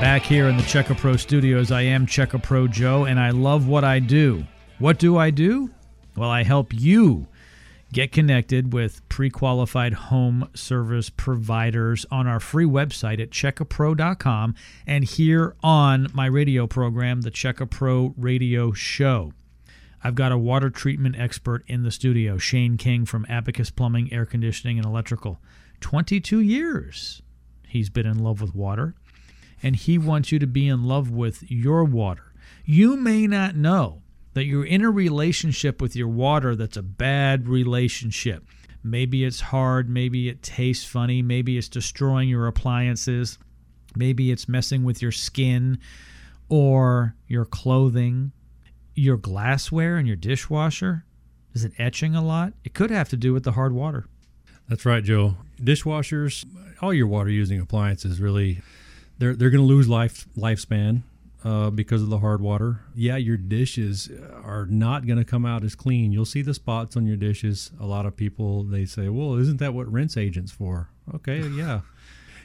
Back 0.00 0.22
here 0.22 0.48
in 0.48 0.56
the 0.56 0.62
Check 0.62 0.90
A 0.90 0.94
Pro 0.94 1.16
studios, 1.16 1.72
I 1.72 1.82
am 1.82 2.06
Check 2.06 2.32
A 2.32 2.38
Pro 2.38 2.68
Joe, 2.68 3.04
and 3.04 3.18
I 3.18 3.30
love 3.30 3.66
what 3.66 3.82
I 3.82 3.98
do. 3.98 4.46
What 4.78 5.00
do 5.00 5.16
I 5.16 5.30
do? 5.30 5.70
Well, 6.16 6.30
I 6.30 6.44
help 6.44 6.72
you 6.72 7.26
get 7.92 8.12
connected 8.12 8.72
with 8.72 9.06
pre 9.08 9.28
qualified 9.28 9.94
home 9.94 10.50
service 10.54 11.10
providers 11.10 12.06
on 12.12 12.28
our 12.28 12.38
free 12.38 12.64
website 12.64 13.20
at 13.20 13.30
checkapro.com 13.30 14.54
and 14.86 15.02
here 15.02 15.56
on 15.64 16.06
my 16.14 16.26
radio 16.26 16.68
program, 16.68 17.22
the 17.22 17.32
Check 17.32 17.60
A 17.60 17.66
Pro 17.66 18.14
Radio 18.16 18.70
Show. 18.70 19.32
I've 20.04 20.14
got 20.14 20.30
a 20.30 20.38
water 20.38 20.70
treatment 20.70 21.16
expert 21.18 21.64
in 21.66 21.82
the 21.82 21.90
studio, 21.90 22.38
Shane 22.38 22.76
King 22.76 23.04
from 23.04 23.26
Abacus 23.28 23.70
Plumbing, 23.70 24.12
Air 24.12 24.26
Conditioning, 24.26 24.78
and 24.78 24.86
Electrical. 24.86 25.40
22 25.80 26.38
years 26.38 27.20
he's 27.66 27.90
been 27.90 28.06
in 28.06 28.20
love 28.20 28.40
with 28.40 28.54
water 28.54 28.94
and 29.62 29.76
He 29.76 29.98
wants 29.98 30.32
you 30.32 30.38
to 30.38 30.46
be 30.46 30.68
in 30.68 30.84
love 30.84 31.10
with 31.10 31.50
your 31.50 31.84
water. 31.84 32.32
You 32.64 32.96
may 32.96 33.26
not 33.26 33.56
know 33.56 34.02
that 34.34 34.44
you're 34.44 34.64
in 34.64 34.82
a 34.82 34.90
relationship 34.90 35.82
with 35.82 35.96
your 35.96 36.08
water 36.08 36.54
that's 36.54 36.76
a 36.76 36.82
bad 36.82 37.48
relationship. 37.48 38.44
Maybe 38.82 39.24
it's 39.24 39.40
hard, 39.40 39.88
maybe 39.88 40.28
it 40.28 40.42
tastes 40.42 40.84
funny, 40.84 41.22
maybe 41.22 41.58
it's 41.58 41.68
destroying 41.68 42.28
your 42.28 42.46
appliances, 42.46 43.38
maybe 43.96 44.30
it's 44.30 44.48
messing 44.48 44.84
with 44.84 45.02
your 45.02 45.12
skin 45.12 45.78
or 46.48 47.14
your 47.26 47.44
clothing, 47.44 48.32
your 48.94 49.16
glassware 49.16 49.96
and 49.96 50.06
your 50.06 50.16
dishwasher. 50.16 51.04
Is 51.54 51.64
it 51.64 51.72
etching 51.78 52.14
a 52.14 52.24
lot? 52.24 52.52
It 52.64 52.74
could 52.74 52.90
have 52.90 53.08
to 53.08 53.16
do 53.16 53.32
with 53.32 53.42
the 53.44 53.52
hard 53.52 53.72
water. 53.72 54.06
That's 54.68 54.84
right, 54.84 55.02
Joe. 55.02 55.34
Dishwashers, 55.60 56.44
all 56.80 56.92
your 56.92 57.06
water 57.06 57.30
using 57.30 57.60
appliances 57.60 58.20
really 58.20 58.60
they're 59.18 59.34
they're 59.34 59.50
going 59.50 59.62
to 59.62 59.66
lose 59.66 59.88
life 59.88 60.26
lifespan 60.36 61.02
uh, 61.44 61.70
because 61.70 62.02
of 62.02 62.08
the 62.08 62.18
hard 62.18 62.40
water. 62.40 62.80
Yeah, 62.94 63.16
your 63.16 63.36
dishes 63.36 64.10
are 64.44 64.66
not 64.66 65.06
going 65.06 65.18
to 65.18 65.24
come 65.24 65.46
out 65.46 65.64
as 65.64 65.74
clean. 65.74 66.12
You'll 66.12 66.24
see 66.24 66.42
the 66.42 66.54
spots 66.54 66.96
on 66.96 67.06
your 67.06 67.16
dishes. 67.16 67.70
A 67.80 67.86
lot 67.86 68.06
of 68.06 68.16
people 68.16 68.64
they 68.64 68.84
say, 68.84 69.08
"Well, 69.08 69.34
isn't 69.34 69.58
that 69.58 69.74
what 69.74 69.90
rinse 69.90 70.16
agents 70.16 70.52
for?" 70.52 70.90
Okay, 71.14 71.40
yeah. 71.48 71.80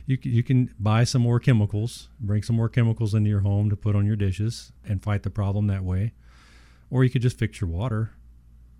You, 0.05 0.17
you 0.21 0.43
can 0.43 0.73
buy 0.77 1.05
some 1.05 1.21
more 1.21 1.39
chemicals, 1.39 2.09
bring 2.19 2.43
some 2.43 2.57
more 2.57 2.67
chemicals 2.67 3.13
into 3.13 3.29
your 3.29 3.39
home 3.39 3.69
to 3.69 3.77
put 3.77 3.95
on 3.95 4.05
your 4.05 4.17
dishes 4.17 4.73
and 4.85 5.01
fight 5.01 5.23
the 5.23 5.29
problem 5.29 5.67
that 5.67 5.81
way. 5.81 6.11
Or 6.91 7.05
you 7.05 7.09
could 7.09 7.21
just 7.21 7.37
fix 7.39 7.61
your 7.61 7.69
water 7.69 8.11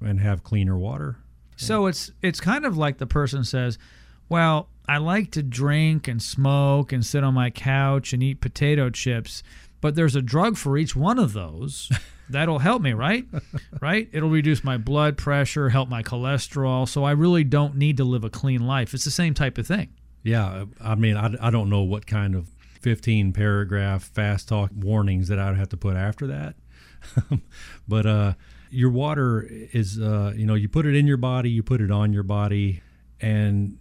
and 0.02 0.20
have 0.20 0.44
cleaner 0.44 0.78
water. 0.78 1.20
So 1.56 1.86
it's 1.86 2.12
it's 2.22 2.42
kind 2.42 2.66
of 2.66 2.78
like 2.78 2.98
the 2.98 3.08
person 3.08 3.44
says, 3.46 3.78
"Well, 4.34 4.70
I 4.88 4.98
like 4.98 5.32
to 5.32 5.44
drink 5.44 6.08
and 6.08 6.22
smoke 6.22 6.92
and 6.92 7.06
sit 7.06 7.24
on 7.24 7.34
my 7.34 7.50
couch 7.50 8.14
and 8.14 8.22
eat 8.22 8.42
potato 8.42 8.90
chips, 8.90 9.44
but 9.80 9.96
there's 9.96 10.16
a 10.16 10.22
drug 10.22 10.58
for 10.58 10.78
each 10.78 10.96
one 10.96 11.20
of 11.20 11.34
those. 11.34 11.92
That'll 12.30 12.60
help 12.60 12.82
me, 12.82 12.94
right? 12.94 13.26
right? 13.82 14.10
It'll 14.12 14.30
reduce 14.30 14.64
my 14.64 14.78
blood 14.78 15.18
pressure, 15.18 15.70
help 15.70 15.88
my 15.88 16.02
cholesterol. 16.02 16.88
So 16.88 17.04
I 17.04 17.12
really 17.12 17.44
don't 17.44 17.76
need 17.76 17.98
to 17.98 18.04
live 18.04 18.24
a 18.24 18.30
clean 18.30 18.66
life. 18.66 18.94
It's 18.94 19.06
the 19.06 19.12
same 19.12 19.34
type 19.34 19.58
of 19.58 19.68
thing. 19.68 19.90
Yeah. 20.24 20.66
I 20.82 20.96
mean, 20.96 21.16
I, 21.16 21.36
I 21.40 21.50
don't 21.52 21.70
know 21.70 21.82
what 21.82 22.08
kind 22.08 22.34
of 22.34 22.50
15 22.82 23.34
paragraph 23.34 24.04
fast 24.04 24.48
talk 24.48 24.72
warnings 24.76 25.28
that 25.28 25.38
I'd 25.38 25.58
have 25.58 25.70
to 25.70 25.78
put 25.78 25.96
after 25.96 26.28
that. 26.28 26.56
but 27.88 28.06
uh, 28.06 28.34
your 28.70 28.90
water 28.90 29.48
is, 29.50 30.00
uh, 30.00 30.34
you 30.36 30.46
know, 30.46 30.56
you 30.56 30.70
put 30.70 30.86
it 30.86 30.96
in 30.96 31.06
your 31.08 31.18
body, 31.18 31.50
you 31.50 31.62
put 31.62 31.82
it 31.82 31.92
on 31.92 32.14
your 32.14 32.24
body, 32.24 32.82
and 33.22 33.78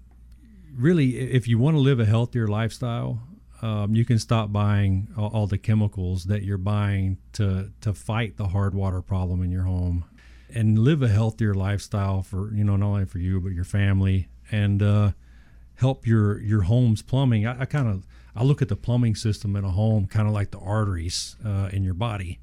really, 0.76 1.18
if 1.18 1.48
you 1.48 1.58
want 1.58 1.76
to 1.76 1.80
live 1.80 2.00
a 2.00 2.04
healthier 2.04 2.46
lifestyle, 2.46 3.20
um, 3.62 3.94
you 3.94 4.04
can 4.04 4.18
stop 4.18 4.52
buying 4.52 5.08
all, 5.16 5.30
all, 5.32 5.46
the 5.46 5.58
chemicals 5.58 6.24
that 6.24 6.42
you're 6.42 6.58
buying 6.58 7.18
to 7.34 7.70
to 7.80 7.94
fight 7.94 8.36
the 8.36 8.48
hard 8.48 8.74
water 8.74 9.00
problem 9.00 9.42
in 9.42 9.52
your 9.52 9.62
home, 9.62 10.04
and 10.52 10.78
live 10.78 11.00
a 11.02 11.08
healthier 11.08 11.54
lifestyle 11.54 12.22
for 12.22 12.52
you 12.52 12.64
know 12.64 12.76
not 12.76 12.86
only 12.86 13.04
for 13.04 13.18
you 13.18 13.40
but 13.40 13.52
your 13.52 13.64
family 13.64 14.28
and 14.50 14.82
uh, 14.82 15.12
help 15.76 16.06
your 16.06 16.40
your 16.40 16.62
home's 16.62 17.02
plumbing. 17.02 17.46
I, 17.46 17.60
I 17.60 17.64
kind 17.64 17.88
of 17.88 18.04
I 18.34 18.42
look 18.42 18.62
at 18.62 18.68
the 18.68 18.76
plumbing 18.76 19.14
system 19.14 19.54
in 19.54 19.64
a 19.64 19.70
home 19.70 20.06
kind 20.06 20.26
of 20.26 20.34
like 20.34 20.50
the 20.50 20.58
arteries 20.58 21.36
uh, 21.44 21.68
in 21.72 21.84
your 21.84 21.94
body. 21.94 22.40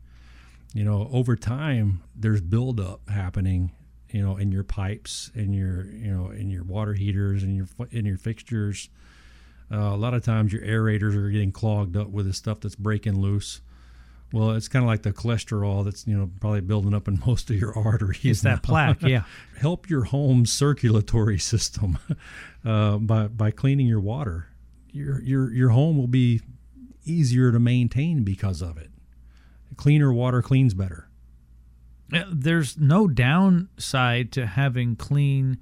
You 0.74 0.84
know, 0.86 1.10
over 1.12 1.36
time, 1.36 2.04
there's 2.16 2.42
buildup 2.42 3.10
happening 3.10 3.72
you 4.12 4.26
know, 4.26 4.38
in 4.38 4.52
your 4.52 4.64
pipes, 4.64 5.32
in 5.36 5.54
your, 5.54 5.86
you 5.86 6.12
know, 6.12 6.30
in 6.32 6.50
your 6.50 6.64
water 6.64 6.94
heaters, 6.94 7.44
and 7.44 7.56
your 7.56 7.68
in 7.92 8.06
your 8.06 8.18
fixtures. 8.18 8.90
Uh, 9.72 9.94
a 9.94 9.98
lot 9.98 10.14
of 10.14 10.24
times 10.24 10.52
your 10.52 10.64
aerators 10.64 11.16
are 11.16 11.30
getting 11.30 11.52
clogged 11.52 11.96
up 11.96 12.10
with 12.10 12.26
the 12.26 12.34
stuff 12.34 12.60
that's 12.60 12.76
breaking 12.76 13.22
loose. 13.22 13.62
Well, 14.32 14.52
it's 14.52 14.68
kind 14.68 14.84
of 14.84 14.88
like 14.88 15.04
the 15.04 15.12
cholesterol 15.12 15.84
that's 15.84 16.06
you 16.06 16.18
know 16.18 16.30
probably 16.40 16.62
building 16.62 16.94
up 16.94 17.08
in 17.08 17.20
most 17.26 17.50
of 17.50 17.56
your 17.56 17.78
arteries. 17.78 18.24
It's 18.24 18.42
that 18.42 18.64
plaque, 18.64 19.02
yeah. 19.02 19.24
Help 19.60 19.90
your 19.90 20.06
home 20.06 20.46
circulatory 20.46 21.40
system 21.40 21.98
uh, 22.66 22.98
by 22.98 23.28
by 23.28 23.52
cleaning 23.52 23.88
your 23.88 24.00
water. 24.00 24.48
Your 24.92 25.22
your 25.22 25.52
your 25.52 25.70
home 25.70 25.98
will 25.98 26.08
be 26.08 26.42
easier 27.06 27.52
to 27.52 27.60
maintain 27.60 28.24
because 28.24 28.62
of 28.62 28.78
it. 28.78 28.90
Cleaner 29.78 30.12
water 30.12 30.42
cleans 30.42 30.74
better. 30.74 31.09
Uh, 32.14 32.24
there's 32.32 32.78
no 32.78 33.08
downside 33.08 34.32
to 34.32 34.46
having 34.48 34.96
clean, 34.96 35.58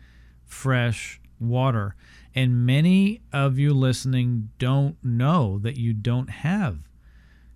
fresh 0.45 1.20
water. 1.39 1.95
And 2.34 2.66
many 2.66 3.22
of 3.34 3.58
you 3.58 3.74
listening 3.74 4.50
don't 4.60 4.98
know 5.04 5.60
that 5.60 5.78
you 5.78 5.93
don't 5.93 6.30
have 6.30 6.80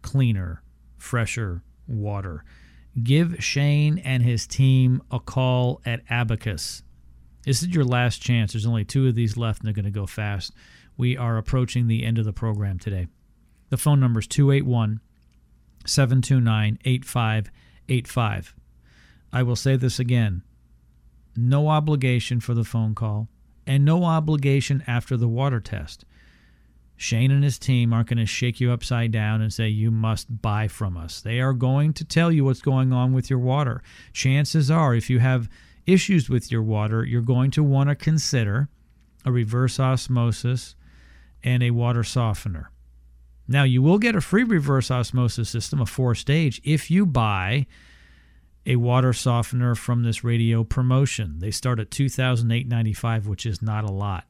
cleaner, 0.01 0.63
fresher 0.97 1.63
water. 1.87 2.43
Give 3.01 3.41
Shane 3.43 3.99
and 3.99 4.23
his 4.23 4.45
team 4.47 5.01
a 5.11 5.19
call 5.19 5.81
at 5.85 6.01
Abacus. 6.09 6.83
This 7.45 7.61
is 7.63 7.69
your 7.69 7.85
last 7.85 8.21
chance. 8.21 8.53
There's 8.53 8.65
only 8.65 8.83
two 8.83 9.07
of 9.07 9.15
these 9.15 9.37
left, 9.37 9.61
and 9.61 9.67
they're 9.67 9.73
going 9.73 9.85
to 9.85 9.91
go 9.91 10.05
fast. 10.05 10.51
We 10.97 11.17
are 11.17 11.37
approaching 11.37 11.87
the 11.87 12.03
end 12.03 12.17
of 12.17 12.25
the 12.25 12.33
program 12.33 12.77
today. 12.77 13.07
The 13.69 13.77
phone 13.77 13.99
number 13.99 14.19
is 14.19 14.27
281 14.27 14.99
729 15.85 16.79
8585. 16.83 18.55
I 19.33 19.43
will 19.43 19.55
say 19.55 19.75
this 19.75 19.99
again 19.99 20.43
no 21.35 21.69
obligation 21.69 22.39
for 22.39 22.53
the 22.53 22.65
phone 22.65 22.93
call 22.93 23.29
and 23.65 23.85
no 23.85 24.03
obligation 24.03 24.83
after 24.85 25.15
the 25.15 25.27
water 25.27 25.59
test. 25.59 26.03
Shane 26.97 27.31
and 27.31 27.43
his 27.43 27.57
team 27.57 27.93
aren't 27.93 28.09
going 28.09 28.19
to 28.19 28.25
shake 28.25 28.59
you 28.59 28.71
upside 28.71 29.11
down 29.11 29.41
and 29.41 29.51
say 29.51 29.67
you 29.67 29.89
must 29.89 30.41
buy 30.41 30.67
from 30.67 30.97
us. 30.97 31.21
They 31.21 31.39
are 31.39 31.53
going 31.53 31.93
to 31.93 32.05
tell 32.05 32.31
you 32.31 32.45
what's 32.45 32.61
going 32.61 32.93
on 32.93 33.13
with 33.13 33.29
your 33.29 33.39
water. 33.39 33.81
Chances 34.13 34.69
are, 34.69 34.93
if 34.93 35.09
you 35.09 35.19
have 35.19 35.49
issues 35.87 36.29
with 36.29 36.51
your 36.51 36.61
water, 36.61 37.03
you're 37.03 37.21
going 37.21 37.49
to 37.51 37.63
want 37.63 37.89
to 37.89 37.95
consider 37.95 38.69
a 39.25 39.31
reverse 39.31 39.79
osmosis 39.79 40.75
and 41.43 41.63
a 41.63 41.71
water 41.71 42.03
softener. 42.03 42.71
Now, 43.47 43.63
you 43.63 43.81
will 43.81 43.97
get 43.97 44.15
a 44.15 44.21
free 44.21 44.43
reverse 44.43 44.91
osmosis 44.91 45.49
system, 45.49 45.81
a 45.81 45.85
four 45.85 46.13
stage, 46.13 46.61
if 46.63 46.91
you 46.91 47.05
buy 47.05 47.65
a 48.65 48.75
water 48.75 49.13
softener 49.13 49.75
from 49.75 50.03
this 50.03 50.23
radio 50.23 50.63
promotion. 50.63 51.39
They 51.39 51.51
start 51.51 51.79
at 51.79 51.89
$2,895, 51.89 53.25
which 53.25 53.45
is 53.45 53.61
not 53.61 53.83
a 53.83 53.91
lot. 53.91 54.25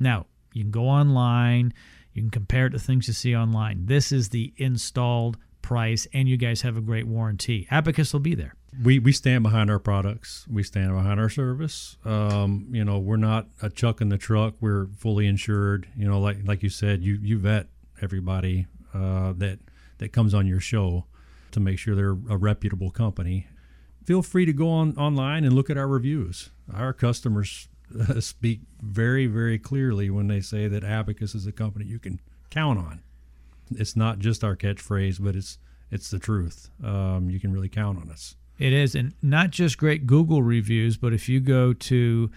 Now, 0.00 0.26
you 0.52 0.62
can 0.64 0.70
go 0.70 0.88
online, 0.88 1.72
you 2.12 2.22
can 2.22 2.30
compare 2.30 2.66
it 2.66 2.70
to 2.70 2.78
things 2.78 3.06
you 3.06 3.14
see 3.14 3.36
online. 3.36 3.86
This 3.86 4.12
is 4.12 4.30
the 4.30 4.52
installed 4.56 5.38
price, 5.62 6.06
and 6.12 6.28
you 6.28 6.36
guys 6.36 6.62
have 6.62 6.76
a 6.76 6.80
great 6.80 7.06
warranty. 7.06 7.66
Abacus 7.70 8.12
will 8.12 8.20
be 8.20 8.34
there. 8.34 8.54
We 8.82 8.98
we 8.98 9.12
stand 9.12 9.42
behind 9.42 9.70
our 9.70 9.78
products. 9.78 10.46
We 10.50 10.62
stand 10.62 10.92
behind 10.92 11.20
our 11.20 11.28
service. 11.28 11.98
Um, 12.04 12.68
you 12.70 12.84
know, 12.84 12.98
we're 12.98 13.16
not 13.16 13.48
a 13.60 13.68
chuck 13.68 14.00
in 14.00 14.08
the 14.08 14.16
truck. 14.16 14.54
We're 14.60 14.86
fully 14.96 15.26
insured. 15.26 15.88
You 15.94 16.08
know, 16.08 16.18
like 16.20 16.38
like 16.44 16.62
you 16.62 16.70
said, 16.70 17.02
you 17.02 17.18
you 17.22 17.38
vet 17.38 17.66
everybody 18.00 18.66
uh, 18.94 19.34
that 19.36 19.58
that 19.98 20.12
comes 20.12 20.32
on 20.32 20.46
your 20.46 20.60
show 20.60 21.04
to 21.52 21.60
make 21.60 21.78
sure 21.78 21.94
they're 21.94 22.16
a 22.30 22.36
reputable 22.36 22.90
company. 22.90 23.46
Feel 24.04 24.22
free 24.22 24.44
to 24.44 24.52
go 24.52 24.68
on 24.70 24.96
online 24.96 25.44
and 25.44 25.54
look 25.54 25.70
at 25.70 25.76
our 25.76 25.88
reviews. 25.88 26.50
Our 26.72 26.92
customers 26.92 27.68
uh, 27.98 28.20
speak 28.20 28.60
very 28.80 29.26
very 29.26 29.58
clearly 29.58 30.10
when 30.10 30.28
they 30.28 30.40
say 30.40 30.68
that 30.68 30.84
Abacus 30.84 31.34
is 31.34 31.46
a 31.46 31.52
company 31.52 31.84
you 31.84 31.98
can 31.98 32.20
count 32.50 32.78
on. 32.78 33.02
It's 33.70 33.96
not 33.96 34.18
just 34.18 34.44
our 34.44 34.56
catchphrase, 34.56 35.22
but 35.22 35.36
it's 35.36 35.58
it's 35.90 36.10
the 36.10 36.18
truth. 36.18 36.70
Um, 36.82 37.30
you 37.30 37.38
can 37.38 37.52
really 37.52 37.68
count 37.68 37.98
on 37.98 38.10
us. 38.10 38.36
It 38.58 38.72
is, 38.72 38.94
and 38.94 39.14
not 39.22 39.50
just 39.50 39.78
great 39.78 40.06
Google 40.06 40.42
reviews, 40.42 40.96
but 40.96 41.12
if 41.12 41.28
you 41.28 41.40
go 41.40 41.72
to 41.72 42.30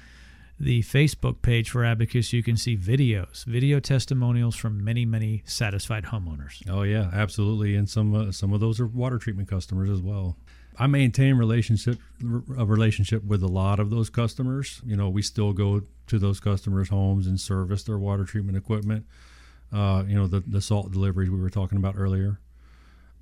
the 0.59 0.81
Facebook 0.83 1.41
page 1.41 1.69
for 1.69 1.83
Abacus, 1.83 2.31
you 2.31 2.41
can 2.41 2.55
see 2.55 2.77
videos, 2.77 3.43
video 3.45 3.79
testimonials 3.79 4.55
from 4.55 4.83
many, 4.83 5.05
many 5.05 5.43
satisfied 5.45 6.05
homeowners. 6.05 6.67
Oh 6.69 6.83
yeah, 6.83 7.09
absolutely, 7.13 7.75
and 7.75 7.89
some 7.89 8.13
uh, 8.13 8.31
some 8.31 8.53
of 8.53 8.59
those 8.59 8.79
are 8.79 8.87
water 8.87 9.17
treatment 9.17 9.49
customers 9.49 9.89
as 9.89 10.01
well. 10.01 10.37
I 10.77 10.87
maintain 10.87 11.35
relationship 11.35 11.99
a 12.21 12.65
relationship 12.65 13.23
with 13.23 13.43
a 13.43 13.47
lot 13.47 13.79
of 13.79 13.89
those 13.89 14.09
customers. 14.09 14.81
You 14.85 14.95
know, 14.95 15.09
we 15.09 15.21
still 15.21 15.53
go 15.53 15.81
to 16.07 16.19
those 16.19 16.39
customers' 16.39 16.89
homes 16.89 17.27
and 17.27 17.39
service 17.39 17.83
their 17.83 17.97
water 17.97 18.23
treatment 18.23 18.57
equipment. 18.57 19.05
Uh, 19.73 20.03
you 20.07 20.15
know, 20.15 20.27
the 20.27 20.41
the 20.41 20.61
salt 20.61 20.91
deliveries 20.91 21.29
we 21.29 21.39
were 21.39 21.49
talking 21.49 21.77
about 21.77 21.95
earlier. 21.97 22.39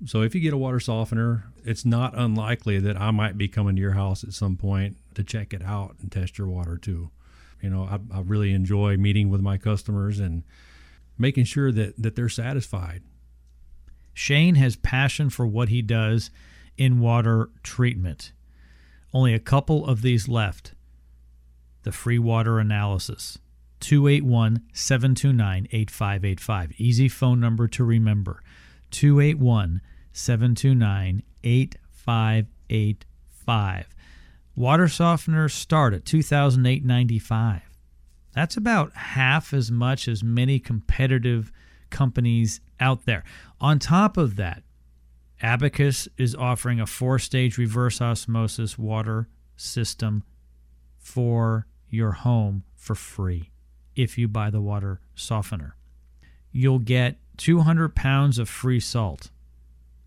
So 0.06 0.22
if 0.22 0.34
you 0.34 0.40
get 0.40 0.52
a 0.52 0.58
water 0.58 0.80
softener, 0.80 1.46
it's 1.64 1.84
not 1.84 2.16
unlikely 2.16 2.78
that 2.80 3.00
I 3.00 3.10
might 3.10 3.38
be 3.38 3.48
coming 3.48 3.76
to 3.76 3.80
your 3.80 3.92
house 3.92 4.24
at 4.24 4.32
some 4.32 4.56
point 4.56 4.96
to 5.14 5.22
check 5.22 5.54
it 5.54 5.62
out 5.62 5.96
and 6.00 6.10
test 6.10 6.36
your 6.36 6.48
water 6.48 6.76
too. 6.76 7.10
You 7.62 7.70
know, 7.70 7.84
I, 7.84 7.98
I 8.14 8.20
really 8.20 8.52
enjoy 8.52 8.96
meeting 8.96 9.30
with 9.30 9.40
my 9.40 9.56
customers 9.56 10.18
and 10.18 10.42
making 11.16 11.44
sure 11.44 11.72
that, 11.72 11.94
that 11.96 12.16
they're 12.16 12.28
satisfied. 12.28 13.02
Shane 14.12 14.56
has 14.56 14.76
passion 14.76 15.30
for 15.30 15.46
what 15.46 15.68
he 15.68 15.80
does 15.80 16.30
in 16.76 17.00
water 17.00 17.48
treatment. 17.62 18.32
Only 19.12 19.34
a 19.34 19.38
couple 19.38 19.86
of 19.86 20.02
these 20.02 20.28
left. 20.28 20.74
The 21.82 21.92
free 21.92 22.18
water 22.18 22.58
analysis. 22.58 23.38
281 23.80 24.62
729 24.72 25.68
8585. 25.70 26.72
Easy 26.78 27.08
phone 27.08 27.38
number 27.38 27.68
to 27.68 27.84
remember. 27.84 28.42
281 28.90 29.80
729 30.12 31.22
8585. 31.44 33.94
Water 34.56 34.86
softeners 34.86 35.50
start 35.50 35.92
at 35.94 36.04
$2,008.95. 36.04 37.60
That's 38.34 38.56
about 38.56 38.92
half 38.94 39.52
as 39.52 39.70
much 39.70 40.08
as 40.08 40.24
many 40.24 40.58
competitive 40.58 41.52
companies 41.90 42.60
out 42.80 43.06
there. 43.06 43.22
On 43.60 43.78
top 43.78 44.16
of 44.16 44.34
that, 44.36 44.63
Abacus 45.44 46.08
is 46.16 46.34
offering 46.34 46.80
a 46.80 46.86
four 46.86 47.18
stage 47.18 47.58
reverse 47.58 48.00
osmosis 48.00 48.78
water 48.78 49.28
system 49.56 50.24
for 50.98 51.66
your 51.90 52.12
home 52.12 52.64
for 52.74 52.94
free 52.94 53.50
if 53.94 54.16
you 54.16 54.26
buy 54.26 54.48
the 54.48 54.62
water 54.62 55.02
softener. 55.14 55.76
You'll 56.50 56.78
get 56.78 57.18
200 57.36 57.94
pounds 57.94 58.38
of 58.38 58.48
free 58.48 58.80
salt. 58.80 59.30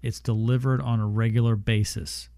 It's 0.02 0.20
delivered 0.20 0.82
on 0.82 1.00
a 1.00 1.06
regular 1.06 1.56
basis. 1.56 2.30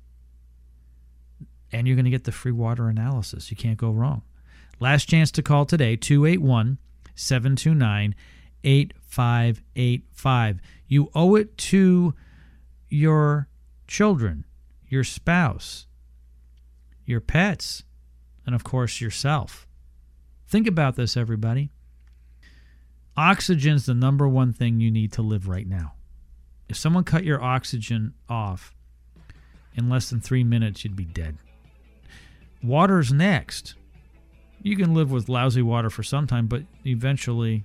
And 1.72 1.88
you're 1.88 1.96
going 1.96 2.04
to 2.04 2.12
get 2.12 2.26
the 2.26 2.34
free 2.34 2.52
water 2.52 2.90
analysis. 2.90 3.50
You 3.50 3.56
can't 3.56 3.78
go 3.78 3.92
wrong. 3.92 4.24
Last 4.82 5.06
chance 5.06 5.32
to 5.32 5.42
call 5.42 5.66
today 5.66 5.96
281 5.96 6.80
729 7.16 8.14
8585. 8.66 10.60
You 10.90 11.10
owe 11.16 11.36
it 11.36 11.58
to 11.58 12.14
your 12.90 13.48
children, 13.88 14.46
your 14.88 15.04
spouse, 15.04 15.88
your 17.06 17.22
pets, 17.22 17.84
and 18.46 18.56
of 18.56 18.64
course 18.64 19.02
yourself. 19.02 19.68
Think 20.48 20.68
about 20.68 20.96
this, 20.96 21.16
everybody. 21.16 21.72
Oxygen's 23.16 23.86
the 23.86 23.94
number 23.94 24.28
one 24.28 24.54
thing 24.54 24.80
you 24.80 24.90
need 24.90 25.12
to 25.14 25.22
live 25.22 25.48
right 25.48 25.68
now. 25.68 25.94
If 26.68 26.78
someone 26.78 27.04
cut 27.04 27.24
your 27.24 27.42
oxygen 27.42 28.14
off 28.30 28.74
in 29.76 29.90
less 29.90 30.10
than 30.10 30.22
three 30.22 30.44
minutes, 30.44 30.84
you'd 30.84 30.96
be 30.96 31.06
dead. 31.06 31.38
Water's 32.64 33.12
next. 33.12 33.76
You 34.62 34.76
can 34.76 34.94
live 34.94 35.12
with 35.12 35.30
lousy 35.30 35.62
water 35.62 35.90
for 35.90 36.04
some 36.04 36.28
time, 36.28 36.48
but 36.48 36.64
eventually 36.86 37.64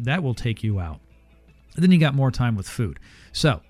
that 0.00 0.22
will 0.22 0.34
take 0.34 0.62
you 0.62 0.80
out. 0.80 1.00
And 1.74 1.82
then 1.82 1.92
you 1.92 1.98
got 1.98 2.14
more 2.14 2.30
time 2.30 2.56
with 2.56 2.68
food. 2.68 2.98
So 3.32 3.60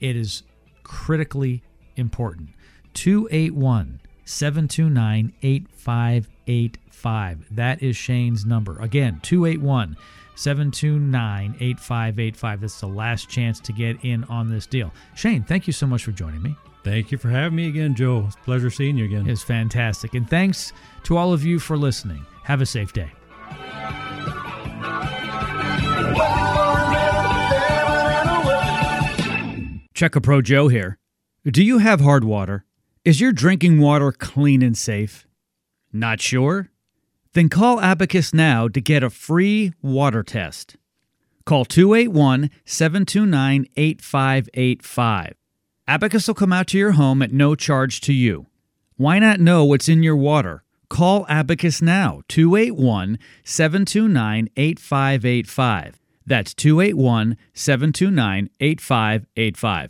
it 0.00 0.16
is 0.16 0.42
critically 0.82 1.62
important. 1.96 2.50
281 2.94 4.00
729 4.24 5.32
8585. 5.42 7.46
That 7.50 7.82
is 7.82 7.96
Shane's 7.96 8.44
number. 8.44 8.78
Again, 8.80 9.20
281 9.22 9.96
729 10.34 11.56
8585. 11.60 12.60
That's 12.60 12.80
the 12.80 12.86
last 12.86 13.28
chance 13.28 13.60
to 13.60 13.72
get 13.72 14.04
in 14.04 14.24
on 14.24 14.50
this 14.50 14.66
deal. 14.66 14.92
Shane, 15.14 15.42
thank 15.42 15.66
you 15.66 15.72
so 15.72 15.86
much 15.86 16.04
for 16.04 16.12
joining 16.12 16.42
me. 16.42 16.56
Thank 16.82 17.12
you 17.12 17.18
for 17.18 17.28
having 17.28 17.56
me 17.56 17.68
again, 17.68 17.94
Joe. 17.94 18.24
It's 18.26 18.36
a 18.36 18.38
pleasure 18.38 18.70
seeing 18.70 18.96
you 18.96 19.04
again. 19.04 19.28
It's 19.28 19.42
fantastic. 19.42 20.14
And 20.14 20.28
thanks 20.28 20.72
to 21.04 21.16
all 21.16 21.32
of 21.32 21.44
you 21.44 21.58
for 21.58 21.76
listening. 21.76 22.24
Have 22.44 22.62
a 22.62 22.66
safe 22.66 22.92
day. 22.92 23.10
Check 30.00 30.16
a 30.16 30.20
Pro 30.22 30.40
Joe 30.40 30.68
here. 30.68 30.96
Do 31.44 31.62
you 31.62 31.76
have 31.76 32.00
hard 32.00 32.24
water? 32.24 32.64
Is 33.04 33.20
your 33.20 33.32
drinking 33.32 33.82
water 33.82 34.12
clean 34.12 34.62
and 34.62 34.74
safe? 34.74 35.26
Not 35.92 36.22
sure? 36.22 36.70
Then 37.34 37.50
call 37.50 37.78
Abacus 37.82 38.32
now 38.32 38.66
to 38.66 38.80
get 38.80 39.02
a 39.02 39.10
free 39.10 39.74
water 39.82 40.22
test. 40.22 40.78
Call 41.44 41.66
281 41.66 42.48
729 42.64 43.66
8585. 43.76 45.34
Abacus 45.86 46.26
will 46.26 46.34
come 46.34 46.54
out 46.54 46.68
to 46.68 46.78
your 46.78 46.92
home 46.92 47.20
at 47.20 47.30
no 47.30 47.54
charge 47.54 48.00
to 48.00 48.14
you. 48.14 48.46
Why 48.96 49.18
not 49.18 49.38
know 49.38 49.66
what's 49.66 49.90
in 49.90 50.02
your 50.02 50.16
water? 50.16 50.64
Call 50.88 51.26
Abacus 51.28 51.82
now, 51.82 52.22
281 52.28 53.18
729 53.44 54.48
8585. 54.56 56.00
That's 56.30 56.54
281 56.54 57.36
729 57.54 58.50
8585. 58.60 59.88